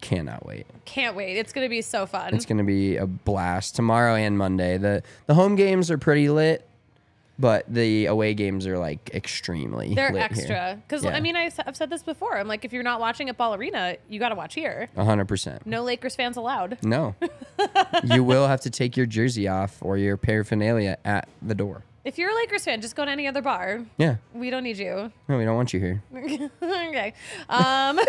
Cannot 0.00 0.46
wait. 0.46 0.66
Can't 0.84 1.16
wait. 1.16 1.36
It's 1.36 1.52
going 1.52 1.64
to 1.64 1.68
be 1.68 1.82
so 1.82 2.06
fun. 2.06 2.34
It's 2.34 2.46
gonna 2.46 2.64
be 2.64 2.96
a 2.96 3.06
blast 3.06 3.74
tomorrow 3.74 4.14
and 4.14 4.38
Monday. 4.38 4.78
the 4.78 5.02
The 5.26 5.34
home 5.34 5.56
games 5.56 5.90
are 5.90 5.98
pretty 5.98 6.28
lit, 6.28 6.68
but 7.36 7.64
the 7.68 8.06
away 8.06 8.34
games 8.34 8.66
are 8.66 8.78
like 8.78 9.10
extremely. 9.12 9.94
They're 9.94 10.12
lit 10.12 10.22
extra 10.22 10.80
because 10.86 11.04
I 11.04 11.18
mean 11.18 11.34
I, 11.34 11.50
have 11.64 11.76
said 11.76 11.90
this 11.90 12.04
before. 12.04 12.38
I'm 12.38 12.46
like, 12.46 12.64
if 12.64 12.72
you're 12.72 12.84
not 12.84 13.00
watching 13.00 13.28
at 13.28 13.36
Ball 13.36 13.54
Arena, 13.54 13.96
you 14.08 14.20
got 14.20 14.28
to 14.28 14.36
watch 14.36 14.54
here. 14.54 14.88
hundred 14.96 15.26
percent. 15.26 15.66
No 15.66 15.82
Lakers 15.82 16.14
fans 16.14 16.36
allowed. 16.36 16.78
No, 16.84 17.16
you 18.04 18.22
will 18.22 18.46
have 18.46 18.60
to 18.62 18.70
take 18.70 18.96
your 18.96 19.06
jersey 19.06 19.48
off 19.48 19.78
or 19.80 19.98
your 19.98 20.16
paraphernalia 20.16 20.98
at 21.04 21.28
the 21.42 21.56
door. 21.56 21.82
If 22.08 22.16
you're 22.16 22.30
a 22.30 22.34
Lakers 22.34 22.64
fan, 22.64 22.80
just 22.80 22.96
go 22.96 23.04
to 23.04 23.10
any 23.10 23.26
other 23.26 23.42
bar. 23.42 23.84
Yeah, 23.98 24.16
We 24.32 24.48
don't 24.48 24.62
need 24.62 24.78
you. 24.78 25.12
no, 25.28 25.36
we 25.36 25.44
don't 25.44 25.56
want 25.56 25.74
you 25.74 25.78
here. 25.78 26.02
okay. 26.62 27.12
Um, 27.50 28.00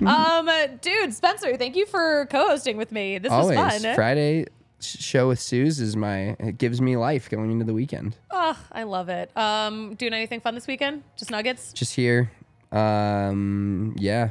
um, 0.08 0.48
dude, 0.80 1.12
Spencer, 1.12 1.58
thank 1.58 1.76
you 1.76 1.84
for 1.84 2.26
co-hosting 2.30 2.78
with 2.78 2.92
me. 2.92 3.18
This 3.18 3.30
Always 3.30 3.58
was 3.58 3.82
fun. 3.82 3.94
Friday 3.94 4.46
show 4.80 5.28
with 5.28 5.38
Suze 5.38 5.80
is 5.80 5.96
my. 5.96 6.34
It 6.40 6.56
gives 6.56 6.80
me 6.80 6.96
life 6.96 7.28
going 7.28 7.50
into 7.50 7.66
the 7.66 7.74
weekend. 7.74 8.16
Oh, 8.30 8.58
I 8.72 8.84
love 8.84 9.10
it. 9.10 9.30
Um, 9.36 9.94
doing 9.96 10.14
anything 10.14 10.40
fun 10.40 10.54
this 10.54 10.66
weekend? 10.66 11.02
Just 11.18 11.30
nuggets? 11.30 11.74
Just 11.74 11.94
here. 11.94 12.30
Um, 12.72 13.94
yeah, 13.98 14.30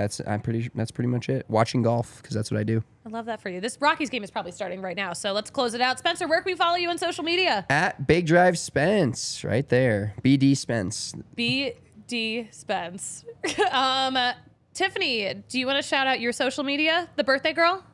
that's 0.00 0.20
I'm 0.26 0.40
pretty 0.40 0.70
that's 0.74 0.90
pretty 0.90 1.08
much 1.08 1.28
it. 1.28 1.44
Watching 1.48 1.82
golf 1.82 2.20
because 2.22 2.34
that's 2.34 2.50
what 2.50 2.58
I 2.58 2.64
do. 2.64 2.82
I 3.06 3.08
love 3.08 3.26
that 3.26 3.40
for 3.40 3.48
you. 3.48 3.60
This 3.60 3.78
Rockies 3.80 4.10
game 4.10 4.24
is 4.24 4.30
probably 4.30 4.52
starting 4.52 4.80
right 4.80 4.96
now, 4.96 5.12
so 5.12 5.32
let's 5.32 5.50
close 5.50 5.74
it 5.74 5.80
out. 5.80 5.98
Spencer, 5.98 6.26
where 6.28 6.40
can 6.40 6.52
we 6.52 6.56
follow 6.56 6.76
you 6.76 6.88
on 6.90 6.98
social 6.98 7.24
media? 7.24 7.66
At 7.70 8.06
Big 8.06 8.26
Drive 8.26 8.58
Spence, 8.58 9.44
right 9.44 9.68
there. 9.68 10.14
BD 10.22 10.56
Spence. 10.56 11.14
B 11.34 11.72
D 12.06 12.48
Spence. 12.50 13.24
um, 13.70 14.16
uh, 14.16 14.32
Tiffany, 14.74 15.34
do 15.48 15.58
you 15.58 15.66
want 15.66 15.76
to 15.76 15.86
shout 15.86 16.06
out 16.06 16.20
your 16.20 16.32
social 16.32 16.64
media? 16.64 17.08
The 17.16 17.24
birthday 17.24 17.52
girl. 17.52 17.84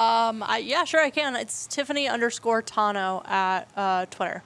Um, 0.00 0.44
I, 0.44 0.58
yeah, 0.58 0.84
sure 0.84 1.00
I 1.00 1.10
can. 1.10 1.34
It's 1.34 1.66
Tiffany 1.66 2.08
underscore 2.08 2.62
Tano 2.62 3.26
at 3.28 3.68
uh, 3.76 4.06
Twitter. 4.06 4.44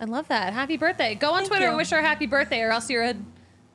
I 0.00 0.04
love 0.04 0.26
that. 0.28 0.52
Happy 0.52 0.76
birthday. 0.76 1.14
Go 1.14 1.30
on 1.30 1.38
Thank 1.38 1.48
Twitter 1.48 1.64
you. 1.64 1.68
and 1.68 1.76
wish 1.76 1.90
her 1.90 1.98
a 1.98 2.02
happy 2.02 2.26
birthday, 2.26 2.60
or 2.62 2.72
else 2.72 2.90
you're 2.90 3.04
a 3.04 3.14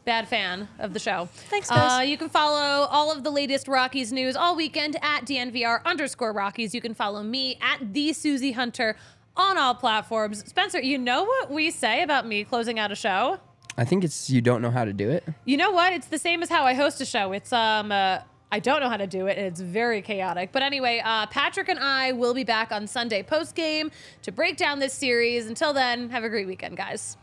bad 0.08 0.26
fan 0.26 0.70
of 0.80 0.94
the 0.94 1.00
show. 1.00 1.28
Thanks, 1.50 1.70
guys. 1.70 2.00
Uh, 2.00 2.02
you 2.02 2.18
can 2.18 2.30
follow 2.30 2.88
all 2.88 3.12
of 3.12 3.26
the 3.26 3.30
latest 3.30 3.68
Rockies 3.68 4.14
news 4.14 4.38
all 4.38 4.56
weekend 4.56 4.96
at 5.02 5.26
DNVR 5.26 5.84
underscore 5.84 6.32
Rockies. 6.32 6.74
You 6.74 6.80
can 6.80 6.94
follow 6.94 7.22
me 7.22 7.60
at 7.62 7.94
the 7.94 8.12
Suzie 8.12 8.56
Hunter 8.56 8.96
on 9.36 9.58
all 9.58 9.76
platforms. 9.76 10.46
Spencer, 10.48 10.82
you 10.82 10.98
know 10.98 11.26
what 11.26 11.52
we 11.52 11.70
say 11.70 12.04
about 12.04 12.26
me 12.26 12.46
closing 12.46 12.80
out 12.80 12.90
a 12.90 12.96
show? 12.96 13.38
I 13.78 13.84
think 13.84 14.06
it's 14.06 14.30
you 14.30 14.40
don't 14.40 14.62
know 14.62 14.72
how 14.72 14.86
to 14.86 14.94
do 14.94 15.10
it. 15.10 15.26
You 15.44 15.58
know 15.58 15.72
what? 15.72 15.92
It's 15.92 16.08
the 16.08 16.18
same 16.18 16.42
as 16.42 16.48
how 16.48 16.64
I 16.64 16.74
host 16.74 17.02
a 17.02 17.06
show. 17.06 17.34
It's 17.34 17.52
um 17.52 17.92
uh, 17.92 18.20
I 18.50 18.60
don't 18.60 18.80
know 18.80 18.90
how 18.90 18.96
to 18.96 19.08
do 19.08 19.28
it 19.28 19.38
and 19.38 19.46
it's 19.46 19.60
very 19.60 20.02
chaotic. 20.02 20.54
But 20.54 20.64
anyway, 20.64 21.02
uh, 21.04 21.28
Patrick 21.28 21.68
and 21.68 21.80
I 21.80 22.14
will 22.14 22.34
be 22.34 22.46
back 22.46 22.72
on 22.72 22.88
Sunday 22.88 23.24
post 23.24 23.56
game 23.56 23.92
to 24.22 24.32
break 24.32 24.56
down 24.56 24.80
this 24.80 24.94
series. 24.94 25.48
Until 25.48 25.74
then, 25.74 26.10
have 26.12 26.24
a 26.24 26.30
great 26.30 26.48
weekend, 26.48 26.78
guys. 26.78 27.18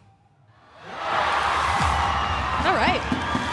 All 2.65 2.73
right. 2.75 3.44